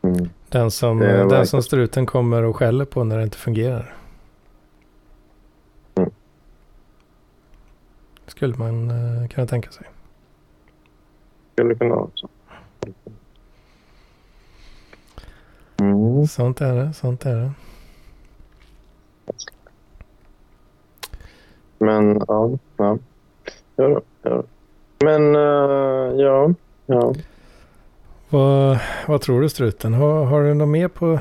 Mm. 0.02 0.28
Den 0.48 0.70
som, 0.70 0.98
den 0.98 1.08
verkligen- 1.18 1.46
som 1.46 1.62
struten 1.62 2.06
kommer 2.06 2.42
och 2.42 2.56
skäller 2.56 2.84
på 2.84 3.04
när 3.04 3.16
det 3.18 3.22
inte 3.22 3.36
fungerar. 3.38 3.94
Mm. 5.94 6.10
Skulle 8.26 8.54
man 8.56 8.90
eh, 8.90 9.28
kunna 9.28 9.46
tänka 9.46 9.70
sig. 9.70 9.86
Skulle 11.52 11.74
kunna 11.74 11.94
vara 11.94 12.10
så. 12.14 12.28
Mm. 15.76 16.26
Sånt 16.26 16.60
är 16.60 16.74
det, 16.74 16.92
sånt 16.92 17.26
är 17.26 17.36
det. 17.36 17.52
Men 21.80 22.22
ja, 22.28 22.50
ja. 22.76 22.98
Ja, 23.76 24.00
ja. 24.22 24.42
Men 24.98 25.34
eh, 25.34 26.20
ja, 26.20 26.54
ja. 26.86 27.14
Vad, 28.28 28.78
vad 29.06 29.20
tror 29.20 29.40
du 29.40 29.48
struten? 29.48 29.94
Har, 29.94 30.24
har 30.24 30.42
du 30.42 30.54
något 30.54 30.68
mer 30.68 30.88
på, 30.88 31.18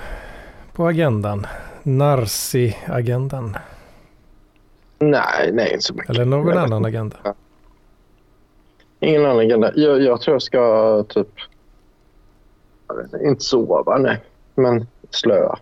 på 0.73 0.87
agendan? 0.87 1.47
Narsi-agendan? 1.83 3.57
Nej, 4.99 5.51
nej, 5.53 5.73
inte 5.73 5.85
så 5.85 5.93
mycket. 5.93 6.09
Eller 6.09 6.25
någon 6.25 6.45
vet 6.45 6.57
annan 6.57 6.85
agenda? 6.85 7.17
Ingen 8.99 9.25
annan 9.25 9.39
agenda. 9.39 9.71
Jag, 9.75 10.01
jag 10.01 10.21
tror 10.21 10.35
jag 10.35 10.41
ska 10.41 11.03
typ... 11.09 11.27
Jag 12.87 12.95
vet 12.95 13.13
inte, 13.13 13.25
inte 13.25 13.43
sova, 13.43 13.97
nej. 13.97 14.23
Men 14.55 14.87
slöa. 15.09 15.59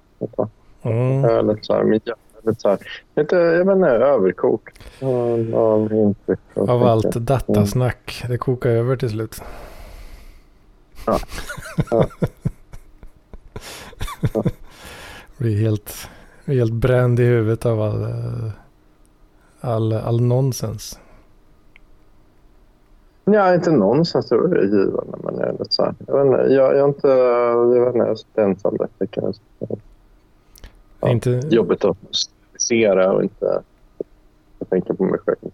Mm. 0.82 1.26
Är 1.26 1.44
lite 1.44 1.64
så 1.64 1.74
här, 1.74 1.84
mitt 1.84 2.08
hjärta 2.08 2.22
är 2.27 2.27
lite 2.48 2.62
så 2.62 2.70
här, 2.70 2.80
lite, 3.16 3.36
jag 3.36 3.66
vet 3.66 3.76
inte, 3.76 3.88
överkok. 3.88 4.70
Av, 5.02 5.56
av 5.56 5.94
intryck. 5.94 6.40
Av 6.54 6.84
allt 6.84 7.12
datasnack. 7.16 8.24
Det 8.28 8.38
kokar 8.38 8.70
över 8.70 8.96
till 8.96 9.10
slut. 9.10 9.42
Ja. 11.06 11.20
Ja. 11.92 12.06
Ja. 14.34 14.44
Blir 15.38 15.58
helt, 15.58 16.10
helt 16.46 16.74
bränd 16.74 17.20
i 17.20 17.24
huvudet 17.24 17.66
av 17.66 17.82
all, 17.82 18.04
eh, 18.04 18.50
all, 19.62 19.94
all 19.94 20.22
nonsens. 20.22 21.00
Ja, 23.26 23.54
inte 23.54 23.70
jag 23.70 24.52
det 24.52 24.60
är 24.60 24.64
givande. 24.64 25.18
Men 25.24 25.36
jag 25.36 25.48
är 25.48 25.52
lite 25.52 25.66
så 25.70 25.84
här, 25.84 25.96
jag 26.08 26.18
vet 26.18 26.26
inte, 26.26 26.54
jag, 26.54 26.76
jag 26.76 26.80
är 26.80 26.88
inte, 26.88 27.08
jag 27.08 27.86
vet 27.86 27.96
inte, 27.96 28.08
jag 28.08 28.20
sitter 28.20 28.42
ensam 28.44 28.78
där. 28.78 28.88
Det 28.98 29.08
kan 29.08 29.34
Ja. 31.00 31.10
Inte, 31.10 31.42
jobbigt 31.50 31.86
att 31.86 31.98
sterilisera 32.72 33.12
och 33.14 33.24
inte 33.24 33.62
tänker 34.70 34.94
på 34.94 35.04
mig 35.04 35.20
själv. 35.26 35.52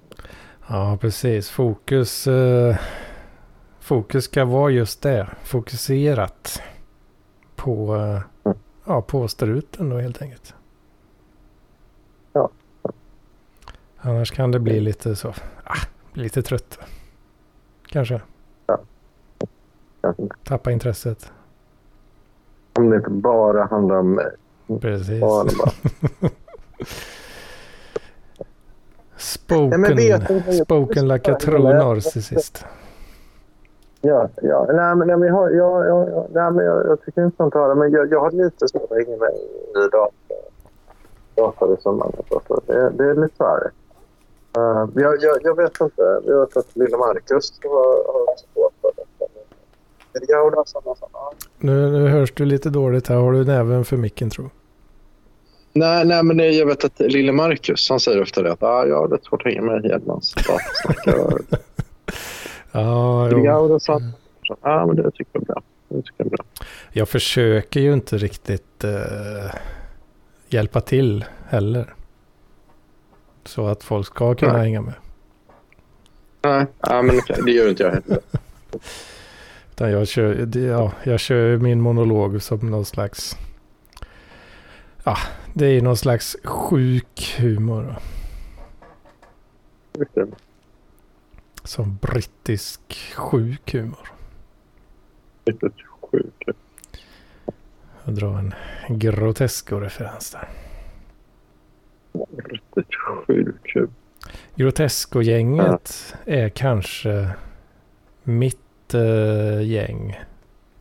ja, 0.70 0.97
precis. 1.01 1.49
Fokus, 1.49 2.28
eh, 2.28 2.76
fokus 3.80 4.24
ska 4.24 4.45
vara 4.45 4.70
just 4.72 5.01
det. 5.01 5.28
Fokuserat 5.43 6.61
på, 7.55 7.95
eh, 7.95 8.22
Mm. 8.45 8.57
ja, 8.86 9.01
på 9.01 9.28
struten 9.28 9.89
då 9.89 9.97
helt 9.99 10.22
enkelt. 10.22 10.55
Ja. 12.34 12.49
Annars 13.97 14.32
kan 14.32 14.51
det 14.51 14.59
bli 14.59 14.80
lite 14.80 15.16
så, 15.16 15.30
ah, 15.64 15.78
lite 16.14 16.41
trött. 16.41 16.80
Kanske. 17.86 18.22
Kanske 20.01 20.22
inte. 20.24 20.36
Tappa 20.43 20.72
intresset. 20.72 21.32
Om 22.80 22.89
det 22.89 22.95
inte 22.95 23.09
bara 23.09 23.66
handlar 23.66 23.95
om 23.95 24.11
mig. 24.16 24.32
Precis. 24.82 25.22
Bara, 25.22 25.43
bara. 25.43 26.30
Spoken, 29.54 29.82
Nej, 29.82 29.95
vet 29.95 30.30
jag- 30.30 30.56
spoken 30.66 31.08
like 31.08 31.32
a 31.32 31.38
true 31.41 31.74
narcissist. 31.74 32.66
Ja, 34.01 34.30
ja. 34.41 34.66
Nej, 34.74 34.95
men, 34.95 35.08
nej, 35.08 35.18
men, 35.18 35.28
jag, 35.28 35.36
har- 35.36 35.49
jag, 35.49 35.86
jag, 35.88 36.10
jag, 36.10 36.28
nej, 36.34 36.51
men 36.51 36.66
jag, 36.66 36.86
jag 36.88 37.01
tycker 37.01 37.26
inte 37.26 37.38
sånt 37.38 37.54
höra, 37.54 37.76
men 37.76 37.91
jag, 37.91 38.12
jag 38.12 38.20
har 38.20 38.32
lite 38.32 38.66
att 38.66 38.89
hänga 38.89 39.18
med 39.18 39.34
i 39.86 39.89
data. 39.91 40.14
Det, 42.66 42.89
det 42.89 43.04
är 43.04 43.16
lite 43.16 43.43
här. 43.43 43.72
Uh, 44.58 44.89
jag, 44.95 45.16
jag, 45.22 45.38
jag 45.41 45.58
vet 45.58 45.82
inte. 45.82 46.22
Jag 46.26 46.39
vet 46.39 46.58
att 46.58 46.76
lilla 46.76 46.97
Marcus 46.97 47.54
har, 47.64 48.14
har 48.14 48.36
svårt 48.38 48.74
för 48.82 48.91
detta. 48.95 49.34
Men 50.14 50.22
Jag 50.28 50.58
och 50.58 50.68
samma 50.68 50.95
sak. 50.95 51.36
Nu, 51.58 51.89
nu 51.91 52.08
hörs 52.08 52.34
du 52.34 52.45
lite 52.45 52.70
dåligt 52.70 53.08
här. 53.08 53.16
Har 53.16 53.32
du 53.32 53.45
näven 53.45 53.86
för 53.86 53.97
micken 53.97 54.30
tror 54.30 54.49
Nej, 55.74 56.06
nej, 56.06 56.24
men 56.24 56.58
jag 56.58 56.66
vet 56.66 56.86
att 56.86 57.00
lille 57.00 57.32
Marcus 57.32 57.90
han 57.90 58.00
säger 58.00 58.22
ofta 58.22 58.42
det 58.42 58.52
att 58.52 58.64
ah, 58.64 58.86
jag 58.86 58.96
har 58.96 59.10
lite 59.10 59.24
svårt 59.24 59.42
att 59.42 59.54
hänga 59.54 59.62
med 59.62 59.86
i 59.86 59.88
datasnack. 59.88 60.62
Ja, 62.76 63.30
jo. 63.32 63.46
Ja, 64.62 64.86
men 64.86 64.96
det 64.96 65.12
tycker 65.12 65.30
jag 65.32 65.42
är 65.42 65.46
bra. 65.46 65.62
Det 65.90 65.96
tycker 65.96 66.14
jag 66.18 66.26
är 66.26 66.30
bra. 66.30 66.46
Jag 66.92 67.10
försöker 67.10 67.80
ju 67.80 67.94
inte 67.94 68.18
riktigt 68.18 68.84
eh, 68.84 69.56
hjälpa 70.48 70.82
till 70.82 71.26
heller. 71.48 71.94
Så 73.46 73.68
att 73.68 73.84
folk 73.84 74.08
ska 74.08 74.36
kunna 74.36 74.54
Nej. 74.54 74.62
hänga 74.62 74.82
med. 74.82 74.94
Nej, 76.42 76.66
ja, 76.80 77.02
men 77.02 77.22
det 77.46 77.52
gör 77.52 77.70
inte 77.70 77.84
jag 77.84 77.92
heller. 77.92 78.20
Utan 79.72 79.92
jag 79.92 80.08
kör, 80.08 80.58
ja, 80.58 80.92
jag 81.04 81.20
kör 81.20 81.58
min 81.58 81.82
monolog 81.82 82.42
som 82.42 82.72
någon 82.72 82.86
slags... 82.86 83.38
Ja, 85.04 85.18
det 85.54 85.66
är 85.66 85.82
någon 85.82 85.97
slags 85.97 86.38
sjuk 86.43 87.36
humor. 87.39 87.95
då. 90.14 90.28
Som 91.64 91.97
brittisk 92.01 93.14
sjuk 93.16 93.74
humor. 93.74 94.12
Riktigt 95.45 95.74
sjukt. 96.12 96.49
Jag 98.06 98.16
drar 98.16 98.38
en 98.38 98.54
Grotesco-referens 98.99 100.32
där. 100.32 100.49
Riktigt 102.38 102.95
sjukt. 102.95 103.91
Grotesco-gänget 104.56 106.16
är 106.26 106.49
kanske 106.49 107.30
mitt 108.24 108.93
eh, 108.93 109.62
gäng. 109.62 110.20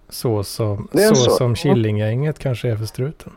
Så 0.08 0.44
som, 0.44 0.88
så 0.92 1.14
så. 1.14 1.30
som 1.30 1.54
Killinggänget 1.54 2.38
kanske 2.38 2.68
är 2.68 2.76
för 2.76 2.86
struten. 2.86 3.32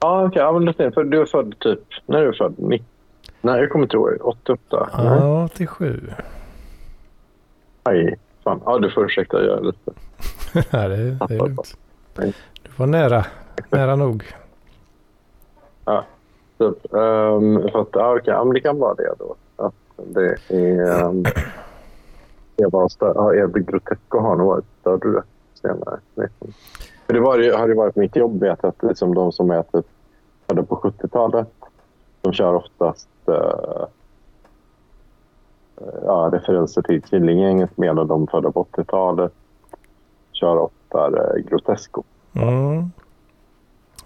Ja, 0.00 0.26
okej. 0.26 0.42
Ja, 0.42 0.52
men 0.52 0.64
är 0.68 0.90
för 0.90 1.04
du 1.04 1.20
är 1.20 1.26
född 1.26 1.54
typ... 1.58 1.80
När 2.06 2.18
är 2.18 2.26
du 2.26 2.32
född? 2.32 2.54
Ni- 2.58 2.82
Nej, 3.40 3.60
jag 3.60 3.70
kommer 3.70 3.84
inte 3.84 3.96
ihåg. 3.96 4.16
88? 4.20 4.88
Nej. 4.98 5.06
Ja, 5.06 5.48
till 5.48 5.66
sju. 5.68 6.00
Nej. 7.84 8.18
Fan. 8.44 8.60
Ja, 8.64 8.78
du 8.78 8.90
får 8.90 9.04
ursäkta. 9.04 9.42
Jag 9.44 9.58
är 9.58 9.62
lite... 9.64 9.90
Ja, 10.70 10.88
det, 10.88 10.96
det 11.28 11.34
är 11.34 11.38
lugnt. 11.38 11.76
Nej. 12.16 12.34
Du 12.62 12.70
var 12.76 12.86
nära. 12.86 13.24
Nära 13.70 13.96
nog. 13.96 14.24
Typ, 16.58 16.76
um, 16.90 17.68
för 17.72 17.80
att, 17.80 17.88
ja, 17.92 18.10
okej. 18.16 18.22
Ja, 18.34 18.44
men 18.44 18.54
det 18.54 18.60
kan 18.60 18.78
vara 18.78 18.94
det 18.94 19.14
då. 19.18 19.34
Att 19.56 19.74
det 19.96 20.36
är... 20.48 21.04
Um, 21.04 21.24
var 22.56 22.88
stö- 22.88 23.12
ja, 23.14 23.34
Edvin 23.34 23.64
Grotesco 23.64 24.18
har 24.18 24.36
nog 24.36 24.46
varit 24.46 24.64
större 24.80 25.22
senare. 25.54 25.98
För 27.10 27.14
det 27.14 27.20
var, 27.20 27.38
ju- 27.38 27.52
har 27.52 27.68
ju 27.68 27.74
varit 27.74 27.96
mitt 27.96 28.16
jobb 28.16 28.44
jag, 28.44 28.56
att 28.66 28.82
liksom 28.82 29.14
de 29.14 29.32
som 29.32 29.50
är 29.50 29.62
typ 29.62 29.86
födda 30.46 30.62
på 30.62 30.76
70-talet 30.76 31.48
de 32.20 32.32
kör 32.32 32.54
oftast 32.54 33.08
eh, 33.26 33.84
ja, 36.04 36.30
referenser 36.32 36.82
till 36.82 37.02
Killinggänget 37.02 37.70
medan 37.78 38.06
de 38.06 38.26
födda 38.26 38.50
på 38.52 38.64
80-talet 38.72 39.32
kör 40.32 40.56
oftare 40.58 41.40
Grotesco. 41.42 42.02
Mm. 42.32 42.90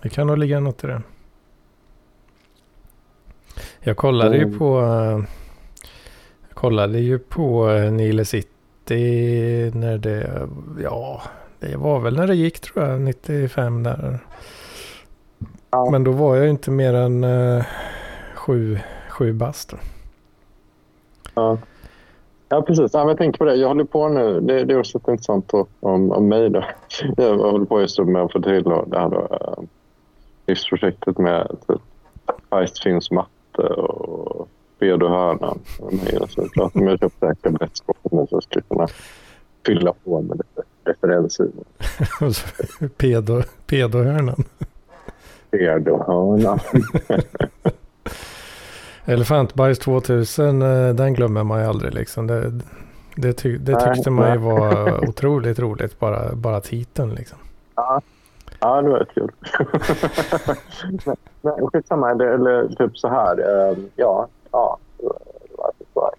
Det 0.03 0.09
kan 0.09 0.27
nog 0.27 0.39
ligga 0.39 0.61
något 0.61 0.85
i 0.85 0.87
det. 0.87 1.03
Jag 3.81 3.97
kollade 3.97 4.37
ju 4.37 4.43
Mm. 4.45 4.59
på... 4.59 4.81
eh, 4.81 5.21
Jag 6.49 6.55
kollade 6.57 6.99
ju 6.99 7.19
på 7.19 7.69
eh, 7.71 7.93
Nile 7.93 8.25
City 8.25 9.71
när 9.75 9.99
det... 9.99 10.49
Ja, 10.83 11.23
det 11.71 11.77
var 11.77 12.01
väl 12.01 12.17
när 12.17 12.27
det 12.27 12.35
gick 12.35 12.61
tror 12.61 12.85
jag. 12.85 13.01
95 13.01 13.83
där. 13.83 14.19
Ja. 15.71 15.91
Men 15.91 16.05
då 16.05 16.11
var 16.11 16.37
jag 16.37 16.45
ju 16.45 16.51
inte 16.51 16.71
mer 16.71 16.95
än 16.95 17.25
uh, 17.25 17.65
sju, 18.35 18.79
sju 19.11 19.33
bast. 19.33 19.75
Ja. 21.35 21.59
Ja, 22.49 22.62
precis. 22.62 22.91
Ja, 22.93 23.09
jag 23.09 23.19
tänker 23.19 23.39
på 23.39 23.45
det. 23.45 23.55
Jag 23.55 23.69
håller 23.69 23.85
på 23.85 24.09
nu. 24.09 24.41
Det, 24.41 24.65
det 24.65 24.75
är 24.75 24.79
också 24.79 24.99
lite 24.99 25.11
intressant 25.11 25.49
då, 25.49 25.67
om, 25.81 26.12
om 26.12 26.29
mig. 26.29 26.51
Då. 26.51 26.65
Jag 27.17 27.39
håller 27.39 27.65
på 27.65 27.81
just 27.81 27.99
med 27.99 28.23
att 28.23 28.33
få 28.33 28.41
till 28.41 28.62
då, 28.62 28.85
det 28.87 28.99
här 28.99 29.09
då, 29.09 29.29
eh, 29.31 29.65
livsprojektet 30.47 31.19
med 31.19 31.57
typ, 31.69 31.81
Feist 32.51 32.83
finns 32.83 33.11
matte 33.11 33.62
och 33.62 34.49
Bedohörnan. 34.79 35.59
Jag 36.12 36.23
att 36.23 36.31
köpa 36.31 37.11
det 37.21 37.27
här 37.27 37.35
kabinettsskåpet 37.35 38.12
nu 38.12 38.27
så 38.27 38.37
jag 38.37 38.43
skulle 38.43 38.62
kunna 38.62 38.87
fylla 39.67 39.93
på 40.05 40.21
med 40.21 40.37
lite 40.37 40.69
referenser. 40.85 41.47
Pedo, 42.97 43.43
pedohörnan. 43.66 44.45
Bedohörnan. 45.51 46.59
Elefantbajs 49.05 49.78
2000, 49.78 50.62
eh, 50.62 50.95
den 50.95 51.14
glömmer 51.14 51.45
man 51.45 51.61
ju 51.61 51.66
aldrig 51.66 51.95
liksom. 51.95 52.26
Det, 52.26 52.53
det, 53.16 53.32
ty, 53.32 53.59
det 53.59 53.72
Nej, 53.72 53.95
tyckte 53.95 54.11
man 54.11 54.24
ju 54.32 54.39
nej. 54.39 54.45
var 54.45 55.05
otroligt 55.09 55.59
roligt, 55.59 55.99
bara, 55.99 56.35
bara 56.35 56.61
titeln 56.61 57.14
liksom. 57.14 57.39
Ja, 57.74 58.01
ja 58.61 58.82
det 58.82 58.89
var 58.91 59.05
kul. 59.14 59.32
men, 61.43 61.66
skitsamma, 61.72 62.11
eller, 62.11 62.24
eller 62.26 62.68
typ 62.68 62.99
så 62.99 63.09
här. 63.09 63.39
eh, 63.39 63.76
ja, 63.97 64.28
ja. 64.53 64.78
det 64.99 65.07
var- 65.07 65.18
det 65.49 65.55
var 65.57 65.72
så 65.95 66.01
här. 66.05 66.14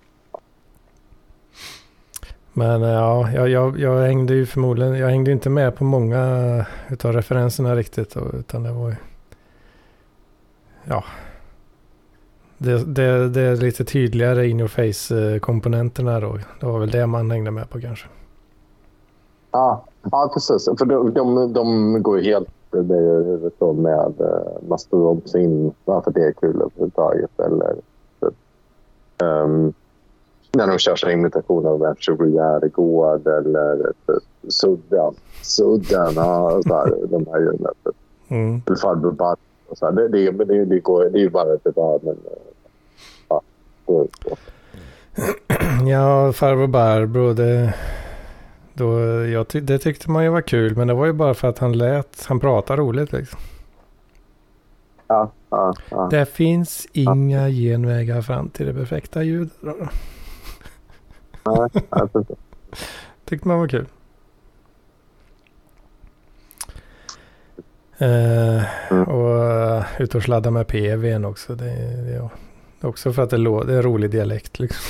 Men 2.57 2.83
eh, 2.83 2.89
ja, 2.89 3.31
jag, 3.31 3.49
jag, 3.49 3.79
jag 3.79 4.01
hängde 4.01 4.33
ju 4.33 4.45
förmodligen, 4.45 4.97
jag 4.97 5.07
hängde 5.07 5.31
inte 5.31 5.49
med 5.49 5.75
på 5.75 5.83
många 5.83 6.17
eh, 6.17 6.93
utav 6.93 7.13
referenserna 7.13 7.75
riktigt. 7.75 8.17
Utan 8.33 8.63
det 8.63 8.71
var 8.71 8.89
ju, 8.89 8.95
ja. 10.83 11.03
Det, 12.57 12.95
det, 12.95 13.29
det 13.29 13.41
är 13.41 13.55
lite 13.55 13.85
tydligare 13.85 14.47
in 14.47 14.59
your 14.59 14.67
face 14.67 15.15
eh, 15.15 15.39
komponenterna 15.39 16.19
då. 16.19 16.39
Det 16.59 16.65
var 16.65 16.79
väl 16.79 16.91
det 16.91 17.07
man 17.07 17.31
hängde 17.31 17.51
med 17.51 17.69
på 17.69 17.81
kanske. 17.81 18.07
Ja, 19.51 19.85
ja 20.11 20.31
precis. 20.33 20.65
För 20.77 20.85
de, 20.85 21.13
de, 21.13 21.53
de 21.53 22.03
går 22.03 22.19
ju 22.19 22.23
helt 22.23 22.49
det 22.83 22.95
är 22.95 23.01
ju 23.01 23.23
huvudet 23.23 23.53
då 23.59 23.73
med 23.73 24.13
uh, 24.21 24.89
om 24.89 25.21
in 25.35 25.73
varför 25.85 26.11
det 26.11 26.27
är 26.27 26.31
kul 26.31 26.61
överhuvudtaget. 26.61 27.39
Eller 27.39 27.75
typ, 28.19 28.33
när 30.55 30.67
de 30.67 30.77
kör 30.77 30.95
sin 30.95 31.09
imitation 31.09 31.65
av 31.65 31.85
en 31.85 31.95
Chevrolet 31.95 33.27
eller 33.27 33.93
Sudden. 34.47 35.13
Sudden, 35.41 36.13
ja, 36.15 36.61
så 36.67 36.73
här, 36.73 37.07
de 37.09 37.25
här 37.31 37.39
grejerna. 37.39 37.69
Typ. 37.83 37.95
Mm. 38.27 38.61
Farbror 38.81 39.35
och 39.67 39.77
så 39.77 39.85
här. 39.85 39.91
Det, 39.91 40.07
det, 40.07 40.31
men 40.31 40.47
det, 40.47 40.65
det, 40.65 40.79
går, 40.79 41.05
det 41.05 41.19
är 41.19 41.21
ju 41.21 41.29
bara 41.29 41.57
typ, 41.57 41.73
ja, 41.75 41.99
men, 42.03 42.13
eh, 42.13 42.17
ja, 43.29 43.41
det, 43.85 44.07
det. 44.23 44.35
Ja, 45.89 46.33
farbror 46.33 46.67
Barbro, 46.67 47.33
det, 47.33 47.73
då, 48.73 48.99
jag 49.25 49.47
ty, 49.47 49.59
det 49.59 49.79
tyckte 49.79 50.09
man 50.11 50.23
ju 50.23 50.29
var 50.29 50.41
kul. 50.41 50.75
Men 50.77 50.87
det 50.87 50.93
var 50.93 51.05
ju 51.05 51.13
bara 51.13 51.33
för 51.33 51.47
att 51.47 51.59
han 51.59 51.77
lät, 51.77 52.25
han 52.27 52.39
pratade 52.39 52.81
roligt 52.81 53.11
liksom. 53.11 53.39
Ja, 55.07 55.31
ja, 55.49 55.73
ja. 55.89 56.07
Det 56.11 56.25
finns 56.25 56.87
inga 56.93 57.49
genvägar 57.49 58.21
fram 58.21 58.49
till 58.49 58.65
det 58.65 58.73
perfekta 58.73 59.23
ljudet. 59.23 59.53
Nej. 61.45 61.69
Tyckte 63.25 63.47
man 63.47 63.59
var 63.59 63.67
kul. 63.67 63.85
Eh, 67.97 68.63
Mm. 68.91 69.03
och 69.03 69.79
uh, 69.79 70.01
ut 70.01 70.15
och 70.15 70.23
sladda 70.23 70.51
med 70.51 70.67
PVn 70.67 71.25
också. 71.25 71.55
Det, 71.55 71.65
det, 72.05 72.29
också 72.87 73.13
för 73.13 73.21
att 73.23 73.29
det, 73.29 73.37
lå- 73.37 73.65
det 73.65 73.73
är 73.73 73.77
en 73.77 73.83
rolig 73.83 74.11
dialekt 74.11 74.59
liksom. 74.59 74.83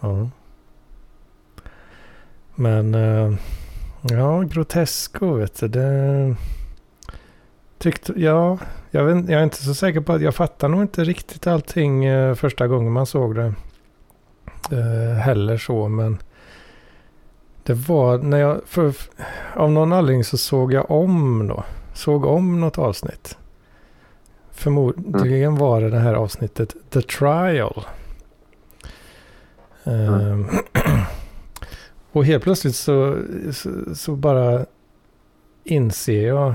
ja. 0.00 0.30
Men 2.54 2.94
eh, 2.94 3.32
ja, 4.02 4.40
Grotesco 4.42 5.34
vet 5.34 5.60
du. 5.60 5.68
Det, 5.68 6.36
tyckte, 7.78 8.12
ja, 8.16 8.58
jag, 8.90 9.04
vet, 9.04 9.28
jag 9.28 9.40
är 9.40 9.44
inte 9.44 9.64
så 9.64 9.74
säker 9.74 10.00
på 10.00 10.12
att 10.12 10.22
jag 10.22 10.34
fattar 10.34 10.68
nog 10.68 10.82
inte 10.82 11.04
riktigt 11.04 11.46
allting 11.46 12.04
eh, 12.04 12.34
första 12.34 12.66
gången 12.66 12.92
man 12.92 13.06
såg 13.06 13.34
det. 13.34 13.54
Eh, 14.70 15.18
heller 15.18 15.58
så, 15.58 15.88
men 15.88 16.18
det 17.62 17.74
var 17.74 18.18
när 18.18 18.38
jag, 18.38 18.60
för, 18.66 18.92
av 19.54 19.72
någon 19.72 19.92
anledning 19.92 20.24
så 20.24 20.36
såg 20.36 20.72
jag 20.72 20.90
om 20.90 21.46
då, 21.46 21.64
såg 21.94 22.24
om 22.24 22.60
något 22.60 22.78
avsnitt. 22.78 23.38
Förmodligen 24.50 25.56
var 25.56 25.80
det 25.80 25.90
det 25.90 25.98
här 25.98 26.14
avsnittet 26.14 26.76
The 26.90 27.02
Trial. 27.02 27.84
Mm. 29.84 30.40
Uh, 30.40 30.46
och 32.12 32.24
helt 32.24 32.44
plötsligt 32.44 32.76
så, 32.76 33.18
så, 33.52 33.94
så, 33.94 34.16
bara 34.16 34.66
inser 35.64 36.26
jag 36.26 36.54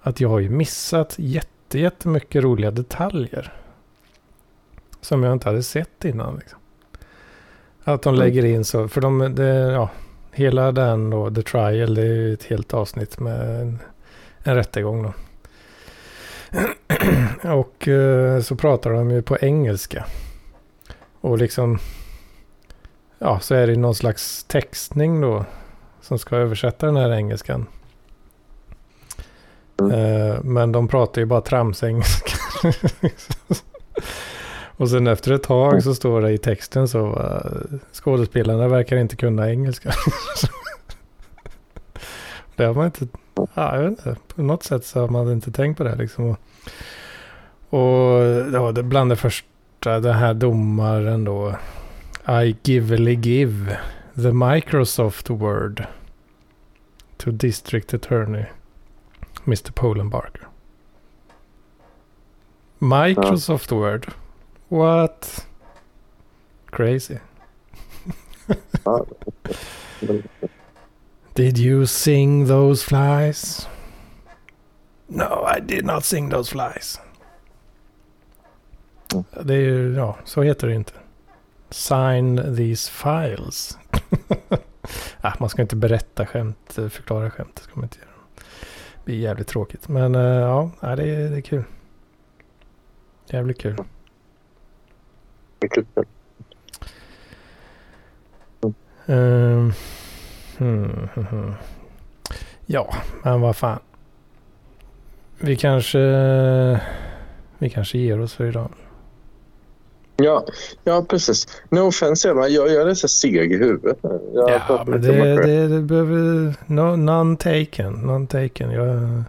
att 0.00 0.20
jag 0.20 0.28
har 0.28 0.38
ju 0.38 0.50
missat 0.50 1.14
jätte, 1.18 1.78
jättemycket 1.78 2.42
roliga 2.42 2.70
detaljer. 2.70 3.52
Som 5.00 5.22
jag 5.22 5.32
inte 5.32 5.48
hade 5.48 5.62
sett 5.62 6.04
innan. 6.04 6.36
Liksom. 6.36 6.58
Att 7.84 8.02
de 8.02 8.14
mm. 8.14 8.26
lägger 8.26 8.44
in 8.44 8.64
så, 8.64 8.88
för 8.88 9.00
de, 9.00 9.34
det, 9.34 9.48
ja, 9.48 9.90
hela 10.32 10.72
den 10.72 11.10
då, 11.10 11.30
The 11.30 11.42
Trial, 11.42 11.94
det 11.94 12.02
är 12.02 12.14
ju 12.14 12.34
ett 12.34 12.44
helt 12.44 12.74
avsnitt 12.74 13.20
med 13.20 13.60
en, 13.60 13.78
en 14.42 14.54
rättegång 14.54 15.02
då. 15.02 15.12
och 17.54 17.88
eh, 17.88 18.40
så 18.40 18.56
pratar 18.56 18.90
de 18.90 19.10
ju 19.10 19.22
på 19.22 19.38
engelska. 19.40 20.06
Och 21.20 21.38
liksom, 21.38 21.78
ja, 23.18 23.40
så 23.40 23.54
är 23.54 23.66
det 23.66 23.76
någon 23.76 23.94
slags 23.94 24.44
textning 24.44 25.20
då 25.20 25.44
som 26.00 26.18
ska 26.18 26.36
översätta 26.36 26.86
den 26.86 26.96
här 26.96 27.12
engelskan. 27.12 27.66
Mm. 29.80 29.92
Eh, 29.92 30.42
men 30.42 30.72
de 30.72 30.88
pratar 30.88 31.20
ju 31.20 31.26
bara 31.26 31.40
tramsengelska. 31.40 32.32
och 34.76 34.90
sen 34.90 35.06
efter 35.06 35.32
ett 35.32 35.42
tag 35.42 35.82
så 35.82 35.94
står 35.94 36.20
det 36.20 36.32
i 36.32 36.38
texten 36.38 36.88
så 36.88 37.06
uh, 37.06 37.78
skådespelarna 37.92 38.68
verkar 38.68 38.96
inte 38.96 39.16
kunna 39.16 39.50
engelska. 39.50 39.92
det 42.56 42.64
har 42.64 42.74
man 42.74 42.84
inte, 42.84 43.06
ja, 43.34 43.76
jag 43.76 43.82
vet 43.82 43.90
inte, 43.90 44.16
på 44.34 44.42
något 44.42 44.62
sätt 44.62 44.84
så 44.84 45.00
har 45.00 45.08
man 45.08 45.32
inte 45.32 45.52
tänkt 45.52 45.78
på 45.78 45.84
det 45.84 45.94
liksom. 45.94 46.24
Och, 46.24 46.38
och 47.70 48.24
ja, 48.52 48.72
det 48.72 48.82
bland 48.82 49.10
det 49.10 49.16
första, 49.16 50.00
den 50.00 50.14
här 50.14 50.34
domaren 50.34 51.24
då. 51.24 51.54
I 52.44 52.56
gively 52.62 53.14
give 53.14 53.76
the 54.14 54.32
Microsoft 54.32 55.30
word 55.30 55.84
to 57.16 57.30
district 57.30 57.94
attorney 57.94 58.44
Mr. 59.48 59.72
Polen 59.72 60.10
Barker. 60.10 60.48
Microsoft 62.78 63.70
ja. 63.70 63.76
Word. 63.76 64.06
What? 64.68 65.46
Crazy. 66.66 67.18
did 71.34 71.58
you 71.58 71.86
sing 71.86 72.46
those 72.46 72.84
flies? 72.84 73.66
No, 75.06 75.44
I 75.56 75.60
did 75.60 75.84
not 75.84 76.04
sing 76.04 76.30
those 76.30 76.50
flies. 76.50 77.00
Det 79.44 79.54
är 79.54 79.60
ju, 79.60 79.94
ja, 79.94 80.16
så 80.24 80.42
heter 80.42 80.66
det 80.66 80.74
inte. 80.74 80.92
Sign 81.70 82.56
these 82.56 82.90
files. 82.90 83.78
ah, 85.20 85.32
man 85.38 85.48
ska 85.48 85.62
inte 85.62 85.76
berätta 85.76 86.26
skämt, 86.26 86.72
förklara 86.72 87.30
skämt. 87.30 87.56
Det 87.56 87.62
ska 87.62 87.72
man 87.74 87.84
inte 87.84 87.98
göra. 87.98 88.17
Det 89.08 89.12
blir 89.12 89.22
jävligt 89.22 89.48
tråkigt. 89.48 89.88
Men 89.88 90.14
uh, 90.14 90.70
ja, 90.80 90.96
det 90.96 91.02
är, 91.02 91.30
det 91.30 91.36
är 91.36 91.40
kul. 91.40 91.64
Jävligt 93.26 93.60
kul. 93.60 93.76
Mycket 95.60 95.86
kul. 95.94 96.04
Mm. 99.06 99.72
hmm, 100.58 101.08
hmm, 101.14 101.26
hmm. 101.26 101.54
Ja, 102.66 102.94
men 103.24 103.40
vad 103.40 103.56
fan. 103.56 103.78
Vi 105.38 105.56
kanske, 105.56 106.00
vi 107.58 107.70
kanske 107.70 107.98
ger 107.98 108.20
oss 108.20 108.34
för 108.34 108.46
idag. 108.46 108.70
Ja, 110.22 110.44
ja 110.84 111.04
precis. 111.08 111.46
No 111.68 111.80
offense, 111.80 112.28
jag, 112.28 112.50
jag 112.50 112.90
är 112.90 112.94
så 112.94 113.08
seg 113.08 113.52
i 113.52 113.56
huvudet. 113.56 113.98
Jag 114.34 114.50
ja, 114.68 114.84
men 114.86 115.02
det, 115.02 115.36
det, 115.42 115.68
det, 115.68 115.80
behöver... 115.80 116.54
No, 116.66 116.96
none 116.96 117.36
taken. 117.36 117.92
None 117.92 118.26
taken. 118.26 118.70
Jag, 118.70 119.22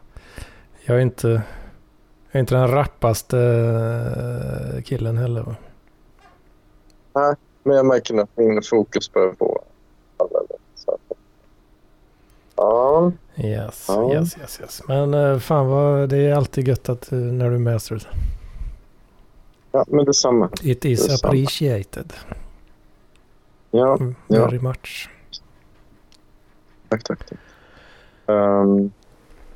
jag, 0.85 0.97
är 0.97 1.01
inte, 1.01 1.27
jag 2.31 2.35
är 2.35 2.39
inte 2.39 2.55
den 2.55 2.67
rappaste 2.67 3.39
eh, 3.39 4.81
killen 4.83 5.17
heller. 5.17 5.41
Va? 5.41 5.55
Nej, 7.15 7.35
men 7.63 7.75
jag 7.75 7.85
märker 7.85 8.17
att 8.17 8.37
min 8.37 8.61
fokus 8.61 9.13
börjar 9.13 9.33
på 9.33 9.63
Ja. 12.55 13.11
Yes, 13.35 13.85
ja. 13.87 14.13
yes, 14.13 14.37
yes, 14.37 14.59
yes. 14.61 14.81
Men 14.87 15.13
uh, 15.13 15.39
fan 15.39 15.67
vad 15.67 16.09
det 16.09 16.17
är 16.17 16.35
alltid 16.35 16.67
gött 16.67 16.89
att 16.89 17.13
uh, 17.13 17.19
när 17.19 17.49
du 17.49 17.55
är 17.55 17.59
med 17.59 17.81
Ja, 19.71 19.85
men 19.87 20.05
detsamma. 20.05 20.49
It 20.63 20.85
is 20.85 21.07
detsamma. 21.07 21.29
appreciated. 21.29 22.13
Ja, 23.71 23.97
mm, 23.99 24.15
Very 24.27 24.55
ja. 24.55 24.61
much. 24.61 25.09
Tack, 26.89 27.03
tack. 27.03 27.25
tack. 27.25 27.39
Um, 28.25 28.91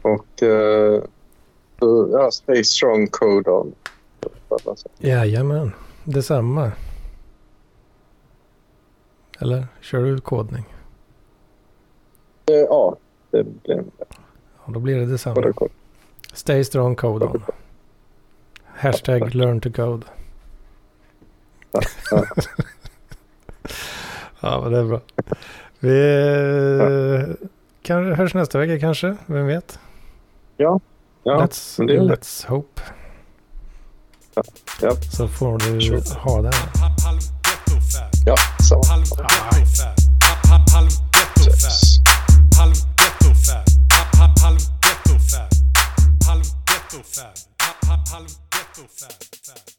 och 0.01 0.41
uh, 0.41 1.03
ja, 2.11 2.31
stay 2.31 2.63
strong 2.63 3.07
code 3.07 3.51
on. 3.51 3.75
Jajamän, 4.97 5.71
detsamma. 6.03 6.71
Eller 9.39 9.67
kör 9.81 10.03
du 10.03 10.19
kodning? 10.19 10.65
Uh, 12.51 12.55
ja, 12.55 12.95
det 13.31 13.43
blir 13.43 13.83
Ja, 14.65 14.73
då 14.73 14.79
blir 14.79 14.95
det 14.95 15.05
detsamma. 15.05 15.53
Stay 16.33 16.63
strong 16.63 16.95
code 16.95 17.25
on. 17.25 17.41
Hashtag 18.75 19.35
learn 19.35 19.61
to 19.61 19.71
code. 19.71 20.05
Ja, 24.45 24.61
men 24.61 24.71
det 24.71 24.79
är 24.79 24.83
bra. 24.83 25.01
Vi 25.79 27.35
kanske 27.81 28.15
hörs 28.15 28.33
nästa 28.33 28.59
vecka 28.59 28.79
kanske, 28.79 29.15
vem 29.25 29.47
vet? 29.47 29.79
Ja, 30.57 30.79
ja 31.23 31.37
let's, 31.37 31.87
det 31.87 31.99
let's 31.99 32.47
hope. 32.47 32.81
Ja, 34.35 34.43
ja. 34.81 34.95
Så 34.95 35.27
får 35.27 35.57
du 35.57 35.81
sure. 35.81 36.19
ha 36.19 36.41
den. 36.41 36.53
Ja, 38.25 38.35
så. 38.59 38.81
Halv 38.89 39.05
so 48.73 48.83
fat. 48.83 49.13
fast. 49.43 49.72